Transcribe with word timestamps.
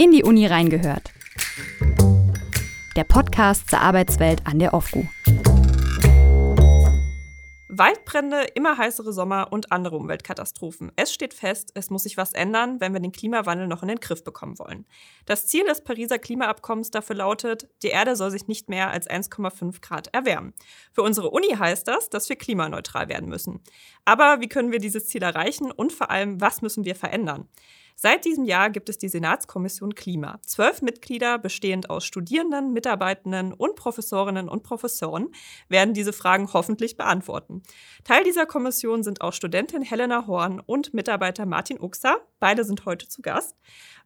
In 0.00 0.12
die 0.12 0.22
Uni 0.22 0.46
reingehört. 0.46 1.10
Der 2.94 3.02
Podcast 3.02 3.68
zur 3.68 3.80
Arbeitswelt 3.80 4.46
an 4.46 4.60
der 4.60 4.72
OFGU. 4.72 5.02
Waldbrände, 7.68 8.44
immer 8.54 8.78
heißere 8.78 9.12
Sommer 9.12 9.48
und 9.50 9.72
andere 9.72 9.96
Umweltkatastrophen. 9.96 10.92
Es 10.94 11.12
steht 11.12 11.34
fest, 11.34 11.72
es 11.74 11.90
muss 11.90 12.04
sich 12.04 12.16
was 12.16 12.32
ändern, 12.32 12.78
wenn 12.78 12.92
wir 12.92 13.00
den 13.00 13.10
Klimawandel 13.10 13.66
noch 13.66 13.82
in 13.82 13.88
den 13.88 13.98
Griff 13.98 14.22
bekommen 14.22 14.60
wollen. 14.60 14.86
Das 15.26 15.48
Ziel 15.48 15.64
des 15.64 15.82
Pariser 15.82 16.20
Klimaabkommens 16.20 16.92
dafür 16.92 17.16
lautet, 17.16 17.66
die 17.82 17.88
Erde 17.88 18.14
soll 18.14 18.30
sich 18.30 18.46
nicht 18.46 18.68
mehr 18.68 18.92
als 18.92 19.10
1,5 19.10 19.80
Grad 19.80 20.14
erwärmen. 20.14 20.54
Für 20.92 21.02
unsere 21.02 21.30
Uni 21.30 21.56
heißt 21.56 21.88
das, 21.88 22.08
dass 22.08 22.28
wir 22.28 22.36
klimaneutral 22.36 23.08
werden 23.08 23.28
müssen. 23.28 23.64
Aber 24.04 24.40
wie 24.40 24.48
können 24.48 24.70
wir 24.70 24.78
dieses 24.78 25.08
Ziel 25.08 25.24
erreichen 25.24 25.72
und 25.72 25.92
vor 25.92 26.08
allem, 26.12 26.40
was 26.40 26.62
müssen 26.62 26.84
wir 26.84 26.94
verändern? 26.94 27.48
Seit 28.00 28.24
diesem 28.24 28.44
Jahr 28.44 28.70
gibt 28.70 28.88
es 28.88 28.98
die 28.98 29.08
Senatskommission 29.08 29.96
Klima. 29.96 30.38
Zwölf 30.46 30.82
Mitglieder, 30.82 31.36
bestehend 31.36 31.90
aus 31.90 32.04
Studierenden, 32.04 32.72
Mitarbeitenden 32.72 33.52
und 33.52 33.74
Professorinnen 33.74 34.48
und 34.48 34.62
Professoren, 34.62 35.32
werden 35.68 35.94
diese 35.94 36.12
Fragen 36.12 36.52
hoffentlich 36.52 36.96
beantworten. 36.96 37.64
Teil 38.04 38.22
dieser 38.22 38.46
Kommission 38.46 39.02
sind 39.02 39.20
auch 39.20 39.32
Studentin 39.32 39.82
Helena 39.82 40.28
Horn 40.28 40.60
und 40.60 40.94
Mitarbeiter 40.94 41.44
Martin 41.44 41.80
Uxer. 41.80 42.20
Beide 42.38 42.62
sind 42.62 42.84
heute 42.84 43.08
zu 43.08 43.20
Gast. 43.20 43.56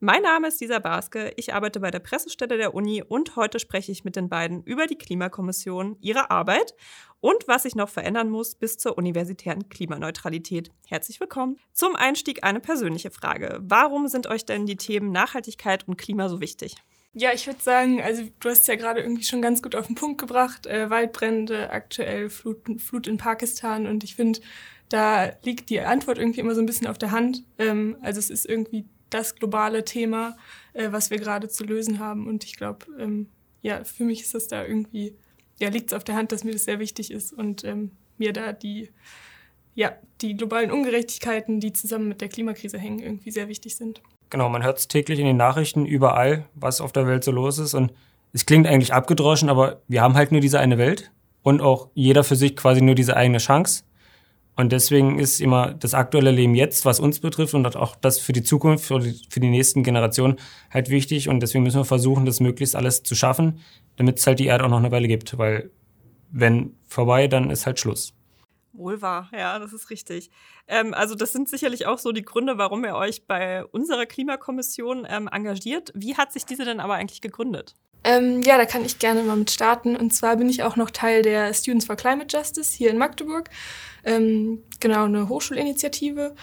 Mein 0.05 0.23
Name 0.23 0.49
ist 0.49 0.61
Lisa 0.61 0.81
Baske, 0.81 1.33
ich 1.37 1.55
arbeite 1.55 1.79
bei 1.79 1.93
der 1.93 2.01
Pressestelle 2.01 2.57
der 2.57 2.75
Uni 2.75 3.05
und 3.07 3.37
heute 3.37 3.61
spreche 3.61 3.93
ich 3.93 4.03
mit 4.03 4.17
den 4.17 4.29
beiden 4.29 4.65
über 4.65 4.89
die 4.89 4.99
Klimakommission, 4.99 5.97
ihre 6.01 6.29
Arbeit 6.29 6.75
und 7.21 7.47
was 7.47 7.63
sich 7.63 7.77
noch 7.77 7.89
verändern 7.89 8.29
muss 8.29 8.57
bis 8.57 8.79
zur 8.79 8.99
universitären 8.99 9.69
Klimaneutralität. 9.69 10.73
Herzlich 10.89 11.21
willkommen. 11.21 11.57
Zum 11.73 11.95
Einstieg 11.95 12.43
eine 12.43 12.59
persönliche 12.59 13.13
Frage. 13.13 13.61
Warum 13.63 14.09
sind 14.09 14.27
euch 14.27 14.45
denn 14.45 14.67
die 14.67 14.75
Themen 14.75 15.13
Nachhaltigkeit 15.13 15.87
und 15.87 15.99
Klima 15.99 16.29
so 16.29 16.41
wichtig? 16.41 16.75
Ja, 17.15 17.33
ich 17.33 17.47
würde 17.47 17.63
sagen, 17.63 18.03
also 18.03 18.25
du 18.41 18.49
hast 18.49 18.67
ja 18.67 18.75
gerade 18.75 19.03
irgendwie 19.03 19.23
schon 19.23 19.41
ganz 19.41 19.63
gut 19.63 19.77
auf 19.77 19.87
den 19.87 19.95
Punkt 19.95 20.21
gebracht. 20.21 20.67
Äh, 20.67 20.91
Waldbrände, 20.91 21.71
aktuell 21.71 22.29
Flut, 22.29 22.59
Flut 22.83 23.07
in 23.07 23.19
Pakistan 23.19 23.87
und 23.87 24.03
ich 24.03 24.17
finde, 24.17 24.41
da 24.89 25.31
liegt 25.45 25.71
die 25.71 25.79
Antwort 25.79 26.19
irgendwie 26.19 26.41
immer 26.41 26.57
so 26.57 26.61
ein 26.61 26.67
bisschen 26.67 26.89
auf 26.89 26.99
der 26.99 27.13
Hand. 27.13 27.45
Ähm, 27.59 27.97
also 28.03 28.19
es 28.19 28.31
ist 28.31 28.47
irgendwie 28.47 28.89
das 29.15 29.35
globale 29.35 29.85
Thema, 29.85 30.37
äh, 30.73 30.91
was 30.91 31.11
wir 31.11 31.19
gerade 31.19 31.49
zu 31.49 31.65
lösen 31.65 31.99
haben. 31.99 32.27
Und 32.27 32.45
ich 32.45 32.57
glaube, 32.57 32.87
ähm, 32.99 33.29
ja, 33.61 33.85
für 33.85 34.05
mich 34.05 34.23
ist 34.23 34.35
das 34.35 34.49
da 34.49 34.65
irgendwie, 34.65 35.17
ja, 35.59 35.69
liegt 35.69 35.93
es 35.93 35.97
auf 35.97 36.05
der 36.05 36.17
Hand, 36.17 36.33
dass 36.33 36.45
mir 36.45 36.53
das 36.53 36.65
sehr 36.65 36.79
wichtig 36.79 37.11
ist 37.11 37.33
und 37.33 37.65
ähm, 37.65 37.93
mir 38.19 38.33
da 38.33 38.53
die, 38.53 38.91
ja, 39.75 39.93
die 40.21 40.37
globalen 40.37 40.71
Ungerechtigkeiten, 40.71 41.61
die 41.61 41.73
zusammen 41.73 42.09
mit 42.09 42.21
der 42.21 42.29
Klimakrise 42.29 42.79
hängen, 42.79 43.01
irgendwie 43.01 43.31
sehr 43.31 43.49
wichtig 43.49 43.77
sind. 43.77 44.03
Genau, 44.31 44.49
man 44.49 44.63
hört 44.63 44.79
es 44.79 44.89
täglich 44.89 45.19
in 45.19 45.27
den 45.27 45.37
Nachrichten 45.37 45.85
überall, 45.85 46.47
was 46.55 46.81
auf 46.81 46.93
der 46.93 47.07
Welt 47.07 47.23
so 47.23 47.31
los 47.31 47.59
ist. 47.59 47.75
Und 47.75 47.93
es 48.33 48.47
klingt 48.47 48.67
eigentlich 48.67 48.93
abgedroschen, 48.93 49.51
aber 49.51 49.83
wir 49.89 50.01
haben 50.01 50.15
halt 50.15 50.33
nur 50.33 50.41
diese 50.41 50.59
eine 50.59 50.79
Welt 50.79 51.11
und 51.43 51.61
auch 51.61 51.91
jeder 51.95 52.25
für 52.25 52.37
sich 52.37 52.57
quasi 52.57 52.81
nur 52.81 52.95
diese 52.95 53.17
eigene 53.17 53.39
Chance. 53.39 53.85
Und 54.55 54.73
deswegen 54.73 55.19
ist 55.19 55.41
immer 55.41 55.73
das 55.73 55.95
aktuelle 55.95 56.31
Leben 56.31 56.55
jetzt, 56.55 56.85
was 56.85 57.01
uns 57.01 57.21
betrifft 57.21 57.55
und 57.55 57.75
auch 57.77 57.97
das 57.97 58.19
für 58.19 58.33
die 58.33 58.43
Zukunft, 58.43 58.85
für 58.85 58.99
die, 58.99 59.19
für 59.31 59.41
die 59.41 59.49
nächsten 59.49 59.83
Generationen 59.83 60.39
halt 60.71 60.91
wichtig. 60.91 61.29
Und 61.29 61.41
deswegen 61.41 61.65
müssen 61.65 61.81
wir 61.81 61.87
versuchen, 61.87 62.27
das 62.27 62.41
möglichst 62.41 62.77
alles 62.77 63.03
zu 63.03 63.15
schaffen, 63.15 63.61
damit 63.97 64.19
es 64.19 64.27
halt 64.27 64.39
die 64.39 64.47
Erde 64.47 64.65
auch 64.65 64.69
noch 64.69 64.79
eine 64.79 64.91
Weile 64.91 65.09
gibt. 65.09 65.39
Weil 65.39 65.71
wenn 66.31 66.75
vorbei, 66.87 67.29
dann 67.29 67.51
ist 67.51 67.65
halt 67.65 67.81
Schluss. 67.81 68.13
Wohl 68.75 69.03
wahr, 69.03 69.31
ja, 69.33 69.59
das 69.59 69.75
ist 69.75 69.91
richtig. 69.91 70.31
Ähm, 70.67 70.95
also 70.95 71.15
das 71.15 71.33
sind 71.33 71.49
sicherlich 71.49 71.87
auch 71.87 71.99
so 71.99 72.13
die 72.13 72.23
Gründe, 72.23 72.57
warum 72.57 72.85
ihr 72.85 72.95
euch 72.95 73.27
bei 73.27 73.65
unserer 73.67 74.07
Klimakommission 74.07 75.07
ähm, 75.09 75.29
engagiert. 75.31 75.93
Wie 75.95 76.17
hat 76.17 76.33
sich 76.33 76.47
diese 76.47 76.65
denn 76.65 76.81
aber 76.81 76.95
eigentlich 76.95 77.21
gegründet? 77.21 77.75
Ähm, 78.05 78.43
ja, 78.43 78.57
da 78.57 78.65
kann 78.65 78.85
ich 78.85 78.99
gerne 78.99 79.23
mal 79.23 79.37
mit 79.37 79.51
starten. 79.51 79.95
Und 79.95 80.13
zwar 80.13 80.37
bin 80.37 80.49
ich 80.49 80.63
auch 80.63 80.77
noch 80.77 80.91
Teil 80.91 81.23
der 81.23 81.53
Students 81.55 81.87
for 81.87 81.97
Climate 81.97 82.35
Justice 82.35 82.77
hier 82.77 82.91
in 82.91 82.99
Magdeburg. 82.99 83.51
Ähm, 84.05 84.63
genau, 84.81 85.05
eine 85.05 85.29
Hochschulinitiative, 85.29 86.35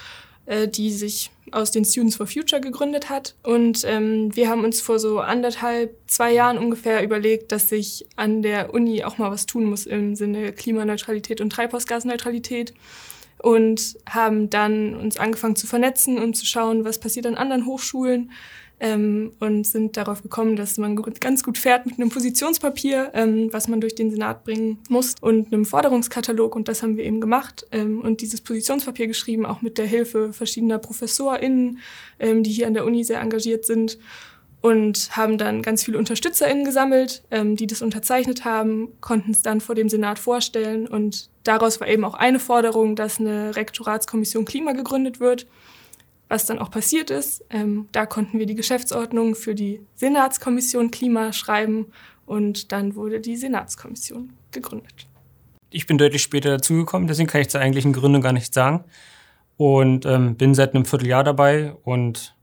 äh, 0.46 0.68
die 0.68 0.92
sich 0.92 1.31
aus 1.52 1.72
den 1.72 1.86
Students 1.86 2.16
for 2.16 2.28
Future 2.28 2.62
gegründet 2.62 3.09
hat. 3.09 3.36
Und 3.44 3.84
ähm, 3.86 4.36
wir 4.36 4.50
haben 4.50 4.64
uns 4.64 4.81
vor 4.81 5.00
so 5.00 5.20
anderthalb, 5.20 5.96
zwei 6.08 6.31
Jahren 6.31 6.58
ungefähr 6.58 7.03
überlegt, 7.03 7.52
dass 7.52 7.69
sich 7.69 8.08
an 8.16 8.42
der 8.42 8.74
Uni 8.74 9.03
auch 9.03 9.18
mal 9.18 9.31
was 9.31 9.46
tun 9.46 9.66
muss 9.66 9.86
im 9.86 10.16
Sinne 10.16 10.52
Klimaneutralität 10.53 11.42
und 11.42 11.52
Treibhausgasneutralität 11.52 12.74
und 13.40 13.98
haben 14.08 14.50
dann 14.50 14.96
uns 14.96 15.18
angefangen 15.18 15.56
zu 15.56 15.66
vernetzen 15.66 16.19
und 16.19 16.36
zu 16.36 16.46
schauen, 16.46 16.84
was 16.84 17.00
passiert 17.00 17.25
an 17.25 17.36
anderen 17.36 17.66
Hochschulen 17.66 18.31
ähm, 18.80 19.34
und 19.40 19.68
sind 19.68 19.98
darauf 19.98 20.22
gekommen, 20.22 20.56
dass 20.56 20.78
man 20.78 20.96
ganz 20.96 21.44
gut 21.44 21.58
fährt 21.58 21.86
mit 21.86 22.00
einem 22.00 22.10
Positionspapier, 22.10 23.12
ähm, 23.14 23.50
was 23.52 23.68
man 23.68 23.82
durch 23.82 23.96
den 23.96 24.12
Senat 24.12 24.44
bringen 24.44 24.80
muss 24.90 25.16
und 25.20 25.52
einem 25.52 25.66
Forderungskatalog. 25.66 26.56
Und 26.56 26.68
das 26.68 26.82
haben 26.82 26.98
wir 26.98 27.04
eben 27.04 27.22
gemacht 27.22 27.66
ähm, 27.72 28.02
und 28.02 28.22
dieses 28.22 28.42
Positionspapier 28.42 29.08
geschrieben, 29.08 29.46
auch 29.46 29.62
mit 29.62 29.78
der 29.78 29.86
Hilfe 29.86 30.34
verschiedener 30.34 30.80
ProfessorInnen, 30.80 31.80
ähm, 32.20 32.44
die 32.44 32.52
hier 32.52 32.68
an 32.68 32.74
der 32.74 32.86
Uni 32.86 33.04
sehr 33.04 33.22
engagiert 33.22 33.66
sind. 33.66 33.98
Und 34.62 35.16
haben 35.16 35.38
dann 35.38 35.62
ganz 35.62 35.86
viele 35.86 35.98
UnterstützerInnen 35.98 36.66
gesammelt, 36.66 37.24
ähm, 37.32 37.56
die 37.56 37.66
das 37.66 37.82
unterzeichnet 37.82 38.44
haben, 38.44 38.90
konnten 39.00 39.32
es 39.32 39.42
dann 39.42 39.62
vor 39.62 39.74
dem 39.74 39.88
Senat 39.88 40.20
vorstellen. 40.20 40.86
Und 40.86 41.30
daraus 41.46 41.80
war 41.80 41.88
eben 41.88 42.04
auch 42.04 42.14
eine 42.14 42.40
Forderung, 42.40 42.98
dass 42.98 43.22
eine 43.22 43.56
Rektoratskommission 43.56 44.44
Klima 44.44 44.74
gegründet 44.74 45.22
wird 45.22 45.48
was 46.30 46.46
dann 46.46 46.60
auch 46.60 46.72
passiert 46.72 47.10
ist. 47.10 47.44
Ähm, 47.50 47.90
da 47.92 48.06
konnten 48.06 48.40
wir 48.40 48.46
die 48.46 48.56
Geschäftsordnung 48.56 49.36
für 49.36 49.56
die 49.56 49.82
Senatskommission 49.96 50.92
Klima 50.92 51.34
schreiben 51.34 51.88
und 52.26 52.72
dann 52.72 52.96
wurde 52.96 53.20
die 53.20 53.36
Senatskommission 53.36 54.32
gegründet. 54.52 55.08
Ich 55.72 55.88
bin 55.88 55.98
deutlich 55.98 56.22
später 56.22 56.52
dazugekommen, 56.52 57.08
deswegen 57.08 57.28
kann 57.28 57.42
ich 57.42 57.50
zur 57.50 57.62
eigentlichen 57.62 57.94
Gründung 57.94 58.22
gar 58.22 58.34
nichts 58.34 58.54
sagen. 58.56 58.86
Und 59.58 60.06
ähm, 60.06 60.36
bin 60.36 60.56
seit 60.56 60.74
einem 60.74 60.86
Vierteljahr 60.86 61.24
dabei 61.24 61.76
und 61.84 62.36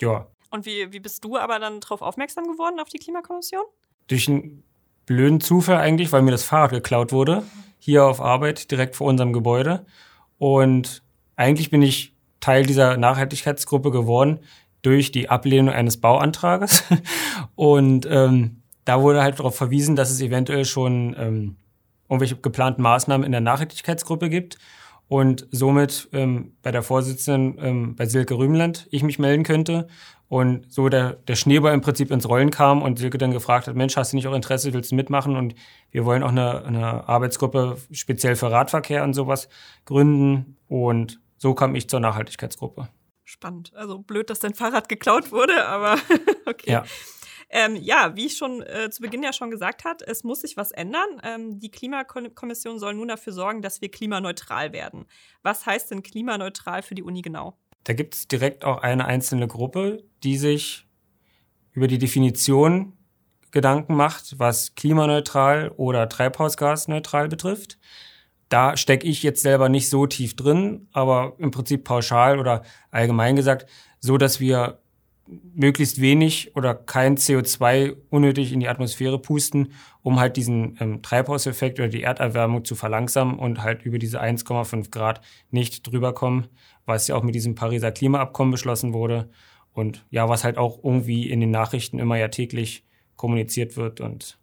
ja. 0.00 0.26
Und 0.50 0.64
wie, 0.64 0.90
wie 0.90 1.00
bist 1.00 1.22
du 1.22 1.36
aber 1.36 1.58
dann 1.58 1.80
darauf 1.80 2.00
aufmerksam 2.00 2.44
geworden, 2.44 2.80
auf 2.80 2.88
die 2.88 2.98
Klimakommission? 2.98 3.64
Durch 4.06 4.26
einen 4.26 4.62
blöden 5.04 5.40
Zufall 5.40 5.76
eigentlich, 5.76 6.12
weil 6.12 6.22
mir 6.22 6.30
das 6.30 6.44
Fahrrad 6.44 6.70
geklaut 6.70 7.12
wurde, 7.12 7.42
hier 7.78 8.04
auf 8.04 8.20
Arbeit, 8.20 8.70
direkt 8.70 8.96
vor 8.96 9.06
unserem 9.06 9.34
Gebäude. 9.34 9.84
Und 10.38 11.02
eigentlich 11.36 11.70
bin 11.70 11.82
ich 11.82 12.11
Teil 12.42 12.66
dieser 12.66 12.98
Nachhaltigkeitsgruppe 12.98 13.90
geworden 13.90 14.40
durch 14.82 15.12
die 15.12 15.30
Ablehnung 15.30 15.72
eines 15.74 15.96
Bauantrages. 15.98 16.84
Und 17.54 18.06
ähm, 18.10 18.62
da 18.84 19.00
wurde 19.00 19.22
halt 19.22 19.38
darauf 19.38 19.56
verwiesen, 19.56 19.96
dass 19.96 20.10
es 20.10 20.20
eventuell 20.20 20.64
schon 20.64 21.16
ähm, 21.18 21.56
irgendwelche 22.08 22.36
geplanten 22.36 22.82
Maßnahmen 22.82 23.24
in 23.24 23.32
der 23.32 23.40
Nachhaltigkeitsgruppe 23.40 24.28
gibt. 24.28 24.58
Und 25.08 25.46
somit 25.50 26.08
ähm, 26.12 26.56
bei 26.62 26.72
der 26.72 26.82
Vorsitzenden, 26.82 27.58
ähm, 27.64 27.96
bei 27.96 28.06
Silke 28.06 28.36
Rühmland, 28.36 28.88
ich 28.90 29.02
mich 29.02 29.18
melden 29.18 29.44
könnte. 29.44 29.86
Und 30.28 30.72
so 30.72 30.88
der, 30.88 31.12
der 31.12 31.36
Schneeball 31.36 31.74
im 31.74 31.82
Prinzip 31.82 32.10
ins 32.10 32.26
Rollen 32.26 32.50
kam 32.50 32.82
und 32.82 32.98
Silke 32.98 33.18
dann 33.18 33.32
gefragt 33.32 33.66
hat, 33.68 33.76
Mensch, 33.76 33.96
hast 33.96 34.12
du 34.12 34.16
nicht 34.16 34.26
auch 34.26 34.34
Interesse, 34.34 34.72
willst 34.72 34.90
du 34.90 34.94
mitmachen? 34.96 35.36
Und 35.36 35.54
wir 35.90 36.06
wollen 36.06 36.22
auch 36.22 36.30
eine, 36.30 36.64
eine 36.64 37.08
Arbeitsgruppe 37.08 37.76
speziell 37.92 38.34
für 38.34 38.50
Radverkehr 38.50 39.04
und 39.04 39.12
sowas 39.12 39.48
gründen. 39.84 40.56
Und 40.68 41.20
so 41.42 41.54
kam 41.54 41.74
ich 41.74 41.88
zur 41.88 41.98
Nachhaltigkeitsgruppe. 41.98 42.88
Spannend. 43.24 43.74
Also 43.74 43.98
blöd, 43.98 44.30
dass 44.30 44.38
dein 44.38 44.54
Fahrrad 44.54 44.88
geklaut 44.88 45.32
wurde, 45.32 45.66
aber 45.66 45.98
okay. 46.46 46.70
Ja. 46.70 46.84
Ähm, 47.50 47.74
ja, 47.74 48.14
wie 48.14 48.26
ich 48.26 48.36
schon 48.36 48.62
äh, 48.62 48.90
zu 48.90 49.02
Beginn 49.02 49.24
ja 49.24 49.32
schon 49.32 49.50
gesagt 49.50 49.84
hat, 49.84 50.02
es 50.02 50.22
muss 50.22 50.42
sich 50.42 50.56
was 50.56 50.70
ändern. 50.70 51.20
Ähm, 51.24 51.58
die 51.58 51.72
Klimakommission 51.72 52.78
soll 52.78 52.94
nun 52.94 53.08
dafür 53.08 53.32
sorgen, 53.32 53.60
dass 53.60 53.80
wir 53.80 53.90
klimaneutral 53.90 54.72
werden. 54.72 55.06
Was 55.42 55.66
heißt 55.66 55.90
denn 55.90 56.04
klimaneutral 56.04 56.80
für 56.82 56.94
die 56.94 57.02
Uni 57.02 57.22
genau? 57.22 57.58
Da 57.82 57.92
gibt 57.92 58.14
es 58.14 58.28
direkt 58.28 58.64
auch 58.64 58.80
eine 58.80 59.06
einzelne 59.06 59.48
Gruppe, 59.48 60.04
die 60.22 60.38
sich 60.38 60.86
über 61.72 61.88
die 61.88 61.98
Definition 61.98 62.96
Gedanken 63.50 63.96
macht, 63.96 64.38
was 64.38 64.76
klimaneutral 64.76 65.72
oder 65.76 66.08
treibhausgasneutral 66.08 67.28
betrifft. 67.28 67.78
Da 68.52 68.76
stecke 68.76 69.06
ich 69.06 69.22
jetzt 69.22 69.40
selber 69.40 69.70
nicht 69.70 69.88
so 69.88 70.06
tief 70.06 70.36
drin, 70.36 70.86
aber 70.92 71.32
im 71.38 71.50
Prinzip 71.50 71.84
pauschal 71.84 72.38
oder 72.38 72.64
allgemein 72.90 73.34
gesagt, 73.34 73.64
so 73.98 74.18
dass 74.18 74.40
wir 74.40 74.82
möglichst 75.26 76.02
wenig 76.02 76.54
oder 76.54 76.74
kein 76.74 77.16
CO2 77.16 77.96
unnötig 78.10 78.52
in 78.52 78.60
die 78.60 78.68
Atmosphäre 78.68 79.18
pusten, 79.18 79.72
um 80.02 80.20
halt 80.20 80.36
diesen 80.36 80.76
ähm, 80.80 81.00
Treibhauseffekt 81.00 81.80
oder 81.80 81.88
die 81.88 82.02
Erderwärmung 82.02 82.66
zu 82.66 82.74
verlangsamen 82.74 83.38
und 83.38 83.62
halt 83.62 83.84
über 83.84 83.98
diese 83.98 84.20
1,5 84.20 84.90
Grad 84.90 85.22
nicht 85.50 85.86
drüber 85.86 86.12
kommen, 86.12 86.48
was 86.84 87.08
ja 87.08 87.14
auch 87.14 87.22
mit 87.22 87.34
diesem 87.34 87.54
Pariser 87.54 87.90
Klimaabkommen 87.90 88.50
beschlossen 88.50 88.92
wurde 88.92 89.30
und 89.72 90.04
ja, 90.10 90.28
was 90.28 90.44
halt 90.44 90.58
auch 90.58 90.84
irgendwie 90.84 91.30
in 91.30 91.40
den 91.40 91.50
Nachrichten 91.50 91.98
immer 91.98 92.18
ja 92.18 92.28
täglich 92.28 92.84
kommuniziert 93.16 93.78
wird 93.78 94.02
und 94.02 94.38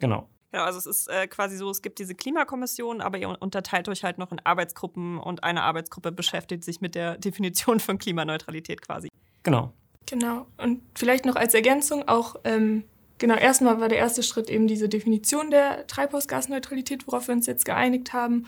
genau. 0.00 0.28
Genau, 0.54 0.66
also 0.66 0.78
es 0.78 0.86
ist 0.86 1.08
äh, 1.08 1.26
quasi 1.26 1.56
so, 1.56 1.68
es 1.68 1.82
gibt 1.82 1.98
diese 1.98 2.14
Klimakommission, 2.14 3.00
aber 3.00 3.18
ihr 3.18 3.28
unterteilt 3.42 3.88
euch 3.88 4.04
halt 4.04 4.18
noch 4.18 4.30
in 4.30 4.38
Arbeitsgruppen 4.44 5.18
und 5.18 5.42
eine 5.42 5.64
Arbeitsgruppe 5.64 6.12
beschäftigt 6.12 6.62
sich 6.62 6.80
mit 6.80 6.94
der 6.94 7.16
Definition 7.18 7.80
von 7.80 7.98
Klimaneutralität 7.98 8.80
quasi. 8.80 9.08
Genau. 9.42 9.72
Genau. 10.06 10.46
Und 10.56 10.80
vielleicht 10.94 11.24
noch 11.24 11.34
als 11.34 11.54
Ergänzung 11.54 12.06
auch, 12.06 12.36
ähm, 12.44 12.84
genau, 13.18 13.34
erstmal 13.34 13.80
war 13.80 13.88
der 13.88 13.98
erste 13.98 14.22
Schritt 14.22 14.48
eben 14.48 14.68
diese 14.68 14.88
Definition 14.88 15.50
der 15.50 15.88
Treibhausgasneutralität, 15.88 17.08
worauf 17.08 17.26
wir 17.26 17.34
uns 17.34 17.46
jetzt 17.46 17.64
geeinigt 17.64 18.12
haben. 18.12 18.46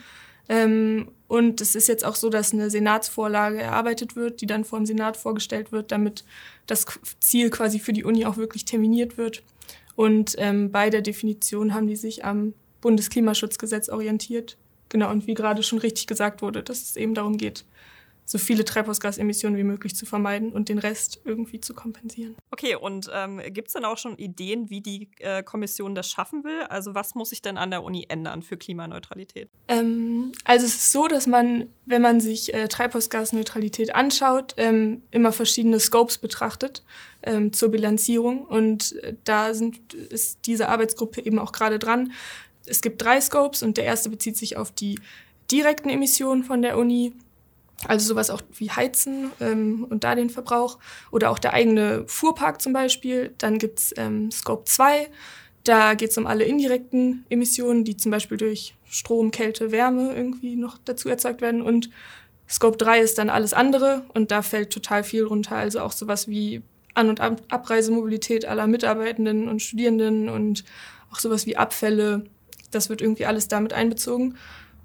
Ähm, 0.49 1.11
und 1.27 1.61
es 1.61 1.75
ist 1.75 1.89
jetzt 1.89 2.05
auch 2.05 2.15
so, 2.15 2.31
dass 2.31 2.53
eine 2.53 2.71
Senatsvorlage 2.71 3.61
erarbeitet 3.61 4.15
wird, 4.15 4.41
die 4.41 4.47
dann 4.47 4.65
vom 4.65 4.87
Senat 4.87 5.17
vorgestellt 5.17 5.73
wird, 5.73 5.91
damit 5.91 6.25
das 6.69 6.87
Ziel 7.19 7.51
quasi 7.51 7.81
für 7.81 7.93
die 7.93 8.05
Uni 8.05 8.27
auch 8.27 8.37
wirklich 8.37 8.65
terminiert 8.65 9.19
wird. 9.19 9.43
Und 9.97 10.35
ähm, 10.39 10.71
bei 10.71 10.91
der 10.91 11.03
Definition 11.03 11.75
haben 11.75 11.89
die 11.89 11.97
sich 11.97 12.25
am 12.25 12.55
Bundesklimaschutzgesetz 12.83 13.89
orientiert. 13.89 14.57
Genau, 14.91 15.11
und 15.11 15.27
wie 15.27 15.35
gerade 15.35 15.63
schon 15.63 15.79
richtig 15.79 16.07
gesagt 16.07 16.43
wurde, 16.43 16.63
dass 16.63 16.83
es 16.83 16.97
eben 16.97 17.15
darum 17.15 17.39
geht, 17.39 17.65
so 18.27 18.39
viele 18.39 18.65
Treibhausgasemissionen 18.65 19.57
wie 19.57 19.63
möglich 19.63 19.95
zu 19.95 20.05
vermeiden 20.05 20.53
und 20.53 20.69
den 20.69 20.79
Rest 20.79 21.21
irgendwie 21.25 21.61
zu 21.61 21.75
kompensieren. 21.75 22.35
Okay, 22.51 22.75
und 22.75 23.09
ähm, 23.15 23.41
gibt 23.51 23.69
es 23.69 23.75
dann 23.75 23.85
auch 23.85 23.99
schon 23.99 24.19
Ideen, 24.19 24.69
wie 24.69 24.81
die 24.81 25.09
äh, 25.21 25.45
Kommission 25.45 25.95
das 25.95 26.11
schaffen 26.11 26.43
will? 26.43 26.63
Also 26.69 26.95
was 26.95 27.15
muss 27.15 27.31
sich 27.31 27.41
denn 27.41 27.57
an 27.57 27.71
der 27.71 27.85
Uni 27.85 28.05
ändern 28.09 28.43
für 28.43 28.57
Klimaneutralität? 28.57 29.49
Ähm, 29.69 30.33
also 30.45 30.67
es 30.67 30.75
ist 30.75 30.93
so, 30.93 31.07
dass 31.07 31.29
man, 31.29 31.69
wenn 31.85 32.03
man 32.03 32.21
sich 32.21 32.53
äh, 32.53 32.67
Treibhausgasneutralität 32.67 33.95
anschaut, 33.95 34.55
ähm, 34.57 35.03
immer 35.13 35.31
verschiedene 35.31 35.79
Scopes 35.79 36.19
betrachtet 36.19 36.83
ähm, 37.23 37.53
zur 37.53 37.71
Bilanzierung. 37.71 38.45
Und 38.45 38.97
äh, 39.03 39.15
da 39.23 39.55
sind, 39.55 39.95
ist 39.95 40.41
diese 40.47 40.69
Arbeitsgruppe 40.69 41.25
eben 41.25 41.39
auch 41.39 41.53
gerade 41.53 41.79
dran. 41.79 42.13
Es 42.67 42.81
gibt 42.81 43.01
drei 43.01 43.21
Scopes 43.21 43.63
und 43.63 43.77
der 43.77 43.85
erste 43.85 44.11
bezieht 44.11 44.37
sich 44.37 44.57
auf 44.57 44.73
die 44.73 44.99
direkten 45.53 45.89
Emissionen 45.89 46.43
von 46.43 46.61
der 46.61 46.77
Uni 46.77 47.13
also 47.87 48.07
sowas 48.09 48.31
auch 48.31 48.43
wie 48.55 48.71
Heizen 48.71 49.31
ähm, 49.41 49.87
und 49.89 50.05
da 50.05 50.15
den 50.15 50.31
Verbrauch 50.31 50.79
oder 51.11 51.31
auch 51.31 51.39
der 51.39 51.53
eigene 51.53 52.05
Fuhrpark 52.07 52.63
zum 52.63 52.73
Beispiel. 52.73 53.35
Dann 53.39 53.59
gibt's 53.59 53.93
ähm, 53.97 54.31
Scope 54.31 54.65
2, 54.65 55.09
da 55.65 55.95
geht's 55.95 56.17
um 56.17 56.27
alle 56.27 56.45
indirekten 56.45 57.27
Emissionen, 57.29 57.85
die 57.85 57.97
zum 57.97 58.13
Beispiel 58.13 58.39
durch 58.39 58.75
Strom, 58.85 59.31
Kälte, 59.31 59.73
Wärme 59.73 60.15
irgendwie 60.15 60.57
noch 60.57 60.79
dazu 60.85 61.09
erzeugt 61.09 61.41
werden. 61.41 61.61
Und 61.61 61.91
Scope 62.49 62.77
3 62.77 63.01
ist 63.01 63.19
dann 63.19 63.31
alles 63.31 63.53
andere 63.53 64.05
und 64.15 64.31
da 64.31 64.43
fällt 64.43 64.71
total 64.71 65.03
viel 65.03 65.25
runter. 65.25 65.57
Also 65.57 65.81
auch 65.81 65.93
sowas 65.93 66.29
wie 66.29 66.63
An- 66.95 67.09
und 67.09 67.21
Ab 67.21 67.43
Abreisemobilität 67.49 68.47
aller 68.47 68.67
Mitarbeitenden 68.67 69.49
und 69.49 69.61
Studierenden 69.61 70.29
und 70.29 70.65
auch 71.13 71.19
sowas 71.19 71.47
wie 71.47 71.57
Abfälle. 71.57 72.25
Das 72.71 72.89
wird 72.89 73.03
irgendwie 73.03 73.27
alles 73.27 73.49
damit 73.49 73.73
einbezogen. 73.73 74.37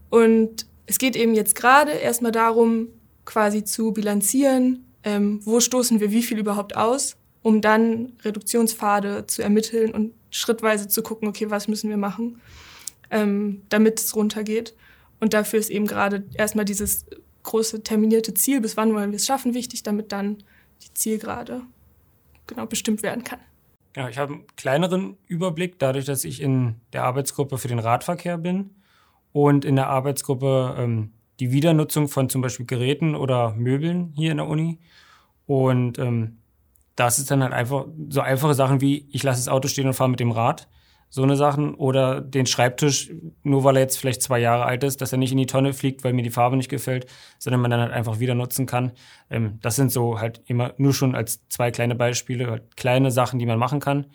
Und 0.10 0.66
es 0.86 0.98
geht 0.98 1.16
eben 1.16 1.34
jetzt 1.34 1.56
gerade 1.56 1.92
erstmal 1.92 2.32
darum, 2.32 2.90
quasi 3.26 3.64
zu 3.64 3.92
bilanzieren, 3.92 4.86
ähm, 5.04 5.40
wo 5.44 5.60
stoßen 5.60 6.00
wir 6.00 6.12
wie 6.12 6.24
viel 6.24 6.40
überhaupt 6.40 6.76
aus, 6.76 7.18
um 7.42 7.62
dann 7.62 8.14
Reduktionspfade 8.24 9.26
zu 9.28 9.42
ermitteln 9.42 9.94
und 9.94 10.14
schrittweise 10.30 10.88
zu 10.88 11.02
gucken, 11.02 11.28
okay, 11.28 11.50
was 11.50 11.68
müssen 11.68 11.90
wir 11.90 11.98
machen, 11.98 12.42
ähm, 13.10 13.64
damit 13.70 14.00
es 14.00 14.16
runtergeht. 14.16 14.76
Und 15.20 15.34
dafür 15.34 15.60
ist 15.60 15.70
eben 15.70 15.88
gerade 15.88 16.26
erstmal 16.34 16.66
dieses 16.66 17.06
große 17.44 17.84
terminierte 17.84 18.34
Ziel, 18.34 18.62
bis 18.62 18.78
wann 18.78 18.94
wollen 18.94 19.12
wir 19.12 19.18
es 19.18 19.26
schaffen, 19.26 19.54
wichtig, 19.54 19.84
damit 19.84 20.12
dann 20.12 20.44
die 20.84 20.94
Zielgerade 20.94 21.62
genau 22.48 22.66
bestimmt 22.66 23.04
werden 23.04 23.24
kann. 23.24 23.40
Ja, 23.96 24.08
ich 24.10 24.18
habe 24.18 24.34
einen 24.34 24.48
kleineren 24.56 25.18
Überblick, 25.28 25.78
dadurch, 25.80 26.06
dass 26.06 26.24
ich 26.24 26.42
in 26.42 26.76
der 26.94 27.04
Arbeitsgruppe 27.04 27.58
für 27.58 27.68
den 27.68 27.80
Radverkehr 27.80 28.38
bin 28.38 28.72
und 29.34 29.66
in 29.66 29.76
der 29.76 29.88
Arbeitsgruppe 29.88 30.76
ähm, 30.78 31.14
die 31.40 31.52
Wiedernutzung 31.52 32.08
von 32.08 32.30
zum 32.30 32.42
Beispiel 32.42 32.66
Geräten 32.66 33.16
oder 33.16 33.54
Möbeln 33.56 34.14
hier 34.16 34.32
in 34.32 34.38
der 34.38 34.48
Uni. 34.48 34.80
Und 35.48 35.98
ähm, 35.98 36.38
das 36.96 37.20
ist 37.20 37.32
dann 37.32 37.42
halt 37.42 37.54
einfach 37.54 37.88
so 38.10 38.22
einfache 38.22 38.54
Sachen 38.54 38.80
wie, 38.80 39.08
ich 39.12 39.24
lasse 39.24 39.40
das 39.40 39.48
Auto 39.48 39.68
stehen 39.68 39.88
und 39.88 39.94
fahre 39.94 40.10
mit 40.10 40.20
dem 40.20 40.32
Rad. 40.32 40.68
So 41.10 41.24
eine 41.24 41.36
Sachen. 41.36 41.74
Oder 41.74 42.22
den 42.22 42.46
Schreibtisch, 42.46 43.12
nur 43.44 43.64
weil 43.64 43.76
er 43.76 43.82
jetzt 43.82 43.98
vielleicht 43.98 44.22
zwei 44.22 44.40
Jahre 44.40 44.66
alt 44.66 44.84
ist, 44.84 45.02
dass 45.02 45.12
er 45.12 45.18
nicht 45.18 45.32
in 45.32 45.40
die 45.40 45.48
Tonne 45.48 45.74
fliegt, 45.74 46.04
weil 46.04 46.14
mir 46.14 46.22
die 46.22 46.30
Farbe 46.30 46.58
nicht 46.58 46.70
gefällt, 46.70 47.08
sondern 47.40 47.62
man 47.62 47.72
dann 47.72 47.82
halt 47.82 47.92
einfach 47.92 48.20
wieder 48.20 48.36
nutzen 48.36 48.66
kann. 48.66 48.92
Ähm, 49.30 49.58
das 49.62 49.76
sind 49.76 49.92
so 49.92 50.20
halt 50.20 50.42
immer 50.46 50.74
nur 50.78 50.94
schon 50.94 51.16
als 51.16 51.48
zwei 51.50 51.72
kleine 51.72 51.96
Beispiele, 51.96 52.52
halt 52.52 52.78
kleine 52.78 53.10
Sachen, 53.12 53.40
die 53.40 53.46
man 53.46 53.58
machen 53.60 53.80
kann. 53.80 54.06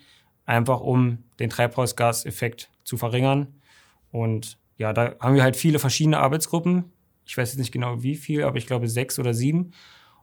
Einfach 0.45 0.79
um 0.79 1.25
den 1.39 1.49
Treibhausgaseffekt 1.49 2.69
zu 2.85 2.95
verringern. 2.95 3.59
Und 4.11 4.57
ja, 4.77 4.93
da 4.93 5.15
haben 5.19 5.35
wir 5.35 5.43
halt 5.43 5.55
viele 5.55 5.79
verschiedene 5.79 6.19
Arbeitsgruppen. 6.19 6.85
Ich 7.25 7.37
weiß 7.37 7.51
jetzt 7.51 7.59
nicht 7.59 7.71
genau 7.71 8.03
wie 8.03 8.15
viel, 8.15 8.43
aber 8.43 8.57
ich 8.57 8.67
glaube 8.67 8.87
sechs 8.87 9.19
oder 9.19 9.33
sieben. 9.33 9.71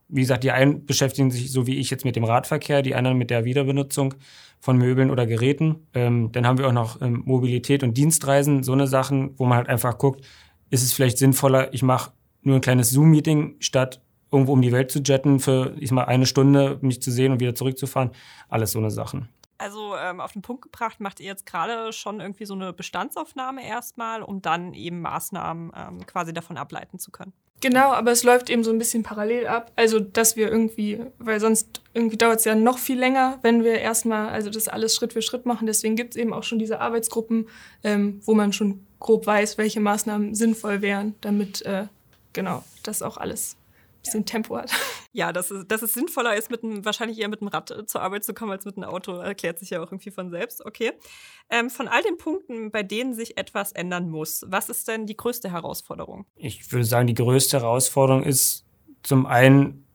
Wie 0.09 0.21
gesagt, 0.21 0.45
die 0.45 0.53
einen 0.53 0.87
beschäftigen 0.87 1.31
sich 1.31 1.51
so 1.51 1.67
wie 1.67 1.77
ich 1.79 1.91
jetzt 1.91 2.05
mit 2.05 2.17
dem 2.17 2.25
Radverkehr, 2.25 2.83
die 2.83 2.95
anderen 2.95 3.19
mit 3.19 3.31
der 3.31 3.45
Wiederbenutzung 3.45 4.15
von 4.61 4.77
Möbeln 4.77 5.11
oder 5.11 5.27
Geräten. 5.27 5.87
Ähm, 5.93 6.31
dann 6.33 6.47
haben 6.47 6.59
wir 6.59 6.69
auch 6.69 6.73
noch 6.73 7.01
ähm, 7.03 7.23
Mobilität 7.25 7.83
und 7.83 7.97
Dienstreisen, 7.97 8.63
so 8.63 8.73
eine 8.73 8.87
Sachen, 8.87 9.39
wo 9.39 9.45
man 9.45 9.59
halt 9.59 9.69
einfach 9.69 9.99
guckt, 9.99 10.25
ist 10.71 10.83
es 10.83 10.93
vielleicht 10.93 11.19
sinnvoller, 11.19 11.73
ich 11.75 11.83
mache 11.83 12.13
nur 12.43 12.57
ein 12.57 12.61
kleines 12.61 12.91
Zoom-Meeting, 12.91 13.57
statt 13.61 14.01
irgendwo 14.31 14.53
um 14.53 14.63
die 14.63 14.73
Welt 14.73 14.91
zu 14.91 15.01
jetten 15.01 15.41
für, 15.41 15.75
ich 15.79 15.91
mal, 15.91 16.05
eine 16.05 16.27
Stunde, 16.27 16.79
mich 16.83 17.01
zu 17.01 17.11
sehen 17.11 17.33
und 17.33 17.41
wieder 17.41 17.55
zurückzufahren. 17.55 18.11
Alles 18.49 18.73
so 18.73 18.79
eine 18.79 18.91
Sachen. 18.91 19.29
Also 19.59 19.95
ähm, 19.97 20.21
auf 20.21 20.33
den 20.33 20.43
Punkt 20.43 20.63
gebracht, 20.63 21.01
macht 21.01 21.21
ihr 21.21 21.27
jetzt 21.27 21.47
gerade 21.47 21.93
schon 21.93 22.21
irgendwie 22.21 22.45
so 22.45 22.55
eine 22.55 22.73
Bestandsaufnahme 22.73 23.67
erstmal, 23.67 24.23
um 24.23 24.43
dann 24.43 24.75
eben 24.75 25.01
Maßnahmen 25.01 25.73
ähm, 25.77 26.07
quasi 26.07 26.33
davon 26.33 26.57
ableiten 26.57 26.99
zu 26.99 27.11
können. 27.11 27.33
Genau, 27.61 27.93
aber 27.93 28.11
es 28.11 28.25
läuft 28.25 28.51
eben 28.51 28.63
so 28.63 28.71
ein 28.71 28.79
bisschen 28.79 29.05
parallel 29.05 29.47
ab. 29.47 29.73
Also, 29.77 29.99
dass 30.01 30.37
wir 30.37 30.51
irgendwie, 30.51 31.01
weil 31.19 31.41
sonst 31.41 31.81
irgendwie 31.95 32.17
dauert 32.19 32.41
es 32.41 32.45
ja 32.45 32.55
noch 32.55 32.79
viel 32.79 32.99
länger, 32.99 33.39
wenn 33.43 33.65
wir 33.65 33.79
erstmal, 33.79 34.29
also 34.29 34.51
das 34.51 34.69
alles 34.69 34.95
Schritt 34.95 35.15
für 35.15 35.23
Schritt 35.23 35.47
machen. 35.47 35.67
Deswegen 35.67 35.97
gibt 35.97 36.15
es 36.15 36.21
eben 36.21 36.35
auch 36.35 36.43
schon 36.43 36.59
diese 36.59 36.81
Arbeitsgruppen, 36.81 37.49
ähm, 37.83 38.21
wo 38.25 38.35
man 38.35 38.53
schon 38.53 38.87
grob 39.01 39.27
weiß, 39.27 39.57
welche 39.57 39.81
Maßnahmen 39.81 40.35
sinnvoll 40.35 40.83
wären, 40.83 41.15
damit 41.21 41.63
äh, 41.63 41.87
genau 42.33 42.65
das 42.83 43.03
auch 43.03 43.17
alles 43.17 43.57
bisschen 44.05 44.25
Tempo 44.25 44.57
hat. 44.57 44.71
Ja, 45.17 45.33
dass 45.33 45.53
es, 45.53 45.65
dass 45.69 45.83
es 45.83 45.95
sinnvoller 45.95 46.35
ist, 46.35 46.51
mit 46.51 46.65
einem, 46.65 46.85
wahrscheinlich 46.85 47.21
eher 47.21 47.29
mit 47.29 47.41
dem 47.41 47.47
Rad 47.47 47.71
äh, 47.71 47.87
zur 47.87 48.03
Arbeit 48.03 48.25
zu 48.25 48.35
kommen 48.35 48.51
als 48.51 48.65
mit 48.65 48.77
einem 48.77 48.91
Auto, 48.91 49.13
erklärt 49.13 49.61
sich 49.61 49.71
ja 49.71 49.81
auch 49.81 49.93
irgendwie 49.93 50.11
von 50.11 50.29
selbst. 50.29 50.67
Okay. 50.67 50.91
Ähm, 51.51 51.71
von 51.71 51.87
all 51.87 52.03
den 52.03 52.19
Punkten, 52.19 52.73
bei 52.73 52.83
denen 52.83 53.15
sich 53.15 53.39
etwas 53.39 53.71
ändern 53.71 54.11
muss, 54.11 54.45
was 54.49 54.69
ist 54.69 54.89
denn 54.89 55.07
die 55.07 55.17
größte 55.17 55.53
Herausforderung? 55.53 56.27
Ich 56.35 56.73
würde 56.73 56.85
sagen, 56.85 57.07
die 57.07 57.15
größte 57.15 57.61
Herausforderung 57.61 58.25
ist 58.25 58.67
zum 59.05 59.27
einen 59.27 59.87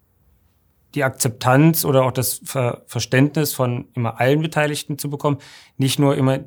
die 0.96 1.04
Akzeptanz 1.04 1.84
oder 1.84 2.06
auch 2.06 2.14
das 2.14 2.40
Ver 2.46 2.84
Verständnis 2.88 3.54
von 3.54 3.90
immer 3.94 4.22
allen 4.22 4.42
Beteiligten 4.42 4.98
zu 4.98 5.10
bekommen. 5.10 5.40
Nicht 5.76 6.00
nur 6.00 6.16
immer 6.16 6.40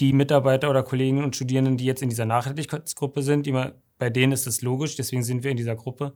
die 0.00 0.14
Mitarbeiter 0.14 0.70
oder 0.70 0.82
Kolleginnen 0.82 1.22
und 1.22 1.36
Studierenden, 1.36 1.76
die 1.76 1.84
jetzt 1.84 2.02
in 2.02 2.08
dieser 2.08 2.24
Nachhaltigkeitsgruppe 2.24 3.22
sind, 3.22 3.46
immer 3.46 3.74
bei 3.98 4.10
denen 4.10 4.32
ist 4.32 4.46
es 4.46 4.62
logisch, 4.62 4.96
deswegen 4.96 5.22
sind 5.22 5.42
wir 5.42 5.50
in 5.50 5.56
dieser 5.56 5.74
Gruppe, 5.74 6.14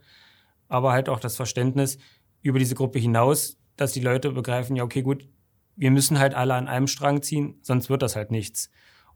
aber 0.72 0.92
halt 0.92 1.10
auch 1.10 1.20
das 1.20 1.36
Verständnis 1.36 1.98
über 2.40 2.58
diese 2.58 2.74
Gruppe 2.74 2.98
hinaus, 2.98 3.58
dass 3.76 3.92
die 3.92 4.00
Leute 4.00 4.32
begreifen, 4.32 4.74
ja, 4.74 4.84
okay, 4.84 5.02
gut, 5.02 5.28
wir 5.76 5.90
müssen 5.90 6.18
halt 6.18 6.34
alle 6.34 6.54
an 6.54 6.66
einem 6.66 6.86
Strang 6.86 7.20
ziehen, 7.20 7.58
sonst 7.60 7.90
wird 7.90 8.00
das 8.00 8.16
halt 8.16 8.30
nichts. 8.30 8.70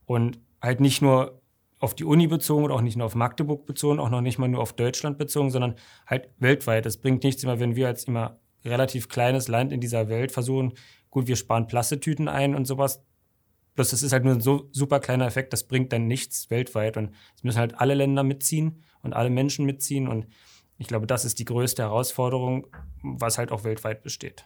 Und 0.05 0.39
halt 0.61 0.81
nicht 0.81 1.01
nur 1.01 1.41
auf 1.79 1.95
die 1.95 2.05
Uni 2.05 2.27
bezogen 2.27 2.65
oder 2.65 2.75
auch 2.75 2.83
nicht 2.83 2.97
nur 2.97 3.07
auf 3.07 3.15
Magdeburg 3.15 3.65
bezogen, 3.65 4.01
auch 4.01 4.11
noch 4.11 4.21
nicht 4.21 4.39
mal 4.39 4.49
nur 4.49 4.61
auf 4.61 4.75
Deutschland 4.75 5.17
bezogen, 5.17 5.51
sondern 5.51 5.77
halt 6.07 6.29
weltweit. 6.39 6.85
Es 6.85 6.99
bringt 6.99 7.25
nichts 7.25 7.43
immer, 7.43 7.59
wenn 7.59 7.75
wir 7.75 7.87
als 7.87 8.05
immer 8.05 8.39
relativ 8.63 9.09
kleines 9.09 9.49
Land 9.49 9.73
in 9.73 9.81
dieser 9.81 10.11
Welt 10.11 10.33
versuchen, 10.33 10.75
gut, 11.09 11.27
wir 11.27 11.37
sparen 11.37 11.67
Plastetüten 11.67 12.29
ein 12.29 12.55
und 12.55 12.67
sowas. 12.67 13.03
Bloß 13.77 13.91
das 13.91 14.03
ist 14.03 14.13
halt 14.13 14.25
nur 14.25 14.35
ein 14.35 14.41
so 14.43 14.69
super 14.73 15.01
kleiner 15.01 15.27
Effekt, 15.27 15.55
das 15.55 15.67
bringt 15.67 15.91
dann 15.93 16.07
nichts 16.07 16.51
weltweit. 16.51 16.99
Und 16.99 17.15
es 17.35 17.45
müssen 17.45 17.59
halt 17.59 17.81
alle 17.81 17.95
Länder 17.95 18.25
mitziehen 18.25 18.83
und 19.03 19.15
alle 19.15 19.31
Menschen 19.31 19.65
mitziehen. 19.65 20.07
Und 20.07 20.27
ich 20.79 20.87
glaube, 20.87 21.07
das 21.07 21.25
ist 21.25 21.39
die 21.39 21.45
größte 21.45 21.83
Herausforderung, 21.83 22.67
was 23.03 23.39
halt 23.39 23.53
auch 23.53 23.65
weltweit 23.65 24.03
besteht. 24.03 24.45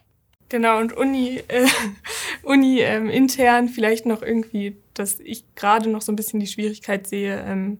Genau, 0.49 0.79
und 0.79 0.93
Uni, 0.93 1.41
äh, 1.47 1.67
Uni 2.43 2.79
ähm, 2.79 3.09
intern 3.09 3.69
vielleicht 3.69 4.05
noch 4.05 4.21
irgendwie, 4.21 4.77
dass 4.93 5.19
ich 5.19 5.45
gerade 5.55 5.89
noch 5.89 6.01
so 6.01 6.11
ein 6.11 6.15
bisschen 6.15 6.39
die 6.39 6.47
Schwierigkeit 6.47 7.07
sehe, 7.07 7.41
ähm, 7.45 7.79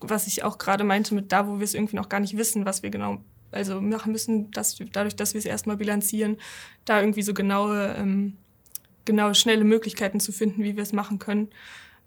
was 0.00 0.26
ich 0.26 0.42
auch 0.44 0.58
gerade 0.58 0.84
meinte 0.84 1.14
mit 1.14 1.32
da, 1.32 1.48
wo 1.48 1.58
wir 1.58 1.64
es 1.64 1.74
irgendwie 1.74 1.96
noch 1.96 2.08
gar 2.08 2.20
nicht 2.20 2.36
wissen, 2.36 2.64
was 2.64 2.82
wir 2.82 2.90
genau 2.90 3.18
also 3.50 3.80
machen 3.80 4.12
müssen, 4.12 4.50
dass 4.50 4.80
dadurch, 4.92 5.16
dass 5.16 5.34
wir 5.34 5.38
es 5.38 5.44
erstmal 5.44 5.76
bilanzieren, 5.76 6.36
da 6.84 7.00
irgendwie 7.00 7.22
so 7.22 7.34
genaue, 7.34 7.94
ähm, 7.98 8.36
genaue 9.04 9.34
schnelle 9.34 9.64
Möglichkeiten 9.64 10.20
zu 10.20 10.32
finden, 10.32 10.62
wie 10.62 10.76
wir 10.76 10.82
es 10.82 10.92
machen 10.92 11.18
können. 11.18 11.48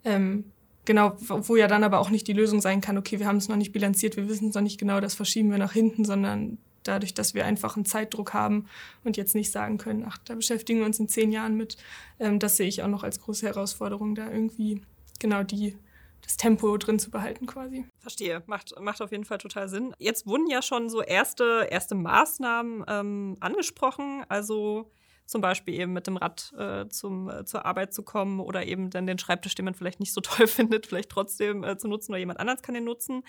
Ähm, 0.04 0.46
Genau, 0.86 1.14
wo 1.20 1.56
ja 1.56 1.68
dann 1.68 1.84
aber 1.84 2.00
auch 2.00 2.10
nicht 2.10 2.28
die 2.28 2.34
Lösung 2.34 2.60
sein 2.60 2.82
kann, 2.82 2.98
okay, 2.98 3.20
wir 3.20 3.28
haben 3.28 3.38
es 3.38 3.48
noch 3.48 3.56
nicht 3.56 3.72
bilanziert, 3.72 4.18
wir 4.18 4.28
wissen 4.28 4.50
es 4.50 4.56
noch 4.56 4.64
nicht 4.64 4.80
genau, 4.80 5.00
das 5.00 5.14
verschieben 5.14 5.52
wir 5.52 5.60
nach 5.60 5.74
hinten, 5.74 6.06
sondern 6.06 6.58
dadurch, 6.84 7.14
dass 7.14 7.36
wir 7.36 7.46
einfach 7.46 7.76
einen 7.76 7.86
Zeitdruck 7.86 8.34
haben 8.34 8.66
und 9.04 9.18
jetzt 9.18 9.36
nicht 9.36 9.52
sagen 9.52 9.78
können, 9.78 10.04
ach, 10.08 10.18
da 10.26 10.34
beschäftigen 10.34 10.80
wir 10.80 10.88
uns 10.88 11.00
in 11.00 11.08
zehn 11.08 11.32
Jahren 11.32 11.56
mit, 11.56 11.78
ähm, 12.20 12.40
das 12.40 12.58
sehe 12.58 12.68
ich 12.68 12.82
auch 12.82 12.88
noch 12.88 13.04
als 13.04 13.20
große 13.20 13.46
Herausforderung, 13.46 14.16
da 14.16 14.32
irgendwie 14.32 14.82
genau 15.20 15.44
die 15.44 15.76
das 16.22 16.38
Tempo 16.38 16.78
drin 16.78 17.00
zu 17.00 17.10
behalten 17.10 17.48
quasi. 17.48 17.86
Verstehe, 18.00 18.44
macht, 18.46 18.80
macht 18.80 19.02
auf 19.02 19.12
jeden 19.12 19.26
Fall 19.26 19.40
total 19.40 19.68
Sinn. 19.70 19.96
Jetzt 19.98 20.28
wurden 20.28 20.48
ja 20.48 20.62
schon 20.62 20.90
so 20.90 21.02
erste, 21.02 21.68
erste 21.70 21.96
Maßnahmen 21.96 22.86
ähm, 22.88 23.38
angesprochen, 23.40 24.24
also 24.30 24.92
zum 25.26 25.42
Beispiel 25.42 25.80
eben 25.80 25.94
mit 25.94 26.08
dem 26.08 26.18
Rad 26.18 26.52
äh, 26.58 26.88
zum, 26.90 27.30
äh, 27.30 27.46
zur 27.46 27.66
Arbeit 27.66 27.94
zu 27.94 28.04
kommen 28.04 28.40
oder 28.40 28.66
eben 28.66 28.90
dann 28.90 29.08
den 29.08 29.18
Schreibtisch, 29.18 29.56
den 29.56 29.66
man 29.66 29.74
vielleicht 29.74 30.00
nicht 30.00 30.14
so 30.14 30.22
toll 30.22 30.48
findet, 30.48 30.88
vielleicht 30.88 31.10
trotzdem 31.10 31.64
äh, 31.64 31.78
zu 31.78 31.88
nutzen 31.88 32.12
oder 32.12 32.20
jemand 32.20 32.40
anderes 32.40 32.62
kann 32.62 32.76
den 32.76 32.84
nutzen. 32.84 33.24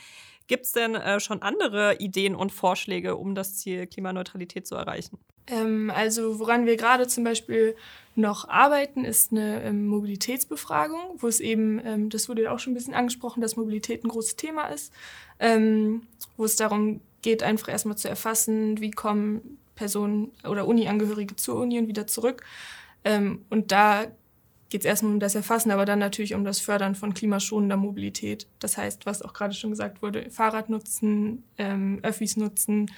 Gibt 0.47 0.65
es 0.67 0.73
denn 0.73 0.95
äh, 0.95 1.21
schon 1.21 1.43
andere 1.43 1.97
Ideen 1.99 2.35
und 2.35 2.53
Vorschläge, 2.53 3.17
um 3.17 3.35
das 3.35 3.57
Ziel 3.57 3.87
Klimaneutralität 3.87 4.67
zu 4.67 4.75
erreichen? 4.75 5.19
Ähm, 5.47 5.91
also 5.95 6.39
woran 6.39 6.67
wir 6.67 6.77
gerade 6.77 7.07
zum 7.07 7.25
Beispiel 7.25 7.77
noch 8.15 8.49
arbeiten, 8.49 9.05
ist 9.05 9.33
eine 9.33 9.63
ähm, 9.63 9.87
Mobilitätsbefragung, 9.87 11.01
wo 11.19 11.27
es 11.27 11.41
eben, 11.41 11.81
ähm, 11.85 12.11
das 12.11 12.29
wurde 12.29 12.43
ja 12.43 12.53
auch 12.53 12.59
schon 12.59 12.73
ein 12.73 12.77
bisschen 12.77 12.95
angesprochen, 12.95 13.41
dass 13.41 13.57
Mobilität 13.57 14.05
ein 14.05 14.09
großes 14.09 14.37
Thema 14.37 14.67
ist, 14.67 14.93
ähm, 15.39 16.07
wo 16.37 16.45
es 16.45 16.57
darum 16.57 17.01
geht, 17.23 17.43
einfach 17.43 17.69
erstmal 17.69 17.97
zu 17.97 18.09
erfassen, 18.09 18.81
wie 18.81 18.91
kommen 18.91 19.59
Personen 19.83 20.31
oder 20.49 20.69
Uni-Angehörige 20.69 21.35
zur 21.35 21.57
Uni 21.57 21.77
und 21.77 21.89
wieder 21.89 22.07
zurück. 22.07 22.45
Ähm, 23.03 23.45
und 23.51 23.73
da 23.73 24.07
geht 24.71 24.83
es 24.83 24.87
erstmal 24.87 25.13
um 25.13 25.19
das 25.19 25.35
Erfassen, 25.35 25.73
aber 25.73 25.85
dann 25.85 25.99
natürlich 25.99 26.35
um 26.35 26.45
das 26.45 26.61
Fördern 26.61 26.95
von 26.95 27.15
klimaschonender 27.15 27.77
Mobilität. 27.77 28.47
Das 28.61 28.77
heißt, 28.77 29.07
was 29.07 29.23
auch 29.23 29.33
gerade 29.35 29.55
schon 29.55 29.71
gesagt 29.71 30.03
wurde, 30.03 30.31
Fahrrad 30.31 30.71
nutzen, 30.71 31.43
ähm, 31.59 31.99
Öffis 32.05 32.37
nutzen, 32.37 32.93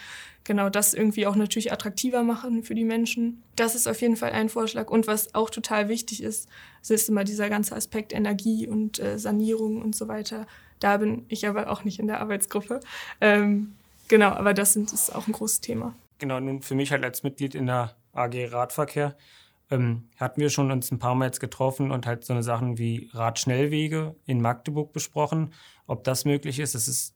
genau 0.45 0.69
das 0.69 0.93
irgendwie 0.93 1.27
auch 1.27 1.37
natürlich 1.37 1.73
attraktiver 1.73 2.23
machen 2.23 2.65
für 2.65 2.75
die 2.75 2.85
Menschen. 2.85 3.43
Das 3.57 3.75
ist 3.75 3.89
auf 3.89 4.03
jeden 4.03 4.17
Fall 4.17 4.33
ein 4.33 4.51
Vorschlag. 4.51 4.91
Und 4.91 5.07
was 5.07 5.35
auch 5.35 5.49
total 5.49 5.89
wichtig 5.89 6.23
ist, 6.23 6.51
ist 6.87 7.09
immer 7.09 7.25
dieser 7.25 7.49
ganze 7.49 7.75
Aspekt 7.75 8.13
Energie 8.13 8.69
und 8.69 8.99
äh, 8.99 9.19
Sanierung 9.19 9.81
und 9.81 9.97
so 9.97 10.07
weiter. 10.07 10.47
Da 10.81 10.99
bin 10.99 11.25
ich 11.29 11.49
aber 11.49 11.71
auch 11.71 11.83
nicht 11.83 11.99
in 11.99 12.09
der 12.09 12.21
Arbeitsgruppe. 12.21 12.81
Ähm, 13.23 13.73
genau, 14.09 14.29
aber 14.29 14.53
das 14.53 14.75
sind, 14.75 14.93
ist 14.93 15.15
auch 15.15 15.27
ein 15.27 15.33
großes 15.33 15.63
Thema 15.63 15.95
genau, 16.19 16.41
nun 16.41 16.63
für 16.63 16.75
mich 16.75 16.93
halt 16.93 17.05
als 17.05 17.23
Mitglied 17.23 17.55
in 17.55 17.67
der 17.67 17.97
AG 18.13 18.53
Radverkehr 18.53 19.17
ähm, 19.71 20.09
hatten 20.19 20.41
wir 20.41 20.51
schon 20.51 20.71
uns 20.71 20.91
ein 20.91 20.99
paar 20.99 21.15
Mal 21.15 21.27
jetzt 21.27 21.41
getroffen 21.41 21.91
und 21.91 22.07
halt 22.07 22.25
so 22.25 22.33
eine 22.33 22.43
Sachen 22.43 22.79
wie 22.79 23.11
Radschnellwege 23.13 24.15
in 24.27 24.41
Magdeburg 24.41 24.93
besprochen, 24.93 25.53
ob 25.87 26.05
das 26.05 26.25
möglich 26.25 26.59
ist. 26.59 26.75
Das 26.75 26.89
ist 26.89 27.15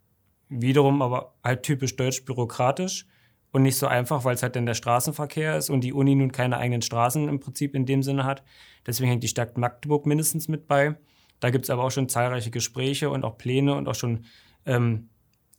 wiederum 0.48 1.02
aber 1.02 1.34
halt 1.44 1.62
typisch 1.62 1.96
deutsch 1.96 2.24
bürokratisch 2.24 3.06
und 3.52 3.62
nicht 3.62 3.76
so 3.76 3.86
einfach, 3.86 4.24
weil 4.24 4.34
es 4.34 4.42
halt 4.42 4.56
dann 4.56 4.66
der 4.66 4.74
Straßenverkehr 4.74 5.56
ist 5.56 5.70
und 5.70 5.82
die 5.82 5.92
Uni 5.92 6.14
nun 6.14 6.32
keine 6.32 6.58
eigenen 6.58 6.82
Straßen 6.82 7.28
im 7.28 7.40
Prinzip 7.40 7.74
in 7.74 7.86
dem 7.86 8.02
Sinne 8.02 8.24
hat. 8.24 8.42
Deswegen 8.86 9.10
hängt 9.10 9.22
die 9.22 9.28
Stadt 9.28 9.58
Magdeburg 9.58 10.06
mindestens 10.06 10.48
mit 10.48 10.66
bei. 10.66 10.96
Da 11.40 11.50
gibt 11.50 11.64
es 11.66 11.70
aber 11.70 11.84
auch 11.84 11.90
schon 11.90 12.08
zahlreiche 12.08 12.50
Gespräche 12.50 13.10
und 13.10 13.24
auch 13.24 13.38
Pläne 13.38 13.74
und 13.74 13.88
auch 13.88 13.94
schon 13.94 14.24
ähm, 14.66 15.10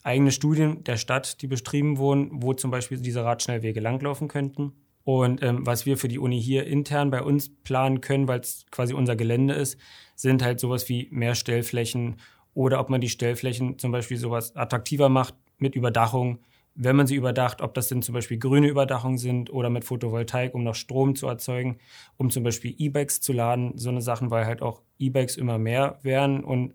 eigene 0.09 0.31
Studien 0.31 0.83
der 0.83 0.97
Stadt, 0.97 1.41
die 1.41 1.47
betrieben 1.47 1.97
wurden, 1.97 2.29
wo 2.33 2.53
zum 2.53 2.71
Beispiel 2.71 2.97
diese 2.99 3.23
Radschnellwege 3.23 3.79
langlaufen 3.79 4.27
könnten. 4.27 4.73
Und 5.03 5.41
ähm, 5.41 5.65
was 5.65 5.85
wir 5.85 5.97
für 5.97 6.07
die 6.07 6.19
Uni 6.19 6.41
hier 6.41 6.67
intern 6.67 7.09
bei 7.09 7.21
uns 7.21 7.49
planen 7.63 8.01
können, 8.01 8.27
weil 8.27 8.41
es 8.41 8.65
quasi 8.71 8.93
unser 8.93 9.15
Gelände 9.15 9.53
ist, 9.53 9.79
sind 10.15 10.43
halt 10.43 10.59
sowas 10.59 10.89
wie 10.89 11.07
mehr 11.11 11.35
Stellflächen 11.35 12.17
oder 12.53 12.79
ob 12.79 12.89
man 12.89 13.01
die 13.01 13.09
Stellflächen 13.09 13.79
zum 13.79 13.91
Beispiel 13.91 14.17
sowas 14.17 14.55
attraktiver 14.55 15.09
macht 15.09 15.35
mit 15.57 15.75
Überdachung, 15.75 16.39
wenn 16.75 16.95
man 16.95 17.07
sie 17.07 17.15
überdacht, 17.15 17.61
ob 17.61 17.73
das 17.73 17.87
denn 17.87 18.01
zum 18.01 18.13
Beispiel 18.13 18.37
grüne 18.37 18.67
Überdachung 18.67 19.17
sind 19.17 19.51
oder 19.51 19.69
mit 19.69 19.83
Photovoltaik, 19.85 20.53
um 20.55 20.63
noch 20.63 20.75
Strom 20.75 21.15
zu 21.15 21.27
erzeugen, 21.27 21.77
um 22.17 22.29
zum 22.29 22.43
Beispiel 22.43 22.73
E-Bikes 22.77 23.21
zu 23.21 23.33
laden, 23.33 23.77
so 23.77 23.89
eine 23.89 24.01
Sachen, 24.01 24.31
weil 24.31 24.45
halt 24.45 24.61
auch 24.61 24.81
E-Bikes 24.97 25.37
immer 25.37 25.57
mehr 25.57 25.99
werden 26.03 26.43
und 26.43 26.73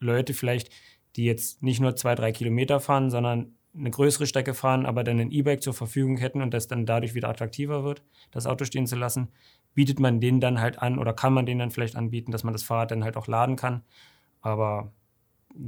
Leute 0.00 0.34
vielleicht 0.34 0.70
die 1.16 1.24
jetzt 1.24 1.62
nicht 1.62 1.80
nur 1.80 1.96
zwei, 1.96 2.14
drei 2.14 2.32
Kilometer 2.32 2.80
fahren, 2.80 3.10
sondern 3.10 3.56
eine 3.78 3.90
größere 3.90 4.26
Strecke 4.26 4.54
fahren, 4.54 4.86
aber 4.86 5.04
dann 5.04 5.20
ein 5.20 5.30
E-Bike 5.30 5.62
zur 5.62 5.74
Verfügung 5.74 6.16
hätten 6.16 6.40
und 6.40 6.54
das 6.54 6.66
dann 6.66 6.86
dadurch 6.86 7.14
wieder 7.14 7.28
attraktiver 7.28 7.84
wird, 7.84 8.02
das 8.30 8.46
Auto 8.46 8.64
stehen 8.64 8.86
zu 8.86 8.96
lassen, 8.96 9.28
bietet 9.74 10.00
man 10.00 10.20
denen 10.20 10.40
dann 10.40 10.60
halt 10.60 10.80
an 10.80 10.98
oder 10.98 11.12
kann 11.12 11.34
man 11.34 11.46
denen 11.46 11.60
dann 11.60 11.70
vielleicht 11.70 11.96
anbieten, 11.96 12.32
dass 12.32 12.44
man 12.44 12.52
das 12.54 12.62
Fahrrad 12.62 12.90
dann 12.90 13.04
halt 13.04 13.16
auch 13.16 13.26
laden 13.26 13.56
kann. 13.56 13.82
Aber 14.40 14.92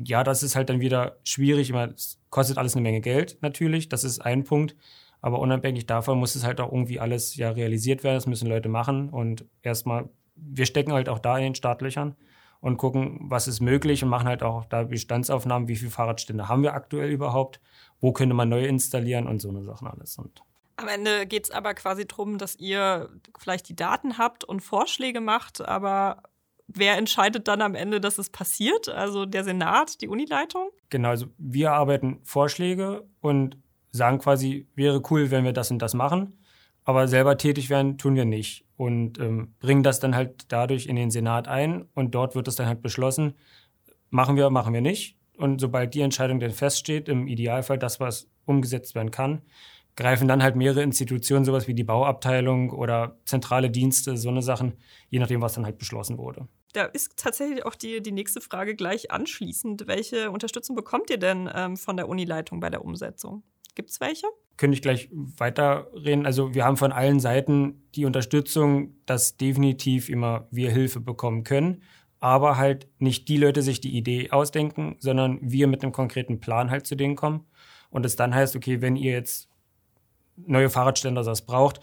ja, 0.05 0.25
das 0.25 0.43
ist 0.43 0.57
halt 0.57 0.71
dann 0.71 0.81
wieder 0.81 1.19
schwierig. 1.25 1.71
Es 1.71 2.19
kostet 2.31 2.59
alles 2.59 2.75
eine 2.75 2.83
Menge 2.83 3.01
Geld 3.01 3.39
natürlich, 3.43 3.89
das 3.89 4.05
ist 4.05 4.21
ein 4.21 4.45
Punkt. 4.45 4.77
Aber 5.21 5.41
unabhängig 5.41 5.87
davon 5.87 6.19
muss 6.19 6.37
es 6.37 6.45
halt 6.45 6.61
auch 6.61 6.71
irgendwie 6.73 7.01
alles 7.01 7.35
ja 7.37 7.51
realisiert 7.51 8.05
werden. 8.05 8.15
Das 8.15 8.27
müssen 8.27 8.49
Leute 8.49 8.69
machen. 8.69 9.11
Und 9.11 9.45
erstmal, 9.63 10.09
wir 10.37 10.65
stecken 10.65 10.93
halt 10.93 11.09
auch 11.09 11.19
da 11.19 11.37
in 11.37 11.45
den 11.45 11.55
Startlöchern 11.57 12.15
und 12.61 12.77
gucken, 12.77 13.19
was 13.23 13.49
ist 13.49 13.61
möglich 13.61 14.03
und 14.03 14.11
machen 14.11 14.29
halt 14.29 14.43
auch 14.43 14.65
da 14.65 14.85
Bestandsaufnahmen, 14.85 15.69
wie 15.69 15.77
viele 15.77 15.91
Fahrradstände 15.91 16.49
haben 16.49 16.63
wir 16.63 16.75
aktuell 16.75 17.11
überhaupt, 17.11 17.61
wo 18.01 18.13
könnte 18.13 18.35
man 18.35 18.49
neu 18.49 18.65
installieren 18.65 19.27
und 19.27 19.41
so 19.41 19.49
eine 19.49 19.63
Sachen 19.63 19.89
alles. 19.89 20.19
Und 20.19 20.43
am 20.77 20.89
Ende 20.89 21.27
geht 21.27 21.45
es 21.45 21.51
aber 21.51 21.75
quasi 21.75 22.07
darum, 22.07 22.39
dass 22.39 22.57
ihr 22.57 23.09
vielleicht 23.37 23.69
die 23.69 23.77
Daten 23.77 24.19
habt 24.19 24.45
und 24.45 24.61
Vorschläge 24.61 25.21
macht, 25.21 25.61
aber 25.61 26.23
wer 26.69 26.97
entscheidet 26.97 27.49
dann 27.49 27.63
am 27.63 27.75
Ende, 27.75 28.01
dass 28.01 28.19
es 28.19 28.31
passiert? 28.31 28.89
Also 28.89 29.27
der 29.27 29.43
Senat, 29.43 30.01
die 30.01 30.09
Unileitung? 30.09 30.71
Genau, 30.91 31.09
also 31.09 31.27
wir 31.39 31.73
arbeiten 31.73 32.21
Vorschläge 32.23 33.05
und 33.21 33.57
sagen 33.91 34.19
quasi, 34.19 34.67
wäre 34.75 35.03
cool, 35.11 35.31
wenn 35.31 35.45
wir 35.45 35.53
das 35.53 35.71
und 35.71 35.81
das 35.81 35.95
machen, 35.95 36.38
aber 36.89 37.07
selber 37.07 37.37
tätig 37.37 37.69
werden 37.69 37.99
tun 37.99 38.15
wir 38.15 38.25
nicht 38.25 38.65
und 38.79 39.19
ähm, 39.19 39.53
bringen 39.61 39.83
das 39.83 40.01
dann 40.01 40.15
halt 40.17 40.47
dadurch 40.49 40.87
in 40.87 40.97
den 40.97 41.11
Senat 41.11 41.47
ein 41.47 41.87
und 41.93 42.15
dort 42.15 42.35
wird 42.35 42.49
es 42.49 42.57
dann 42.57 42.67
halt 42.67 42.81
beschlossen, 42.81 43.35
machen 44.09 44.37
wir, 44.37 44.49
machen 44.49 44.73
wir 44.73 44.81
nicht. 44.81 45.19
Und 45.37 45.61
sobald 45.61 45.93
die 45.93 46.01
Entscheidung 46.01 46.41
dann 46.41 46.51
feststeht, 46.51 47.11
im 47.11 47.27
Idealfall 47.27 47.79
das, 47.79 48.01
was 48.01 48.31
umgesetzt 48.47 48.95
werden 48.95 49.11
kann, 49.11 49.43
greifen 49.97 50.29
dann 50.29 50.43
halt 50.43 50.57
mehrere 50.57 50.83
Institutionen, 50.83 51.45
sowas 51.45 51.69
wie 51.69 51.75
die 51.75 51.85
Bauabteilung 51.85 52.71
oder 52.71 53.19
zentrale 53.27 53.69
Dienste, 53.69 54.17
so 54.17 54.31
eine 54.31 54.41
Sachen, 54.41 54.73
je 55.11 55.19
nachdem, 55.19 55.43
was 55.43 55.53
dann 55.53 55.67
halt 55.67 55.77
beschlossen 55.77 56.17
wurde. 56.17 56.49
Da 56.73 56.85
ist 56.85 57.19
tatsächlich 57.19 57.67
auch 57.67 57.75
die, 57.75 58.01
die 58.01 58.13
nächste 58.13 58.41
Frage 58.41 58.75
gleich 58.75 59.11
anschließend. 59.11 59.89
Welche 59.89 60.31
Unterstützung 60.31 60.75
bekommt 60.75 61.11
ihr 61.11 61.19
denn 61.19 61.51
ähm, 61.55 61.77
von 61.77 61.99
der 61.99 62.09
Unileitung 62.09 62.61
bei 62.61 62.71
der 62.71 62.83
Umsetzung? 62.83 63.43
Gibt 63.79 63.91
es 63.91 64.01
welche? 64.01 64.27
Könnte 64.57 64.75
ich 64.75 64.83
gleich 64.83 65.09
weiterreden. 65.13 66.27
Also 66.27 66.53
wir 66.53 66.65
haben 66.65 66.77
von 66.77 66.91
allen 66.91 67.21
Seiten 67.21 67.89
die 67.95 68.07
Unterstützung, 68.07 68.97
dass 69.07 69.37
definitiv 69.37 70.09
immer 70.09 70.49
wir 70.51 70.73
Hilfe 70.73 70.99
bekommen 70.99 71.45
können. 71.45 71.85
Aber 72.19 72.57
halt 72.57 72.89
nicht 72.99 73.29
die 73.29 73.37
Leute 73.37 73.63
sich 73.63 73.81
die 73.81 73.97
Idee 73.97 74.33
ausdenken, 74.33 74.97
sondern 74.99 75.39
wir 75.41 75.69
mit 75.69 75.85
einem 75.85 75.93
konkreten 75.93 76.41
Plan 76.41 76.73
halt 76.73 76.89
zu 76.89 76.97
denen 76.97 77.15
kommen. 77.15 77.47
Und 77.91 78.05
es 78.05 78.17
dann 78.17 78.35
heißt, 78.35 78.57
okay, 78.57 78.81
wenn 78.81 78.97
ihr 78.97 79.13
jetzt 79.13 79.49
neue 80.35 80.71
Fahrradständer 80.71 81.23
das 81.23 81.47
braucht, 81.47 81.79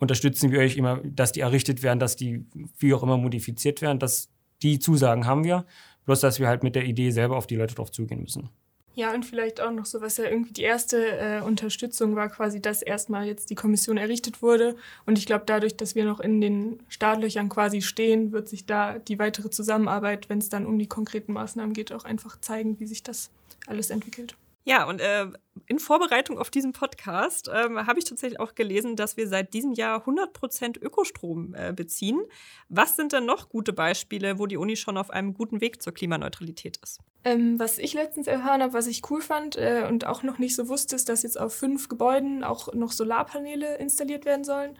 unterstützen 0.00 0.50
wir 0.50 0.58
euch 0.58 0.76
immer, 0.76 1.00
dass 1.04 1.30
die 1.30 1.40
errichtet 1.40 1.84
werden, 1.84 2.00
dass 2.00 2.16
die 2.16 2.46
wie 2.78 2.94
auch 2.94 3.04
immer 3.04 3.16
modifiziert 3.16 3.80
werden. 3.80 4.00
Dass 4.00 4.28
die 4.62 4.80
Zusagen 4.80 5.24
haben 5.24 5.44
wir, 5.44 5.66
bloß 6.04 6.18
dass 6.18 6.40
wir 6.40 6.48
halt 6.48 6.64
mit 6.64 6.74
der 6.74 6.84
Idee 6.84 7.12
selber 7.12 7.36
auf 7.36 7.46
die 7.46 7.54
Leute 7.54 7.76
drauf 7.76 7.92
zugehen 7.92 8.22
müssen. 8.22 8.50
Ja, 8.98 9.14
und 9.14 9.24
vielleicht 9.24 9.60
auch 9.60 9.70
noch 9.70 9.86
so, 9.86 10.00
was 10.00 10.16
ja 10.16 10.24
irgendwie 10.24 10.52
die 10.52 10.62
erste 10.62 10.98
äh, 11.18 11.40
Unterstützung 11.40 12.16
war, 12.16 12.28
quasi, 12.28 12.60
dass 12.60 12.82
erstmal 12.82 13.28
jetzt 13.28 13.48
die 13.48 13.54
Kommission 13.54 13.96
errichtet 13.96 14.42
wurde. 14.42 14.74
Und 15.06 15.18
ich 15.18 15.24
glaube, 15.24 15.44
dadurch, 15.46 15.76
dass 15.76 15.94
wir 15.94 16.04
noch 16.04 16.18
in 16.18 16.40
den 16.40 16.80
Startlöchern 16.88 17.48
quasi 17.48 17.80
stehen, 17.80 18.32
wird 18.32 18.48
sich 18.48 18.66
da 18.66 18.98
die 18.98 19.20
weitere 19.20 19.50
Zusammenarbeit, 19.50 20.28
wenn 20.28 20.38
es 20.38 20.48
dann 20.48 20.66
um 20.66 20.80
die 20.80 20.88
konkreten 20.88 21.32
Maßnahmen 21.32 21.74
geht, 21.74 21.92
auch 21.92 22.04
einfach 22.04 22.40
zeigen, 22.40 22.80
wie 22.80 22.88
sich 22.88 23.04
das 23.04 23.30
alles 23.68 23.90
entwickelt. 23.90 24.34
Ja, 24.68 24.84
und 24.84 25.00
äh, 25.00 25.26
in 25.66 25.78
Vorbereitung 25.78 26.38
auf 26.38 26.50
diesen 26.50 26.72
Podcast 26.72 27.50
ähm, 27.50 27.86
habe 27.86 27.98
ich 27.98 28.04
tatsächlich 28.04 28.38
auch 28.38 28.54
gelesen, 28.54 28.96
dass 28.96 29.16
wir 29.16 29.26
seit 29.26 29.54
diesem 29.54 29.72
Jahr 29.72 30.06
100% 30.06 30.78
Ökostrom 30.82 31.54
äh, 31.54 31.72
beziehen. 31.72 32.20
Was 32.68 32.94
sind 32.94 33.14
denn 33.14 33.24
noch 33.24 33.48
gute 33.48 33.72
Beispiele, 33.72 34.38
wo 34.38 34.44
die 34.44 34.58
Uni 34.58 34.76
schon 34.76 34.98
auf 34.98 35.08
einem 35.08 35.32
guten 35.32 35.62
Weg 35.62 35.80
zur 35.80 35.94
Klimaneutralität 35.94 36.78
ist? 36.82 37.00
Ähm, 37.24 37.58
was 37.58 37.78
ich 37.78 37.94
letztens 37.94 38.26
erfahren 38.26 38.62
habe, 38.62 38.74
was 38.74 38.86
ich 38.88 39.10
cool 39.10 39.22
fand 39.22 39.56
äh, 39.56 39.86
und 39.88 40.06
auch 40.06 40.22
noch 40.22 40.38
nicht 40.38 40.54
so 40.54 40.68
wusste, 40.68 40.96
ist, 40.96 41.08
dass 41.08 41.22
jetzt 41.22 41.40
auf 41.40 41.54
fünf 41.54 41.88
Gebäuden 41.88 42.44
auch 42.44 42.74
noch 42.74 42.92
Solarpaneele 42.92 43.78
installiert 43.78 44.26
werden 44.26 44.44
sollen. 44.44 44.78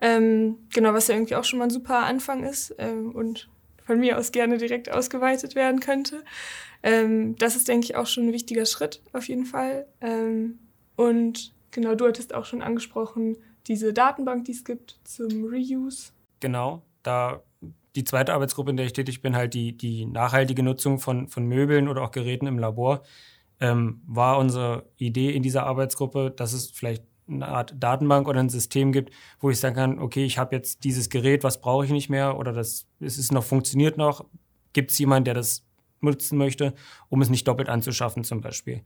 Ähm, 0.00 0.66
genau, 0.74 0.94
was 0.94 1.06
ja 1.06 1.14
irgendwie 1.14 1.36
auch 1.36 1.44
schon 1.44 1.60
mal 1.60 1.66
ein 1.66 1.70
super 1.70 1.98
Anfang 1.98 2.42
ist 2.42 2.74
ähm, 2.78 3.14
und 3.14 3.48
von 3.88 3.98
mir 3.98 4.18
aus 4.18 4.32
gerne 4.32 4.58
direkt 4.58 4.90
ausgeweitet 4.90 5.54
werden 5.54 5.80
könnte. 5.80 6.22
Ähm, 6.82 7.36
das 7.36 7.56
ist, 7.56 7.68
denke 7.68 7.86
ich, 7.86 7.96
auch 7.96 8.06
schon 8.06 8.26
ein 8.28 8.32
wichtiger 8.34 8.66
Schritt 8.66 9.00
auf 9.14 9.28
jeden 9.28 9.46
Fall. 9.46 9.86
Ähm, 10.02 10.58
und 10.94 11.54
genau, 11.70 11.94
du 11.94 12.06
hattest 12.06 12.34
auch 12.34 12.44
schon 12.44 12.60
angesprochen, 12.60 13.38
diese 13.66 13.94
Datenbank, 13.94 14.44
die 14.44 14.52
es 14.52 14.62
gibt 14.62 15.00
zum 15.04 15.46
Reuse. 15.46 16.12
Genau, 16.40 16.82
da 17.02 17.42
die 17.96 18.04
zweite 18.04 18.34
Arbeitsgruppe, 18.34 18.70
in 18.70 18.76
der 18.76 18.84
ich 18.84 18.92
tätig 18.92 19.22
bin, 19.22 19.34
halt 19.34 19.54
die, 19.54 19.74
die 19.74 20.04
nachhaltige 20.04 20.62
Nutzung 20.62 20.98
von, 20.98 21.26
von 21.28 21.46
Möbeln 21.46 21.88
oder 21.88 22.02
auch 22.02 22.10
Geräten 22.10 22.46
im 22.46 22.58
Labor, 22.58 23.02
ähm, 23.58 24.02
war 24.06 24.36
unsere 24.36 24.84
Idee 24.98 25.30
in 25.30 25.42
dieser 25.42 25.64
Arbeitsgruppe, 25.64 26.30
dass 26.30 26.52
es 26.52 26.70
vielleicht 26.70 27.04
eine 27.28 27.48
Art 27.48 27.74
Datenbank 27.78 28.28
oder 28.28 28.40
ein 28.40 28.48
System 28.48 28.92
gibt, 28.92 29.12
wo 29.40 29.50
ich 29.50 29.60
sagen 29.60 29.76
kann, 29.76 29.98
okay, 29.98 30.24
ich 30.24 30.38
habe 30.38 30.54
jetzt 30.56 30.84
dieses 30.84 31.10
Gerät, 31.10 31.44
was 31.44 31.60
brauche 31.60 31.84
ich 31.84 31.90
nicht 31.90 32.08
mehr 32.08 32.38
oder 32.38 32.52
das 32.52 32.86
es 33.00 33.18
ist 33.18 33.32
noch 33.32 33.44
funktioniert 33.44 33.96
noch. 33.96 34.24
Gibt 34.72 34.90
es 34.90 34.98
jemanden, 34.98 35.24
der 35.24 35.34
das 35.34 35.64
nutzen 36.00 36.38
möchte, 36.38 36.74
um 37.08 37.22
es 37.22 37.30
nicht 37.30 37.46
doppelt 37.48 37.68
anzuschaffen 37.68 38.24
zum 38.24 38.40
Beispiel. 38.40 38.82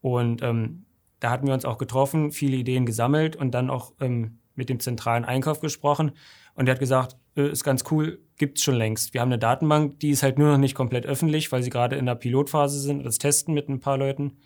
Und 0.00 0.42
ähm, 0.42 0.84
da 1.20 1.30
hatten 1.30 1.46
wir 1.46 1.54
uns 1.54 1.64
auch 1.64 1.78
getroffen, 1.78 2.32
viele 2.32 2.56
Ideen 2.56 2.86
gesammelt 2.86 3.36
und 3.36 3.52
dann 3.52 3.70
auch 3.70 3.92
ähm, 4.00 4.38
mit 4.54 4.68
dem 4.68 4.80
zentralen 4.80 5.24
Einkauf 5.24 5.60
gesprochen. 5.60 6.12
Und 6.54 6.66
der 6.66 6.74
hat 6.74 6.80
gesagt, 6.80 7.16
äh, 7.36 7.48
ist 7.48 7.64
ganz 7.64 7.84
cool, 7.90 8.20
gibt's 8.36 8.62
schon 8.62 8.74
längst. 8.74 9.14
Wir 9.14 9.20
haben 9.20 9.28
eine 9.28 9.38
Datenbank, 9.38 10.00
die 10.00 10.10
ist 10.10 10.22
halt 10.22 10.38
nur 10.38 10.50
noch 10.50 10.58
nicht 10.58 10.74
komplett 10.74 11.06
öffentlich, 11.06 11.50
weil 11.52 11.62
sie 11.62 11.70
gerade 11.70 11.96
in 11.96 12.06
der 12.06 12.14
Pilotphase 12.14 12.78
sind, 12.80 13.04
das 13.04 13.18
testen 13.18 13.54
mit 13.54 13.68
ein 13.68 13.80
paar 13.80 13.98
Leuten. 13.98 14.38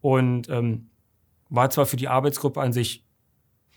Und 0.00 0.48
ähm, 0.48 0.89
war 1.50 1.68
zwar 1.70 1.86
für 1.86 1.96
die 1.96 2.08
Arbeitsgruppe 2.08 2.60
an 2.60 2.72
sich 2.72 3.04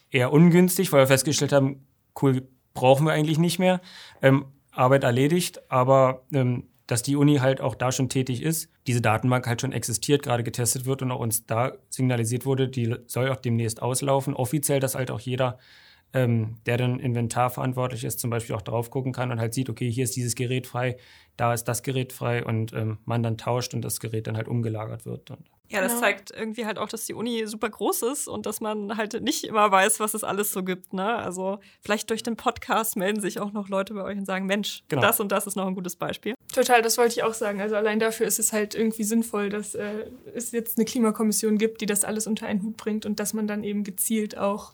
eher 0.09 0.31
ungünstig, 0.31 0.91
weil 0.91 1.01
wir 1.01 1.07
festgestellt 1.07 1.51
haben, 1.51 1.85
cool, 2.21 2.47
brauchen 2.73 3.05
wir 3.05 3.13
eigentlich 3.13 3.39
nicht 3.39 3.59
mehr. 3.59 3.81
Ähm, 4.21 4.45
Arbeit 4.71 5.03
erledigt, 5.03 5.69
aber 5.69 6.23
ähm, 6.33 6.69
dass 6.87 7.03
die 7.03 7.15
Uni 7.15 7.37
halt 7.37 7.61
auch 7.61 7.75
da 7.75 7.91
schon 7.91 8.09
tätig 8.09 8.41
ist, 8.41 8.69
diese 8.87 9.01
Datenbank 9.01 9.47
halt 9.47 9.61
schon 9.61 9.71
existiert, 9.71 10.23
gerade 10.23 10.43
getestet 10.43 10.85
wird 10.85 11.01
und 11.01 11.11
auch 11.11 11.19
uns 11.19 11.45
da 11.45 11.73
signalisiert 11.89 12.45
wurde, 12.45 12.67
die 12.67 12.95
soll 13.07 13.29
auch 13.29 13.37
demnächst 13.37 13.81
auslaufen. 13.81 14.33
Offiziell, 14.33 14.79
dass 14.79 14.95
halt 14.95 15.09
auch 15.09 15.19
jeder, 15.19 15.59
ähm, 16.13 16.55
der 16.65 16.77
dann 16.77 16.99
Inventar 16.99 17.49
verantwortlich 17.49 18.03
ist, 18.03 18.19
zum 18.19 18.29
Beispiel 18.29 18.55
auch 18.55 18.61
drauf 18.61 18.89
gucken 18.89 19.13
kann 19.13 19.31
und 19.31 19.39
halt 19.39 19.53
sieht, 19.53 19.69
okay, 19.69 19.89
hier 19.89 20.03
ist 20.03 20.15
dieses 20.15 20.35
Gerät 20.35 20.67
frei, 20.67 20.97
da 21.37 21.53
ist 21.53 21.63
das 21.65 21.83
Gerät 21.83 22.11
frei 22.11 22.43
und 22.43 22.73
ähm, 22.73 22.97
man 23.05 23.23
dann 23.23 23.37
tauscht 23.37 23.73
und 23.73 23.81
das 23.81 23.99
Gerät 23.99 24.27
dann 24.27 24.35
halt 24.35 24.47
umgelagert 24.47 25.05
wird. 25.05 25.31
Und 25.31 25.49
ja, 25.73 25.81
das 25.81 25.93
genau. 25.93 26.01
zeigt 26.01 26.31
irgendwie 26.31 26.65
halt 26.65 26.77
auch, 26.77 26.87
dass 26.87 27.05
die 27.05 27.13
Uni 27.13 27.45
super 27.47 27.69
groß 27.69 28.03
ist 28.03 28.27
und 28.27 28.45
dass 28.45 28.61
man 28.61 28.95
halt 28.97 29.21
nicht 29.21 29.43
immer 29.43 29.71
weiß, 29.71 29.99
was 29.99 30.13
es 30.13 30.23
alles 30.23 30.51
so 30.51 30.63
gibt. 30.63 30.93
Ne? 30.93 31.15
Also 31.15 31.59
vielleicht 31.81 32.09
durch 32.09 32.23
den 32.23 32.35
Podcast 32.35 32.95
melden 32.95 33.21
sich 33.21 33.39
auch 33.39 33.51
noch 33.51 33.69
Leute 33.69 33.93
bei 33.93 34.03
euch 34.03 34.17
und 34.17 34.25
sagen, 34.25 34.45
Mensch, 34.45 34.83
genau. 34.87 35.01
das 35.01 35.19
und 35.19 35.31
das 35.31 35.47
ist 35.47 35.55
noch 35.55 35.65
ein 35.65 35.75
gutes 35.75 35.95
Beispiel. 35.95 36.35
Total, 36.53 36.81
das 36.81 36.97
wollte 36.97 37.13
ich 37.13 37.23
auch 37.23 37.33
sagen. 37.33 37.59
Also 37.61 37.75
allein 37.75 37.99
dafür 37.99 38.27
ist 38.27 38.39
es 38.39 38.53
halt 38.53 38.75
irgendwie 38.75 39.03
sinnvoll, 39.03 39.49
dass 39.49 39.73
äh, 39.73 40.05
es 40.35 40.51
jetzt 40.51 40.77
eine 40.77 40.85
Klimakommission 40.85 41.57
gibt, 41.57 41.81
die 41.81 41.85
das 41.85 42.05
alles 42.05 42.27
unter 42.27 42.45
einen 42.45 42.61
Hut 42.61 42.77
bringt 42.77 43.05
und 43.05 43.19
dass 43.19 43.33
man 43.33 43.47
dann 43.47 43.63
eben 43.63 43.83
gezielt 43.83 44.37
auch 44.37 44.73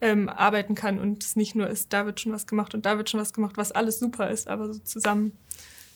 ähm, 0.00 0.28
arbeiten 0.28 0.74
kann 0.74 0.98
und 0.98 1.24
es 1.24 1.36
nicht 1.36 1.54
nur 1.54 1.68
ist, 1.68 1.92
da 1.92 2.06
wird 2.06 2.20
schon 2.20 2.32
was 2.32 2.46
gemacht 2.46 2.74
und 2.74 2.86
da 2.86 2.96
wird 2.96 3.10
schon 3.10 3.20
was 3.20 3.32
gemacht, 3.32 3.56
was 3.56 3.72
alles 3.72 3.98
super 3.98 4.30
ist, 4.30 4.48
aber 4.48 4.72
so 4.72 4.78
zusammen, 4.80 5.36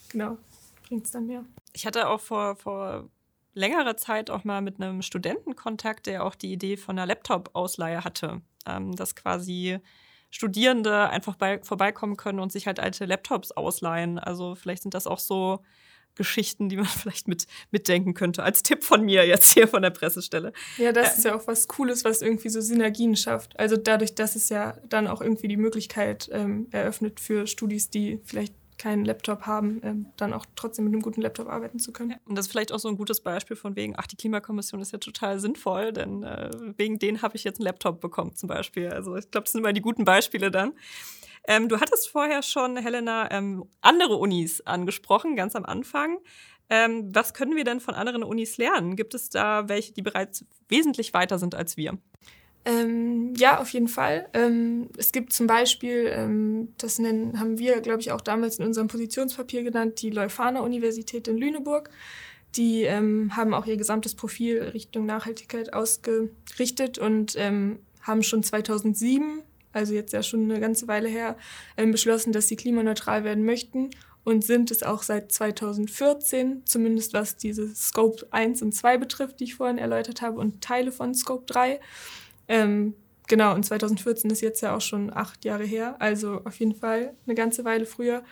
genau, 0.08 0.38
bringt 0.88 1.04
es 1.04 1.12
dann 1.12 1.26
mehr. 1.26 1.44
Ich 1.72 1.86
hatte 1.86 2.08
auch 2.08 2.20
vor, 2.20 2.56
vor 2.56 3.08
längere 3.54 3.96
Zeit 3.96 4.30
auch 4.30 4.44
mal 4.44 4.60
mit 4.60 4.80
einem 4.80 5.02
Studenten 5.02 5.56
Kontakt, 5.56 6.06
der 6.06 6.24
auch 6.24 6.34
die 6.34 6.52
Idee 6.52 6.76
von 6.76 6.98
einer 6.98 7.06
Laptop-Ausleihe 7.06 8.04
hatte, 8.04 8.42
ähm, 8.66 8.94
dass 8.96 9.14
quasi 9.14 9.78
Studierende 10.30 11.10
einfach 11.10 11.36
bei, 11.36 11.62
vorbeikommen 11.62 12.16
können 12.16 12.40
und 12.40 12.50
sich 12.50 12.66
halt 12.66 12.80
alte 12.80 13.04
Laptops 13.04 13.52
ausleihen. 13.52 14.18
Also 14.18 14.54
vielleicht 14.54 14.82
sind 14.82 14.94
das 14.94 15.06
auch 15.06 15.18
so 15.18 15.62
Geschichten, 16.14 16.68
die 16.68 16.76
man 16.76 16.86
vielleicht 16.86 17.28
mit 17.28 17.46
mitdenken 17.70 18.14
könnte, 18.14 18.42
als 18.42 18.62
Tipp 18.62 18.82
von 18.84 19.02
mir 19.02 19.26
jetzt 19.26 19.52
hier 19.52 19.68
von 19.68 19.82
der 19.82 19.90
Pressestelle. 19.90 20.52
Ja, 20.78 20.92
das 20.92 21.14
äh, 21.14 21.18
ist 21.18 21.24
ja 21.24 21.36
auch 21.36 21.46
was 21.46 21.68
Cooles, 21.68 22.04
was 22.04 22.22
irgendwie 22.22 22.48
so 22.48 22.60
Synergien 22.60 23.16
schafft. 23.16 23.58
Also 23.58 23.76
dadurch, 23.76 24.14
dass 24.14 24.36
es 24.36 24.48
ja 24.48 24.78
dann 24.88 25.06
auch 25.06 25.20
irgendwie 25.20 25.48
die 25.48 25.56
Möglichkeit 25.56 26.28
ähm, 26.32 26.68
eröffnet 26.70 27.20
für 27.20 27.46
Studis, 27.46 27.90
die 27.90 28.20
vielleicht 28.24 28.54
keinen 28.82 29.04
Laptop 29.04 29.42
haben, 29.42 29.80
ähm, 29.84 30.06
dann 30.16 30.32
auch 30.32 30.44
trotzdem 30.56 30.86
mit 30.86 30.92
einem 30.92 31.02
guten 31.02 31.22
Laptop 31.22 31.48
arbeiten 31.48 31.78
zu 31.78 31.92
können. 31.92 32.10
Ja, 32.10 32.16
und 32.26 32.36
das 32.36 32.46
ist 32.46 32.52
vielleicht 32.52 32.72
auch 32.72 32.80
so 32.80 32.88
ein 32.88 32.96
gutes 32.96 33.20
Beispiel 33.20 33.56
von 33.56 33.76
wegen, 33.76 33.94
ach, 33.96 34.08
die 34.08 34.16
Klimakommission 34.16 34.80
ist 34.80 34.90
ja 34.90 34.98
total 34.98 35.38
sinnvoll, 35.38 35.92
denn 35.92 36.24
äh, 36.24 36.50
wegen 36.76 36.98
denen 36.98 37.22
habe 37.22 37.36
ich 37.36 37.44
jetzt 37.44 37.60
einen 37.60 37.66
Laptop 37.66 38.00
bekommen 38.00 38.34
zum 38.34 38.48
Beispiel. 38.48 38.88
Also 38.88 39.14
ich 39.14 39.30
glaube, 39.30 39.44
das 39.44 39.52
sind 39.52 39.60
immer 39.60 39.72
die 39.72 39.80
guten 39.80 40.04
Beispiele 40.04 40.50
dann. 40.50 40.72
Ähm, 41.46 41.68
du 41.68 41.80
hattest 41.80 42.08
vorher 42.08 42.42
schon, 42.42 42.76
Helena, 42.76 43.30
ähm, 43.30 43.64
andere 43.82 44.16
Unis 44.16 44.60
angesprochen, 44.62 45.36
ganz 45.36 45.54
am 45.54 45.64
Anfang. 45.64 46.18
Ähm, 46.68 47.14
was 47.14 47.34
können 47.34 47.54
wir 47.54 47.64
denn 47.64 47.78
von 47.78 47.94
anderen 47.94 48.24
Unis 48.24 48.56
lernen? 48.58 48.96
Gibt 48.96 49.14
es 49.14 49.28
da 49.28 49.68
welche, 49.68 49.92
die 49.92 50.02
bereits 50.02 50.44
wesentlich 50.68 51.14
weiter 51.14 51.38
sind 51.38 51.54
als 51.54 51.76
wir? 51.76 51.98
Ähm, 52.64 53.34
ja, 53.36 53.60
auf 53.60 53.70
jeden 53.70 53.88
Fall. 53.88 54.28
Ähm, 54.34 54.88
es 54.96 55.10
gibt 55.10 55.32
zum 55.32 55.48
Beispiel, 55.48 56.06
ähm, 56.12 56.68
das 56.78 56.98
nennen, 56.98 57.40
haben 57.40 57.58
wir, 57.58 57.80
glaube 57.80 58.00
ich, 58.00 58.12
auch 58.12 58.20
damals 58.20 58.58
in 58.58 58.64
unserem 58.64 58.86
Positionspapier 58.86 59.64
genannt, 59.64 60.00
die 60.00 60.10
Leuphana 60.10 60.60
Universität 60.60 61.26
in 61.26 61.38
Lüneburg. 61.38 61.90
Die 62.54 62.82
ähm, 62.82 63.36
haben 63.36 63.54
auch 63.54 63.66
ihr 63.66 63.76
gesamtes 63.76 64.14
Profil 64.14 64.62
Richtung 64.74 65.06
Nachhaltigkeit 65.06 65.72
ausgerichtet 65.72 66.98
und 66.98 67.34
ähm, 67.36 67.80
haben 68.02 68.22
schon 68.22 68.42
2007, 68.42 69.42
also 69.72 69.94
jetzt 69.94 70.12
ja 70.12 70.22
schon 70.22 70.44
eine 70.44 70.60
ganze 70.60 70.86
Weile 70.86 71.08
her, 71.08 71.36
ähm, 71.76 71.90
beschlossen, 71.90 72.32
dass 72.32 72.46
sie 72.46 72.56
klimaneutral 72.56 73.24
werden 73.24 73.44
möchten 73.44 73.90
und 74.24 74.44
sind 74.44 74.70
es 74.70 74.82
auch 74.82 75.02
seit 75.02 75.32
2014, 75.32 76.62
zumindest 76.64 77.12
was 77.12 77.36
diese 77.36 77.74
Scope 77.74 78.26
1 78.30 78.62
und 78.62 78.72
2 78.72 78.98
betrifft, 78.98 79.40
die 79.40 79.44
ich 79.44 79.56
vorhin 79.56 79.78
erläutert 79.78 80.22
habe, 80.22 80.38
und 80.38 80.62
Teile 80.62 80.92
von 80.92 81.14
Scope 81.14 81.44
3. 81.46 81.80
Ähm, 82.52 82.92
genau, 83.28 83.54
und 83.54 83.64
2014 83.64 84.30
ist 84.30 84.42
jetzt 84.42 84.60
ja 84.60 84.76
auch 84.76 84.82
schon 84.82 85.10
acht 85.10 85.46
Jahre 85.46 85.64
her, 85.64 85.96
also 86.00 86.42
auf 86.44 86.60
jeden 86.60 86.74
Fall 86.74 87.14
eine 87.26 87.34
ganze 87.34 87.64
Weile 87.64 87.86
früher. 87.86 88.22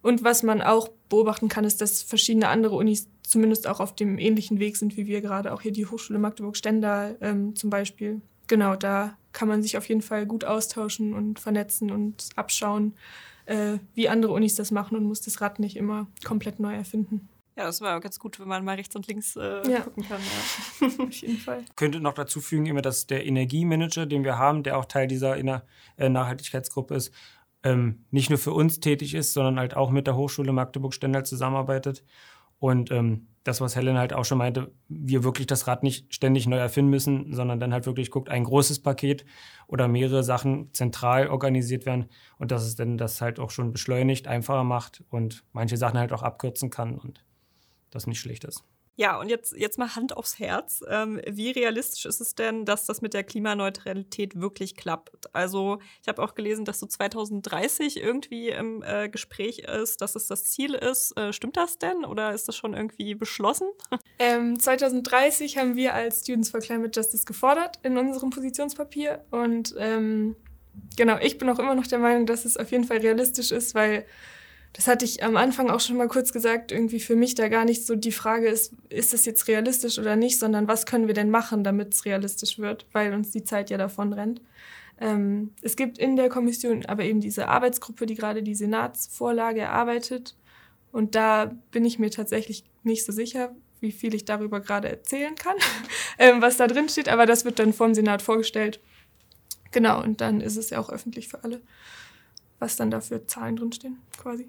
Und 0.00 0.24
was 0.24 0.42
man 0.42 0.62
auch 0.62 0.88
beobachten 1.10 1.48
kann, 1.48 1.64
ist, 1.64 1.82
dass 1.82 2.02
verschiedene 2.02 2.48
andere 2.48 2.74
Unis 2.74 3.06
zumindest 3.22 3.66
auch 3.66 3.80
auf 3.80 3.94
dem 3.94 4.18
ähnlichen 4.18 4.60
Weg 4.60 4.78
sind 4.78 4.96
wie 4.96 5.06
wir 5.06 5.20
gerade, 5.20 5.52
auch 5.52 5.60
hier 5.60 5.72
die 5.72 5.84
Hochschule 5.84 6.18
Magdeburg-Stendal 6.18 7.18
ähm, 7.20 7.54
zum 7.54 7.68
Beispiel. 7.68 8.22
Genau, 8.46 8.76
da 8.76 9.18
kann 9.32 9.48
man 9.48 9.62
sich 9.62 9.76
auf 9.76 9.86
jeden 9.90 10.00
Fall 10.00 10.24
gut 10.24 10.46
austauschen 10.46 11.12
und 11.12 11.38
vernetzen 11.38 11.90
und 11.90 12.30
abschauen, 12.34 12.94
äh, 13.44 13.76
wie 13.94 14.08
andere 14.08 14.32
Unis 14.32 14.54
das 14.54 14.70
machen 14.70 14.96
und 14.96 15.04
muss 15.04 15.20
das 15.20 15.42
Rad 15.42 15.58
nicht 15.58 15.76
immer 15.76 16.06
komplett 16.24 16.60
neu 16.60 16.74
erfinden. 16.74 17.28
Ja, 17.56 17.64
das 17.64 17.80
war 17.80 17.98
ganz 18.00 18.18
gut, 18.18 18.38
wenn 18.38 18.48
man 18.48 18.64
mal 18.64 18.76
rechts 18.76 18.94
und 18.96 19.06
links 19.06 19.34
äh, 19.34 19.66
ja. 19.70 19.80
gucken 19.80 20.04
kann. 20.06 20.20
Ja. 20.80 21.04
Auf 21.04 21.12
jeden 21.12 21.38
Fall. 21.38 21.64
Könnte 21.74 22.00
noch 22.00 22.12
dazu 22.12 22.42
fügen, 22.42 22.66
immer, 22.66 22.82
dass 22.82 23.06
der 23.06 23.24
Energiemanager, 23.24 24.04
den 24.04 24.24
wir 24.24 24.36
haben, 24.36 24.62
der 24.62 24.76
auch 24.76 24.84
Teil 24.84 25.06
dieser 25.06 25.38
Inner 25.38 25.64
äh, 25.96 26.10
Nachhaltigkeitsgruppe 26.10 26.94
ist, 26.94 27.14
ähm, 27.62 28.04
nicht 28.10 28.28
nur 28.28 28.38
für 28.38 28.52
uns 28.52 28.80
tätig 28.80 29.14
ist, 29.14 29.32
sondern 29.32 29.58
halt 29.58 29.74
auch 29.74 29.90
mit 29.90 30.06
der 30.06 30.16
Hochschule 30.16 30.52
Magdeburg-Stendal 30.52 31.24
zusammenarbeitet. 31.24 32.04
Und 32.58 32.90
ähm, 32.90 33.28
das, 33.42 33.60
was 33.60 33.74
Helen 33.74 33.96
halt 33.96 34.12
auch 34.12 34.24
schon 34.24 34.38
meinte, 34.38 34.72
wir 34.88 35.24
wirklich 35.24 35.46
das 35.46 35.66
Rad 35.66 35.82
nicht 35.82 36.12
ständig 36.12 36.46
neu 36.46 36.58
erfinden 36.58 36.90
müssen, 36.90 37.32
sondern 37.32 37.58
dann 37.58 37.72
halt 37.72 37.86
wirklich 37.86 38.10
guckt, 38.10 38.28
ein 38.28 38.44
großes 38.44 38.80
Paket 38.82 39.24
oder 39.66 39.88
mehrere 39.88 40.22
Sachen 40.22 40.72
zentral 40.74 41.28
organisiert 41.28 41.86
werden 41.86 42.06
und 42.38 42.50
dass 42.50 42.64
es 42.64 42.76
dann 42.76 42.98
das 42.98 43.20
halt 43.20 43.38
auch 43.38 43.50
schon 43.50 43.72
beschleunigt, 43.72 44.26
einfacher 44.26 44.64
macht 44.64 45.04
und 45.10 45.44
manche 45.52 45.76
Sachen 45.76 45.98
halt 45.98 46.12
auch 46.12 46.22
abkürzen 46.22 46.70
kann 46.70 46.96
und 46.96 47.24
das 47.96 48.06
nicht 48.06 48.20
schlecht 48.20 48.44
ist. 48.44 48.62
Ja, 48.98 49.20
und 49.20 49.28
jetzt, 49.28 49.54
jetzt 49.54 49.76
mal 49.76 49.94
Hand 49.94 50.16
aufs 50.16 50.38
Herz. 50.38 50.80
Ähm, 50.88 51.20
wie 51.28 51.50
realistisch 51.50 52.06
ist 52.06 52.22
es 52.22 52.34
denn, 52.34 52.64
dass 52.64 52.86
das 52.86 53.02
mit 53.02 53.12
der 53.12 53.24
Klimaneutralität 53.24 54.40
wirklich 54.40 54.74
klappt? 54.74 55.34
Also, 55.34 55.80
ich 56.00 56.08
habe 56.08 56.22
auch 56.22 56.34
gelesen, 56.34 56.64
dass 56.64 56.80
so 56.80 56.86
2030 56.86 57.98
irgendwie 57.98 58.48
im 58.48 58.82
äh, 58.82 59.10
Gespräch 59.10 59.58
ist, 59.58 60.00
dass 60.00 60.16
es 60.16 60.28
das 60.28 60.44
Ziel 60.44 60.74
ist. 60.74 61.14
Äh, 61.18 61.34
stimmt 61.34 61.58
das 61.58 61.78
denn 61.78 62.06
oder 62.06 62.32
ist 62.32 62.48
das 62.48 62.56
schon 62.56 62.74
irgendwie 62.74 63.14
beschlossen? 63.14 63.68
Ähm, 64.18 64.58
2030 64.58 65.58
haben 65.58 65.76
wir 65.76 65.92
als 65.92 66.20
Students 66.20 66.48
for 66.48 66.60
Climate 66.60 66.90
Justice 66.98 67.26
gefordert 67.26 67.78
in 67.82 67.98
unserem 67.98 68.30
Positionspapier. 68.30 69.26
Und 69.30 69.74
ähm, 69.78 70.36
genau, 70.96 71.18
ich 71.18 71.36
bin 71.36 71.50
auch 71.50 71.58
immer 71.58 71.74
noch 71.74 71.86
der 71.86 71.98
Meinung, 71.98 72.24
dass 72.24 72.46
es 72.46 72.56
auf 72.56 72.70
jeden 72.70 72.84
Fall 72.84 72.98
realistisch 72.98 73.50
ist, 73.50 73.74
weil 73.74 74.06
das 74.76 74.88
hatte 74.88 75.06
ich 75.06 75.22
am 75.22 75.38
Anfang 75.38 75.70
auch 75.70 75.80
schon 75.80 75.96
mal 75.96 76.06
kurz 76.06 76.34
gesagt, 76.34 76.70
irgendwie 76.70 77.00
für 77.00 77.16
mich 77.16 77.34
da 77.34 77.48
gar 77.48 77.64
nicht 77.64 77.86
so 77.86 77.96
die 77.96 78.12
Frage 78.12 78.46
ist, 78.46 78.74
ist 78.90 79.14
das 79.14 79.24
jetzt 79.24 79.48
realistisch 79.48 79.98
oder 79.98 80.16
nicht, 80.16 80.38
sondern 80.38 80.68
was 80.68 80.84
können 80.84 81.06
wir 81.06 81.14
denn 81.14 81.30
machen, 81.30 81.64
damit 81.64 81.94
es 81.94 82.04
realistisch 82.04 82.58
wird, 82.58 82.84
weil 82.92 83.14
uns 83.14 83.30
die 83.30 83.42
Zeit 83.42 83.70
ja 83.70 83.78
davon 83.78 84.12
rennt. 84.12 84.42
Ähm, 85.00 85.54
es 85.62 85.76
gibt 85.76 85.96
in 85.96 86.16
der 86.16 86.28
Kommission 86.28 86.84
aber 86.84 87.04
eben 87.04 87.20
diese 87.20 87.48
Arbeitsgruppe, 87.48 88.04
die 88.04 88.16
gerade 88.16 88.42
die 88.42 88.54
Senatsvorlage 88.54 89.60
erarbeitet. 89.60 90.36
Und 90.92 91.14
da 91.14 91.54
bin 91.70 91.86
ich 91.86 91.98
mir 91.98 92.10
tatsächlich 92.10 92.64
nicht 92.82 93.06
so 93.06 93.12
sicher, 93.12 93.54
wie 93.80 93.92
viel 93.92 94.14
ich 94.14 94.26
darüber 94.26 94.60
gerade 94.60 94.90
erzählen 94.90 95.36
kann, 95.36 95.56
ähm, 96.18 96.42
was 96.42 96.58
da 96.58 96.66
drin 96.66 96.90
steht. 96.90 97.08
Aber 97.08 97.24
das 97.24 97.46
wird 97.46 97.58
dann 97.58 97.72
vom 97.72 97.94
Senat 97.94 98.20
vorgestellt. 98.20 98.80
Genau, 99.72 100.02
und 100.02 100.20
dann 100.20 100.42
ist 100.42 100.56
es 100.56 100.68
ja 100.68 100.80
auch 100.80 100.90
öffentlich 100.90 101.28
für 101.28 101.42
alle 101.44 101.62
was 102.58 102.76
dann 102.76 102.90
da 102.90 103.00
für 103.00 103.26
Zahlen 103.26 103.56
drinstehen, 103.56 103.98
quasi. 104.16 104.46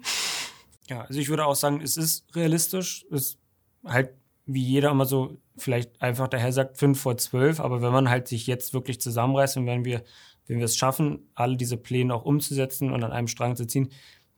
Ja, 0.88 1.02
also 1.02 1.20
ich 1.20 1.28
würde 1.28 1.44
auch 1.44 1.54
sagen, 1.54 1.80
es 1.80 1.96
ist 1.96 2.24
realistisch. 2.34 3.04
Es 3.10 3.20
ist 3.20 3.38
halt, 3.84 4.10
wie 4.46 4.62
jeder 4.62 4.90
immer 4.90 5.04
so 5.04 5.36
vielleicht 5.56 6.00
einfach 6.00 6.28
daher 6.28 6.52
sagt, 6.52 6.78
fünf 6.78 7.00
vor 7.00 7.16
zwölf, 7.18 7.60
aber 7.60 7.82
wenn 7.82 7.92
man 7.92 8.08
halt 8.08 8.28
sich 8.28 8.46
jetzt 8.46 8.72
wirklich 8.72 9.00
zusammenreißt 9.00 9.58
und 9.58 9.66
wenn 9.66 9.84
wir, 9.84 10.02
wenn 10.46 10.58
wir 10.58 10.64
es 10.64 10.76
schaffen, 10.76 11.28
alle 11.34 11.56
diese 11.56 11.76
Pläne 11.76 12.14
auch 12.14 12.24
umzusetzen 12.24 12.90
und 12.90 13.04
an 13.04 13.12
einem 13.12 13.28
Strang 13.28 13.56
zu 13.56 13.66
ziehen, 13.66 13.90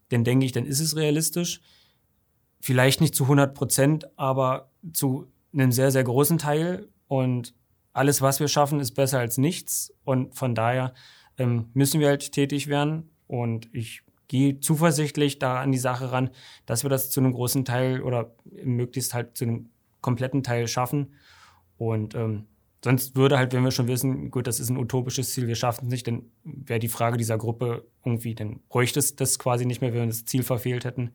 dann 0.09 0.25
denke 0.25 0.45
ich, 0.45 0.53
dann 0.53 0.67
ist 0.67 0.81
es 0.81 0.97
realistisch. 0.97 1.61
Vielleicht 2.61 3.01
nicht 3.01 3.15
zu 3.15 3.25
100 3.25 3.55
Prozent, 3.55 4.19
aber 4.19 4.71
zu 4.93 5.31
einem 5.53 5.73
sehr, 5.73 5.91
sehr 5.91 6.05
großen 6.05 6.39
Teil. 6.39 6.89
Und 7.07 7.55
alles, 7.93 8.21
was 8.21 8.41
wir 8.41 8.49
schaffen, 8.49 8.81
ist 8.81 8.93
besser 8.93 9.19
als 9.19 9.39
nichts. 9.39 9.95
Und 10.05 10.35
von 10.35 10.55
daher 10.55 10.93
ähm, 11.39 11.71
müssen 11.75 12.01
wir 12.01 12.09
halt 12.09 12.33
tätig 12.33 12.67
werden. 12.67 13.11
Und 13.31 13.69
ich 13.73 14.03
gehe 14.27 14.59
zuversichtlich 14.59 15.39
da 15.39 15.61
an 15.61 15.71
die 15.71 15.79
Sache 15.79 16.11
ran, 16.11 16.31
dass 16.67 16.83
wir 16.83 16.91
das 16.91 17.11
zu 17.11 17.21
einem 17.21 17.33
großen 17.33 17.65
Teil 17.65 18.03
oder 18.03 18.35
möglichst 18.65 19.15
halt 19.15 19.37
zu 19.37 19.45
einem 19.45 19.71
kompletten 20.01 20.43
Teil 20.43 20.67
schaffen. 20.67 21.15
Und 21.79 22.17
ähm, 22.17 22.47
sonst 22.83 23.15
würde 23.15 23.39
halt, 23.39 23.53
wenn 23.53 23.63
wir 23.63 23.71
schon 23.71 23.87
wissen, 23.87 24.33
gut, 24.33 24.49
das 24.49 24.59
ist 24.59 24.69
ein 24.69 24.77
utopisches 24.77 25.33
Ziel, 25.33 25.47
wir 25.47 25.55
schaffen 25.55 25.85
es 25.85 25.93
nicht, 25.93 26.09
dann 26.09 26.25
wäre 26.43 26.81
die 26.81 26.89
Frage 26.89 27.19
dieser 27.19 27.39
Gruppe 27.39 27.87
irgendwie, 28.05 28.35
dann 28.35 28.59
bräuchte 28.69 28.99
es 28.99 29.15
das 29.15 29.39
quasi 29.39 29.65
nicht 29.65 29.81
mehr, 29.81 29.93
wenn 29.93 30.01
wir 30.01 30.07
das 30.09 30.25
Ziel 30.25 30.43
verfehlt 30.43 30.85
hätten. 30.85 31.13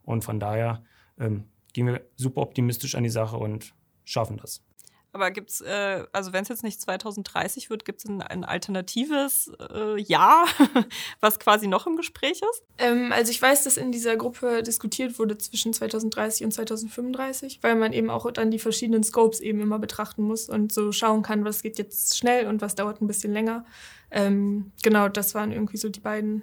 Und 0.00 0.24
von 0.24 0.40
daher 0.40 0.82
ähm, 1.18 1.44
gehen 1.74 1.86
wir 1.86 2.00
super 2.16 2.40
optimistisch 2.40 2.94
an 2.94 3.02
die 3.02 3.10
Sache 3.10 3.36
und 3.36 3.74
schaffen 4.04 4.38
das. 4.38 4.64
Aber 5.12 5.30
gibt 5.30 5.50
es, 5.50 5.60
äh, 5.62 6.04
also 6.12 6.32
wenn 6.32 6.42
es 6.42 6.48
jetzt 6.48 6.62
nicht 6.62 6.80
2030 6.82 7.70
wird, 7.70 7.86
gibt 7.86 8.00
es 8.00 8.08
ein, 8.08 8.20
ein, 8.20 8.44
alternatives 8.44 9.50
äh, 9.74 9.98
Jahr, 10.00 10.46
was 11.20 11.38
quasi 11.38 11.66
noch 11.66 11.86
im 11.86 11.96
Gespräch 11.96 12.42
ist? 12.42 12.62
Ähm, 12.76 13.10
also 13.12 13.30
ich 13.30 13.40
weiß, 13.40 13.64
dass 13.64 13.78
in 13.78 13.90
dieser 13.90 14.16
Gruppe 14.16 14.62
diskutiert 14.62 15.18
wurde 15.18 15.38
zwischen 15.38 15.72
2030 15.72 16.44
und 16.44 16.52
2035, 16.52 17.60
weil 17.62 17.74
man 17.74 17.94
eben 17.94 18.10
auch 18.10 18.30
dann 18.32 18.50
die 18.50 18.58
verschiedenen 18.58 19.02
Scopes 19.02 19.40
eben 19.40 19.60
immer 19.60 19.78
betrachten 19.78 20.22
muss 20.22 20.48
und 20.48 20.72
so 20.72 20.92
schauen 20.92 21.22
kann, 21.22 21.44
was 21.44 21.62
geht 21.62 21.78
jetzt 21.78 22.18
schnell 22.18 22.46
und 22.46 22.60
was 22.60 22.74
dauert 22.74 23.00
ein 23.00 23.06
bisschen 23.06 23.32
länger. 23.32 23.64
Ähm, 24.10 24.72
genau, 24.82 25.08
das 25.08 25.34
waren 25.34 25.52
irgendwie 25.52 25.78
so 25.78 25.88
die 25.88 26.00
beiden, 26.00 26.42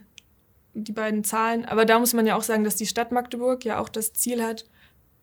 die 0.74 0.92
beiden 0.92 1.24
Zahlen. 1.24 1.66
Aber 1.66 1.86
da 1.86 2.00
muss 2.00 2.14
man 2.14 2.26
ja 2.26 2.36
auch 2.36 2.44
sagen, 2.44 2.64
dass 2.64 2.76
die 2.76 2.88
Stadt 2.88 3.12
Magdeburg 3.12 3.64
ja 3.64 3.80
auch 3.80 3.90
das 3.90 4.14
Ziel 4.14 4.44
hat, 4.44 4.66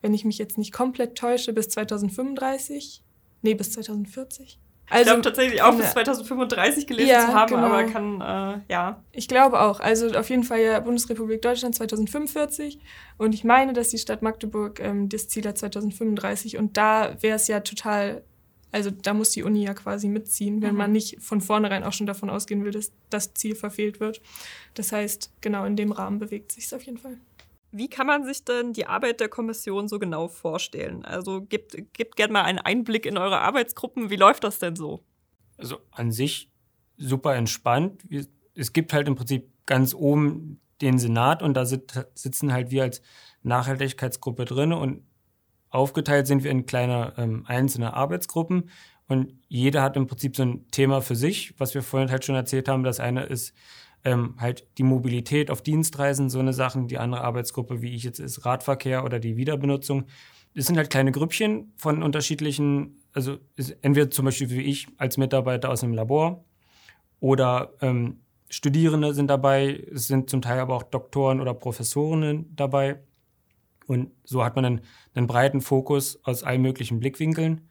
wenn 0.01 0.15
ich 0.15 0.25
mich 0.25 0.39
jetzt 0.39 0.59
nicht 0.59 0.73
komplett 0.73 1.19
täusche, 1.19 1.53
bis 1.53 1.69
2035 1.71 3.03
Nee, 3.43 3.55
bis 3.55 3.73
2040. 3.73 4.59
Also, 4.93 5.03
ich 5.03 5.07
glaube 5.07 5.23
tatsächlich 5.23 5.63
auch 5.63 5.75
bis 5.75 5.93
2035 5.93 6.87
gelesen 6.87 7.09
ja, 7.09 7.27
zu 7.27 7.33
haben, 7.33 7.55
genau. 7.55 7.67
aber 7.67 7.85
kann, 7.85 8.21
äh, 8.21 8.73
ja. 8.73 9.03
Ich 9.13 9.27
glaube 9.27 9.61
auch. 9.61 9.81
Also 9.81 10.09
auf 10.11 10.29
jeden 10.29 10.45
Fall 10.45 10.61
ja 10.61 10.81
Bundesrepublik 10.81 11.41
Deutschland 11.41 11.75
2045. 11.75 12.79
Und 13.17 13.33
ich 13.33 13.43
meine, 13.43 13.73
dass 13.73 13.89
die 13.89 13.99
Stadt 13.99 14.21
Magdeburg 14.21 14.81
ähm, 14.81 15.09
das 15.09 15.29
Ziel 15.29 15.47
hat 15.47 15.57
2035. 15.57 16.59
Und 16.59 16.77
da 16.77 17.17
wäre 17.23 17.37
es 17.37 17.49
ja 17.49 17.61
total, 17.61 18.23
also 18.71 18.91
da 18.91 19.15
muss 19.15 19.31
die 19.31 19.43
Uni 19.43 19.65
ja 19.65 19.73
quasi 19.73 20.09
mitziehen, 20.09 20.61
wenn 20.61 20.73
mhm. 20.73 20.79
man 20.79 20.93
nicht 20.93 21.23
von 21.23 21.41
vornherein 21.41 21.85
auch 21.85 21.93
schon 21.95 22.07
davon 22.07 22.29
ausgehen 22.29 22.63
will, 22.63 22.73
dass 22.73 22.93
das 23.09 23.33
Ziel 23.33 23.55
verfehlt 23.55 23.99
wird. 23.99 24.21
Das 24.75 24.93
heißt, 24.93 25.33
genau 25.41 25.65
in 25.65 25.77
dem 25.77 25.93
Rahmen 25.93 26.19
bewegt 26.19 26.53
sich 26.53 26.65
es 26.65 26.75
auf 26.75 26.83
jeden 26.83 26.99
Fall. 26.99 27.17
Wie 27.73 27.89
kann 27.89 28.07
man 28.07 28.25
sich 28.25 28.45
denn 28.45 28.73
die 28.73 28.87
Arbeit 28.87 29.21
der 29.21 29.29
Kommission 29.29 29.89
so 29.89 29.99
genau 29.99 30.29
vorstellen? 30.29 31.05
Also 31.05 31.43
gebt, 31.43 31.77
gebt 31.95 32.17
gerne 32.17 32.33
mal 32.33 32.43
einen 32.43 32.59
Einblick 32.59 33.07
in 33.07 33.17
eure 33.17 33.41
Arbeitsgruppen. 33.41 34.11
Wie 34.11 34.17
läuft 34.17 34.45
das 34.45 34.59
denn 34.59 34.77
so? 34.77 35.03
Also 35.57 35.79
an 35.91 36.13
sich 36.13 36.51
super 36.99 37.35
entspannt. 37.35 38.07
Es 38.55 38.73
gibt 38.73 38.93
halt 38.93 39.09
im 39.09 39.15
Prinzip 39.15 39.51
ganz 39.67 39.95
oben 39.95 40.61
den 40.83 40.99
Senat 40.99 41.43
und 41.43 41.55
da 41.55 41.65
sitzen 41.65 42.53
halt 42.53 42.71
wir 42.71 42.83
als 42.83 43.03
Nachhaltigkeitsgruppe 43.43 44.45
drin 44.45 44.73
und 44.73 45.03
aufgeteilt 45.71 46.27
sind 46.27 46.45
wir 46.45 46.51
in 46.51 46.67
kleine 46.67 47.15
ähm, 47.17 47.45
einzelne 47.47 47.95
Arbeitsgruppen 47.95 48.69
und 49.09 49.35
jeder 49.49 49.83
hat 49.83 49.97
im 49.97 50.07
Prinzip 50.07 50.37
so 50.37 50.43
ein 50.43 50.69
Thema 50.71 51.01
für 51.01 51.17
sich, 51.17 51.55
was 51.59 51.75
wir 51.75 51.83
vorhin 51.83 52.11
halt 52.11 52.25
schon 52.25 52.35
erzählt 52.35 52.69
haben. 52.69 52.83
Das 52.83 53.01
eine 53.01 53.25
ist 53.25 53.55
ähm, 54.05 54.35
halt 54.39 54.67
die 54.79 54.83
Mobilität 54.83 55.51
auf 55.51 55.63
Dienstreisen, 55.63 56.31
so 56.31 56.39
eine 56.39 56.53
Sachen. 56.53 56.89
Die 56.89 56.99
andere 56.99 57.23
Arbeitsgruppe, 57.23 57.83
wie 57.83 57.95
ich 57.95 58.03
jetzt 58.03 58.19
ist, 58.19 58.45
Radverkehr 58.45 59.05
oder 59.05 59.21
die 59.21 59.37
Wiederbenutzung. 59.37 60.07
Es 60.55 60.67
sind 60.67 60.77
halt 60.77 60.91
kleine 60.91 61.13
Grüppchen 61.13 61.73
von 61.77 62.03
unterschiedlichen, 62.03 63.03
also 63.13 63.39
entweder 63.81 64.11
zum 64.11 64.25
Beispiel 64.25 64.51
wie 64.51 64.63
ich 64.63 64.87
als 64.99 65.17
Mitarbeiter 65.17 65.71
aus 65.71 65.83
einem 65.83 65.95
Labor 65.95 66.45
oder 67.21 67.73
ähm, 67.81 68.23
Studierende 68.51 69.15
sind 69.15 69.29
dabei, 69.29 69.83
es 69.95 70.09
sind 70.09 70.29
zum 70.29 70.43
Teil 70.43 70.59
aber 70.59 70.75
auch 70.75 70.83
Doktoren 70.83 71.41
oder 71.41 71.55
Professorinnen 71.55 72.55
dabei. 72.55 73.01
Und 73.87 74.11
so 74.25 74.45
hat 74.45 74.57
man 74.57 74.65
einen, 74.67 74.81
einen 75.15 75.27
breiten 75.27 75.63
Fokus 75.63 76.21
aus 76.25 76.43
allen 76.43 76.61
möglichen 76.61 77.01
Blickwinkeln. 77.01 77.71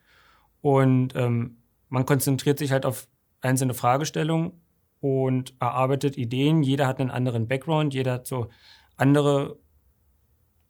Und 0.60 1.14
ähm, 1.14 1.58
man 1.88 2.04
konzentriert 2.04 2.58
sich 2.58 2.72
halt 2.72 2.84
auf 2.84 3.06
einzelne 3.40 3.74
Fragestellungen 3.74 4.61
und 5.02 5.52
erarbeitet 5.58 6.16
Ideen. 6.16 6.62
Jeder 6.62 6.86
hat 6.86 7.00
einen 7.00 7.10
anderen 7.10 7.48
Background, 7.48 7.92
jeder 7.92 8.12
hat 8.12 8.26
so 8.26 8.46
andere 8.96 9.58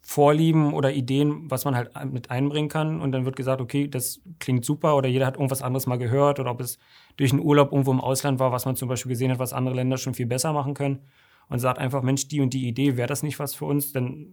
Vorlieben 0.01 0.73
oder 0.73 0.93
Ideen, 0.93 1.51
was 1.51 1.67
man 1.67 1.77
halt 1.77 1.91
mit 2.11 2.31
einbringen 2.31 2.71
kann. 2.71 3.03
Und 3.03 3.13
dann 3.13 3.27
wird 3.27 3.37
gesagt, 3.37 3.61
okay, 3.61 3.89
das 3.89 4.23
klingt 4.41 4.65
super 4.65 4.97
oder 4.97 5.09
jeder 5.09 5.27
hat 5.27 5.35
irgendwas 5.37 5.61
anderes 5.61 5.87
mal 5.87 5.99
gehört 5.99 6.41
oder 6.41 6.51
ob 6.51 6.63
es 6.63 6.79
durch 7.17 7.31
einen 7.31 7.43
Urlaub 7.43 7.73
irgendwo 7.73 7.93
im 7.93 8.01
Ausland 8.01 8.41
war, 8.41 8.53
was 8.53 8.65
man 8.65 8.75
zum 8.75 8.89
Beispiel 8.89 9.11
gesehen 9.11 9.31
hat, 9.31 9.39
was 9.39 9.53
andere 9.53 9.75
Länder 9.75 9.99
schon 9.99 10.15
viel 10.15 10.27
besser 10.27 10.55
machen 10.55 10.73
können. 10.73 11.01
Und 11.49 11.59
sagt 11.59 11.79
einfach, 11.79 12.03
Mensch, 12.03 12.27
die 12.29 12.41
und 12.41 12.55
die 12.55 12.67
Idee, 12.67 12.97
wäre 12.97 13.09
das 13.09 13.23
nicht 13.23 13.39
was 13.39 13.55
für 13.55 13.67
uns? 13.67 13.93
Dann 13.93 14.29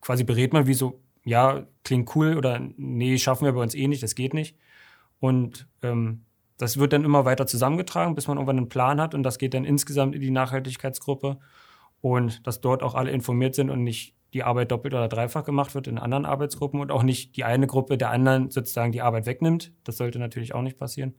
quasi 0.00 0.22
berät 0.22 0.52
man 0.52 0.68
wie 0.68 0.74
so, 0.74 1.02
ja, 1.24 1.66
klingt 1.82 2.14
cool 2.14 2.36
oder 2.36 2.60
nee, 2.76 3.18
schaffen 3.18 3.44
wir 3.44 3.52
bei 3.52 3.62
uns 3.62 3.74
eh 3.74 3.88
nicht, 3.88 4.04
das 4.04 4.14
geht 4.14 4.34
nicht. 4.34 4.56
Und 5.18 5.68
ähm, 5.82 6.26
das 6.62 6.78
wird 6.78 6.92
dann 6.92 7.04
immer 7.04 7.24
weiter 7.24 7.46
zusammengetragen, 7.46 8.14
bis 8.14 8.28
man 8.28 8.36
irgendwann 8.36 8.56
einen 8.56 8.68
Plan 8.68 9.00
hat 9.00 9.14
und 9.14 9.24
das 9.24 9.38
geht 9.38 9.52
dann 9.52 9.64
insgesamt 9.64 10.14
in 10.14 10.20
die 10.20 10.30
Nachhaltigkeitsgruppe 10.30 11.38
und 12.00 12.46
dass 12.46 12.60
dort 12.60 12.82
auch 12.82 12.94
alle 12.94 13.10
informiert 13.10 13.54
sind 13.56 13.68
und 13.68 13.82
nicht 13.82 14.14
die 14.32 14.44
Arbeit 14.44 14.70
doppelt 14.70 14.94
oder 14.94 15.08
dreifach 15.08 15.44
gemacht 15.44 15.74
wird 15.74 15.88
in 15.88 15.98
anderen 15.98 16.24
Arbeitsgruppen 16.24 16.80
und 16.80 16.92
auch 16.92 17.02
nicht 17.02 17.36
die 17.36 17.42
eine 17.42 17.66
Gruppe 17.66 17.98
der 17.98 18.10
anderen 18.10 18.50
sozusagen 18.50 18.92
die 18.92 19.02
Arbeit 19.02 19.26
wegnimmt. 19.26 19.72
Das 19.82 19.96
sollte 19.96 20.20
natürlich 20.20 20.54
auch 20.54 20.62
nicht 20.62 20.78
passieren. 20.78 21.14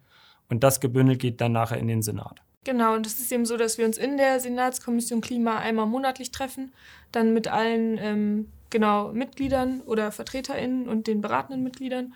Und 0.49 0.63
das 0.63 0.79
gebündelt 0.79 1.19
geht 1.19 1.41
dann 1.41 1.51
nachher 1.51 1.77
in 1.77 1.88
den 1.88 2.01
Senat. 2.01 2.41
Genau, 2.63 2.95
und 2.95 3.06
es 3.06 3.19
ist 3.19 3.32
eben 3.32 3.45
so, 3.45 3.58
dass 3.58 3.77
wir 3.77 3.86
uns 3.86 3.97
in 3.97 4.15
der 4.15 4.39
Senatskommission 4.39 5.19
Klima 5.19 5.58
einmal 5.58 5.86
monatlich 5.86 6.32
treffen, 6.32 6.73
dann 7.12 7.34
mit 7.34 7.49
allen 7.49 7.97
ähm, 7.97 8.47
genau 8.69 9.12
Mitgliedern 9.12 9.82
oder 9.82 10.12
VertreterInnen 10.12 10.88
und 10.88 11.08
den 11.08 11.19
beratenden 11.19 11.63
Mitgliedern 11.63 12.13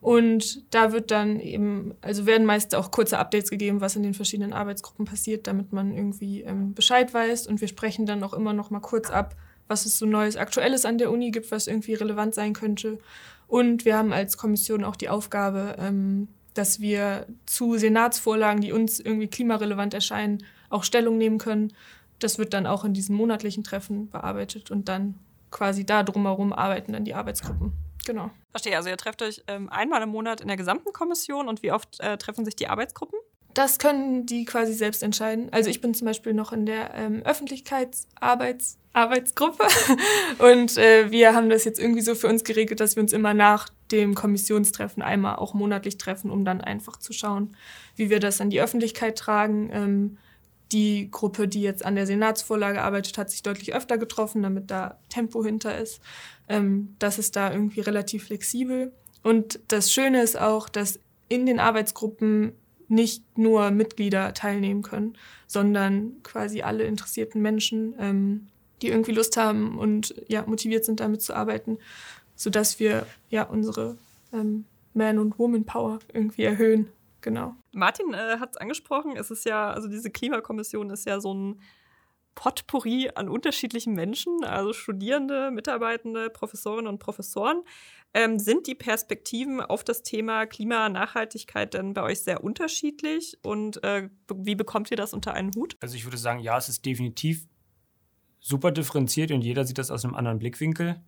und 0.00 0.72
da 0.72 0.92
wird 0.92 1.10
dann 1.10 1.40
eben, 1.40 1.94
also 2.00 2.26
werden 2.26 2.46
meist 2.46 2.74
auch 2.74 2.90
kurze 2.90 3.18
Updates 3.18 3.50
gegeben, 3.50 3.80
was 3.80 3.96
in 3.96 4.02
den 4.02 4.14
verschiedenen 4.14 4.52
Arbeitsgruppen 4.52 5.04
passiert, 5.04 5.46
damit 5.46 5.72
man 5.72 5.94
irgendwie 5.94 6.42
ähm, 6.42 6.74
Bescheid 6.74 7.12
weiß. 7.12 7.46
Und 7.46 7.60
wir 7.60 7.68
sprechen 7.68 8.06
dann 8.06 8.22
auch 8.22 8.32
immer 8.32 8.52
noch 8.52 8.70
mal 8.70 8.80
kurz 8.80 9.10
ab, 9.10 9.34
was 9.68 9.86
es 9.86 9.98
so 9.98 10.06
Neues, 10.06 10.36
Aktuelles 10.36 10.84
an 10.84 10.98
der 10.98 11.10
Uni 11.10 11.30
gibt, 11.30 11.50
was 11.50 11.66
irgendwie 11.66 11.94
relevant 11.94 12.34
sein 12.34 12.52
könnte. 12.52 12.98
Und 13.48 13.84
wir 13.84 13.96
haben 13.96 14.12
als 14.12 14.36
Kommission 14.36 14.84
auch 14.84 14.96
die 14.96 15.08
Aufgabe, 15.08 15.76
ähm, 15.78 16.28
dass 16.54 16.80
wir 16.80 17.26
zu 17.46 17.76
Senatsvorlagen, 17.76 18.60
die 18.60 18.72
uns 18.72 19.00
irgendwie 19.00 19.28
klimarelevant 19.28 19.94
erscheinen, 19.94 20.44
auch 20.70 20.84
Stellung 20.84 21.18
nehmen 21.18 21.38
können. 21.38 21.72
Das 22.18 22.38
wird 22.38 22.54
dann 22.54 22.66
auch 22.66 22.84
in 22.84 22.94
diesen 22.94 23.16
monatlichen 23.16 23.64
Treffen 23.64 24.08
bearbeitet 24.10 24.70
und 24.70 24.88
dann 24.88 25.14
quasi 25.50 25.84
da 25.84 26.02
drumherum 26.02 26.52
arbeiten 26.52 26.92
dann 26.92 27.04
die 27.04 27.14
Arbeitsgruppen. 27.14 27.85
Genau. 28.06 28.30
Verstehe, 28.52 28.76
also 28.76 28.88
ihr 28.88 28.96
trefft 28.96 29.20
euch 29.20 29.42
ähm, 29.48 29.68
einmal 29.68 30.00
im 30.00 30.10
Monat 30.10 30.40
in 30.40 30.46
der 30.46 30.56
gesamten 30.56 30.92
Kommission 30.92 31.48
und 31.48 31.64
wie 31.64 31.72
oft 31.72 31.98
äh, 32.00 32.16
treffen 32.16 32.44
sich 32.44 32.54
die 32.54 32.68
Arbeitsgruppen? 32.68 33.18
Das 33.52 33.78
können 33.78 34.26
die 34.26 34.44
quasi 34.44 34.74
selbst 34.74 35.02
entscheiden. 35.02 35.48
Also 35.50 35.70
ich 35.70 35.80
bin 35.80 35.92
zum 35.92 36.06
Beispiel 36.06 36.32
noch 36.32 36.52
in 36.52 36.66
der 36.66 36.94
ähm, 36.94 37.22
Öffentlichkeitsarbeitsgruppe 37.24 39.66
und 40.38 40.76
äh, 40.76 41.10
wir 41.10 41.34
haben 41.34 41.50
das 41.50 41.64
jetzt 41.64 41.80
irgendwie 41.80 42.02
so 42.02 42.14
für 42.14 42.28
uns 42.28 42.44
geregelt, 42.44 42.78
dass 42.78 42.94
wir 42.94 43.02
uns 43.02 43.12
immer 43.12 43.34
nach 43.34 43.68
dem 43.90 44.14
Kommissionstreffen 44.14 45.02
einmal 45.02 45.34
auch 45.36 45.54
monatlich 45.54 45.98
treffen, 45.98 46.30
um 46.30 46.44
dann 46.44 46.60
einfach 46.60 46.98
zu 46.98 47.12
schauen, 47.12 47.56
wie 47.96 48.08
wir 48.08 48.20
das 48.20 48.40
an 48.40 48.50
die 48.50 48.60
Öffentlichkeit 48.60 49.18
tragen. 49.18 49.68
Ähm, 49.72 50.18
die 50.72 51.10
Gruppe, 51.10 51.48
die 51.48 51.62
jetzt 51.62 51.84
an 51.84 51.94
der 51.94 52.06
Senatsvorlage 52.06 52.82
arbeitet, 52.82 53.18
hat 53.18 53.30
sich 53.30 53.42
deutlich 53.42 53.74
öfter 53.74 53.98
getroffen, 53.98 54.42
damit 54.42 54.70
da 54.70 54.98
Tempo 55.08 55.44
hinter 55.44 55.78
ist. 55.78 56.00
Ähm, 56.48 56.94
das 56.98 57.18
ist 57.18 57.36
da 57.36 57.52
irgendwie 57.52 57.80
relativ 57.80 58.24
flexibel. 58.26 58.92
Und 59.22 59.60
das 59.68 59.92
Schöne 59.92 60.22
ist 60.22 60.38
auch, 60.38 60.68
dass 60.68 61.00
in 61.28 61.46
den 61.46 61.60
Arbeitsgruppen 61.60 62.52
nicht 62.88 63.38
nur 63.38 63.70
Mitglieder 63.70 64.32
teilnehmen 64.34 64.82
können, 64.82 65.16
sondern 65.46 66.22
quasi 66.22 66.62
alle 66.62 66.84
interessierten 66.84 67.42
Menschen, 67.42 67.94
ähm, 67.98 68.48
die 68.82 68.88
irgendwie 68.88 69.12
Lust 69.12 69.36
haben 69.36 69.78
und 69.78 70.14
ja 70.28 70.44
motiviert 70.46 70.84
sind, 70.84 71.00
damit 71.00 71.22
zu 71.22 71.34
arbeiten, 71.34 71.78
sodass 72.34 72.78
wir 72.78 73.06
ja 73.30 73.42
unsere 73.44 73.96
ähm, 74.32 74.66
Man- 74.94 75.18
und 75.18 75.38
Woman-Power 75.38 75.98
irgendwie 76.12 76.44
erhöhen. 76.44 76.88
Genau. 77.26 77.56
Martin 77.72 78.14
äh, 78.14 78.38
hat 78.38 78.50
es 78.52 78.56
angesprochen, 78.56 79.16
es 79.16 79.32
ist 79.32 79.44
ja, 79.46 79.72
also 79.72 79.88
diese 79.88 80.12
Klimakommission 80.12 80.90
ist 80.90 81.06
ja 81.06 81.18
so 81.18 81.34
ein 81.34 81.60
Potpourri 82.36 83.10
an 83.16 83.28
unterschiedlichen 83.28 83.94
Menschen, 83.94 84.44
also 84.44 84.72
Studierende, 84.72 85.50
Mitarbeitende, 85.50 86.30
Professorinnen 86.30 86.86
und 86.86 87.00
Professoren. 87.00 87.64
Ähm, 88.14 88.38
sind 88.38 88.68
die 88.68 88.76
Perspektiven 88.76 89.60
auf 89.60 89.82
das 89.82 90.04
Thema 90.04 90.46
Klimanachhaltigkeit 90.46 91.74
denn 91.74 91.94
bei 91.94 92.04
euch 92.04 92.20
sehr 92.20 92.44
unterschiedlich 92.44 93.38
und 93.42 93.82
äh, 93.82 94.08
wie 94.32 94.54
bekommt 94.54 94.92
ihr 94.92 94.96
das 94.96 95.12
unter 95.12 95.34
einen 95.34 95.50
Hut? 95.56 95.76
Also 95.80 95.96
ich 95.96 96.04
würde 96.04 96.18
sagen, 96.18 96.38
ja, 96.38 96.56
es 96.56 96.68
ist 96.68 96.86
definitiv 96.86 97.48
super 98.38 98.70
differenziert 98.70 99.32
und 99.32 99.42
jeder 99.42 99.64
sieht 99.64 99.78
das 99.78 99.90
aus 99.90 100.04
einem 100.04 100.14
anderen 100.14 100.38
Blickwinkel. 100.38 101.02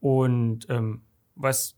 Und 0.00 0.68
ähm, 0.68 1.04
was 1.36 1.76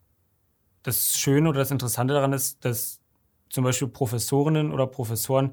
das 0.82 1.18
Schöne 1.18 1.50
oder 1.50 1.58
das 1.58 1.70
Interessante 1.70 2.14
daran 2.14 2.32
ist, 2.32 2.64
dass 2.64 3.02
zum 3.50 3.64
Beispiel 3.64 3.88
Professorinnen 3.88 4.72
oder 4.72 4.86
Professoren 4.86 5.52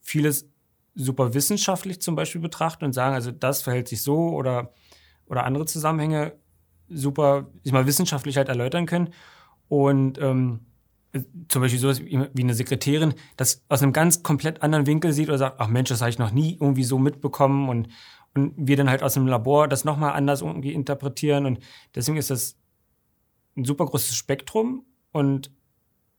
vieles 0.00 0.48
super 0.94 1.34
wissenschaftlich 1.34 2.00
zum 2.00 2.16
Beispiel 2.16 2.40
betrachten 2.40 2.84
und 2.84 2.92
sagen, 2.92 3.14
also 3.14 3.30
das 3.30 3.62
verhält 3.62 3.88
sich 3.88 4.02
so 4.02 4.30
oder, 4.30 4.72
oder 5.26 5.44
andere 5.44 5.66
Zusammenhänge 5.66 6.34
super, 6.88 7.48
ich 7.62 7.72
mal 7.72 7.86
wissenschaftlich 7.86 8.36
halt 8.36 8.48
erläutern 8.48 8.86
können. 8.86 9.10
Und 9.68 10.18
ähm, 10.18 10.60
zum 11.48 11.62
Beispiel 11.62 11.78
sowas 11.78 12.00
wie 12.02 12.42
eine 12.42 12.54
Sekretärin, 12.54 13.14
das 13.36 13.64
aus 13.68 13.82
einem 13.82 13.92
ganz 13.92 14.22
komplett 14.22 14.62
anderen 14.62 14.86
Winkel 14.86 15.12
sieht 15.12 15.28
oder 15.28 15.38
sagt, 15.38 15.56
ach 15.58 15.68
Mensch, 15.68 15.88
das 15.88 16.00
habe 16.00 16.10
ich 16.10 16.18
noch 16.18 16.32
nie 16.32 16.56
irgendwie 16.60 16.84
so 16.84 16.98
mitbekommen 16.98 17.68
und, 17.68 17.88
und 18.34 18.52
wir 18.56 18.76
dann 18.76 18.90
halt 18.90 19.02
aus 19.02 19.14
dem 19.14 19.26
Labor 19.26 19.68
das 19.68 19.84
nochmal 19.84 20.12
anders 20.12 20.42
irgendwie 20.42 20.72
interpretieren 20.72 21.46
und 21.46 21.60
deswegen 21.94 22.18
ist 22.18 22.30
das 22.30 22.56
ein 23.56 23.64
super 23.64 23.86
großes 23.86 24.14
Spektrum 24.14 24.84
und 25.12 25.50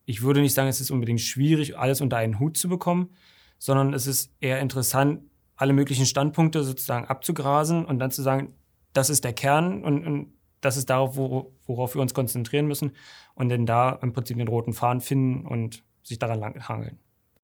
ich 0.09 0.23
würde 0.23 0.41
nicht 0.41 0.55
sagen, 0.55 0.67
es 0.67 0.81
ist 0.81 0.89
unbedingt 0.89 1.21
schwierig, 1.21 1.77
alles 1.77 2.01
unter 2.01 2.17
einen 2.17 2.39
Hut 2.39 2.57
zu 2.57 2.67
bekommen, 2.67 3.11
sondern 3.59 3.93
es 3.93 4.07
ist 4.07 4.31
eher 4.39 4.59
interessant, 4.59 5.21
alle 5.55 5.71
möglichen 5.71 6.07
Standpunkte 6.07 6.63
sozusagen 6.63 7.05
abzugrasen 7.05 7.85
und 7.85 7.99
dann 7.99 8.09
zu 8.09 8.23
sagen, 8.23 8.55
das 8.93 9.11
ist 9.11 9.23
der 9.23 9.33
Kern 9.33 9.83
und, 9.83 10.07
und 10.07 10.33
das 10.61 10.77
ist 10.77 10.89
darauf, 10.89 11.15
worauf 11.15 11.93
wir 11.93 12.01
uns 12.01 12.15
konzentrieren 12.15 12.65
müssen 12.65 12.93
und 13.35 13.49
dann 13.49 13.67
da 13.67 13.99
im 14.01 14.11
Prinzip 14.11 14.37
den 14.37 14.47
roten 14.47 14.73
Faden 14.73 14.99
finden 14.99 15.45
und 15.45 15.83
sich 16.01 16.17
daran 16.17 16.39
lang 16.39 16.67
hangeln. 16.67 16.97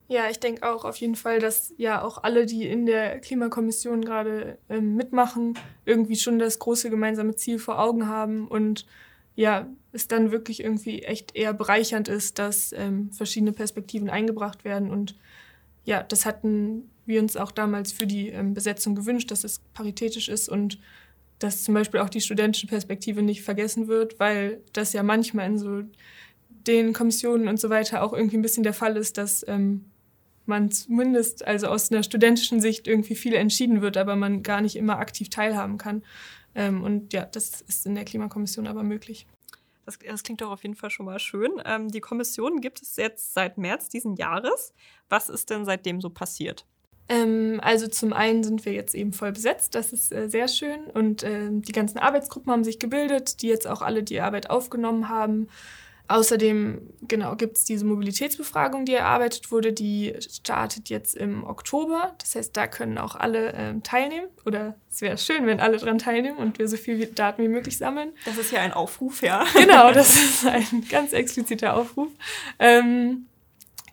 Ja, 0.08 0.28
ich 0.32 0.40
denke 0.40 0.68
auch 0.68 0.86
auf 0.86 0.96
jeden 0.98 1.16
Fall, 1.16 1.38
dass 1.38 1.72
ja 1.78 2.02
auch 2.02 2.24
alle, 2.24 2.48
die 2.48 2.66
in 2.66 2.88
der 2.88 3.20
Klimakommission 3.20 4.04
gerade 4.04 4.58
ähm, 4.70 4.96
mitmachen, 4.96 5.56
irgendwie 5.86 6.16
schon 6.16 6.40
das 6.40 6.58
große 6.58 6.90
gemeinsame 6.90 7.36
Ziel 7.36 7.60
vor 7.60 7.78
Augen 7.78 8.08
haben 8.08 8.48
und 8.48 8.88
ja, 9.36 9.68
es 9.96 10.08
dann 10.08 10.32
wirklich 10.32 10.64
irgendwie 10.64 11.04
echt 11.04 11.36
eher 11.36 11.54
bereichernd 11.54 12.08
ist, 12.08 12.38
dass 12.40 12.74
ähm, 12.74 13.12
verschiedene 13.12 13.54
Perspektiven 13.54 14.10
eingebracht 14.10 14.64
werden. 14.66 14.92
Und 14.92 15.16
ja, 15.86 16.04
das 16.04 16.26
hatten 16.26 16.90
wir 17.06 17.22
uns 17.22 17.38
auch 17.38 17.52
damals 17.52 17.92
für 17.92 18.08
die 18.08 18.30
ähm, 18.30 18.54
Besetzung 18.54 18.96
gewünscht, 18.96 19.32
dass 19.32 19.44
es 19.44 19.60
paritätisch 19.74 20.30
ist 20.30 20.50
und 20.50 20.80
dass 21.40 21.64
zum 21.64 21.74
Beispiel 21.74 22.00
auch 22.00 22.10
die 22.10 22.22
studentische 22.22 22.68
Perspektive 22.68 23.22
nicht 23.22 23.44
vergessen 23.44 23.88
wird, 23.88 24.20
weil 24.20 24.62
das 24.74 24.94
ja 24.94 25.04
manchmal 25.04 25.48
in 25.48 25.58
so 25.58 25.84
den 26.50 26.94
Kommissionen 26.94 27.48
und 27.48 27.60
so 27.60 27.70
weiter 27.70 28.04
auch 28.04 28.14
irgendwie 28.14 28.38
ein 28.38 28.42
bisschen 28.42 28.64
der 28.64 28.74
Fall 28.74 28.98
ist, 28.98 29.18
dass 29.18 29.46
ähm, 29.48 29.86
man 30.46 30.72
zumindest 30.72 31.46
also 31.46 31.68
aus 31.68 31.92
einer 31.92 32.04
studentischen 32.04 32.62
Sicht 32.62 32.88
irgendwie 32.88 33.16
viel 33.16 33.34
entschieden 33.34 33.82
wird, 33.82 33.98
aber 33.98 34.16
man 34.16 34.44
gar 34.44 34.62
nicht 34.62 34.76
immer 34.76 35.00
aktiv 35.00 35.30
teilhaben 35.30 35.78
kann. 35.78 36.04
Ähm, 36.56 36.84
und 36.84 37.14
ja, 37.14 37.26
das 37.26 37.62
ist 37.62 37.86
in 37.86 37.96
der 37.96 38.06
Klimakommission 38.06 38.68
aber 38.68 38.84
möglich. 38.84 39.28
Das, 39.86 40.00
das, 40.00 40.24
klingt 40.24 40.42
doch 40.42 40.52
auf 40.52 40.64
jeden 40.64 40.76
Fall 40.76 40.90
schon 40.90 41.06
mal 41.06 41.20
schön. 41.20 41.62
Ähm, 41.66 41.90
die 41.90 42.02
Kommission 42.02 42.60
gibt 42.62 42.82
es 42.82 42.96
jetzt 42.96 43.34
seit 43.34 43.58
März 43.58 43.90
diesen 43.90 44.16
Jahres. 44.16 44.74
Was 45.10 45.30
ist 45.30 45.50
denn 45.50 45.66
seitdem 45.66 46.02
so 46.02 46.10
passiert? 46.10 46.66
Ähm, 47.08 47.60
also 47.62 47.88
zum 47.88 48.14
einen 48.14 48.44
sind 48.44 48.66
wir 48.66 48.74
jetzt 48.74 48.96
eben 48.96 49.14
voll 49.14 49.32
besetzt, 49.32 49.76
das 49.76 49.94
ist 49.94 50.12
äh, 50.12 50.28
sehr 50.28 50.48
schön. 50.48 50.86
Und 50.94 51.22
äh, 51.24 51.50
die 51.52 51.72
ganzen 51.72 52.00
Arbeitsgruppen 52.00 52.52
haben 52.52 52.64
sich 52.64 52.80
gebildet, 52.80 53.42
die 53.42 53.48
jetzt 53.48 53.68
auch 53.68 53.82
alle 53.82 54.02
die 54.02 54.22
Arbeit 54.22 54.50
aufgenommen 54.50 55.08
haben. 55.10 55.48
Außerdem, 56.08 56.82
genau, 57.08 57.36
gibt 57.36 57.58
es 57.58 57.64
diese 57.64 57.86
Mobilitätsbefragung, 57.86 58.86
die 58.86 58.94
erarbeitet 58.94 59.52
wurde, 59.52 59.74
die 59.74 60.14
startet 60.20 60.90
jetzt 60.90 61.16
im 61.16 61.44
Oktober. 61.44 62.14
Das 62.20 62.36
heißt, 62.36 62.56
da 62.56 62.68
können 62.68 62.98
auch 62.98 63.16
alle 63.16 63.54
ähm, 63.54 63.82
teilnehmen. 63.82 64.28
Oder 64.46 64.76
es 64.92 65.02
wäre 65.02 65.18
schön, 65.18 65.48
wenn 65.48 65.60
alle 65.60 65.78
daran 65.78 65.98
teilnehmen 65.98 66.38
und 66.38 66.60
wir 66.60 66.68
so 66.68 66.78
viele 66.78 67.08
Daten 67.08 67.42
wie 67.42 67.48
möglich 67.48 67.78
sammeln. 67.78 68.12
Das 68.26 68.38
ist 68.38 68.52
ja 68.52 68.62
ein 68.62 68.74
Aufruf, 68.74 69.22
ja. 69.22 69.46
Genau, 69.56 69.92
das 69.92 70.16
ist 70.16 70.46
ein 70.46 70.86
ganz 70.90 71.14
expliziter 71.14 71.76
Aufruf. 71.76 72.10
Ähm, 72.60 73.28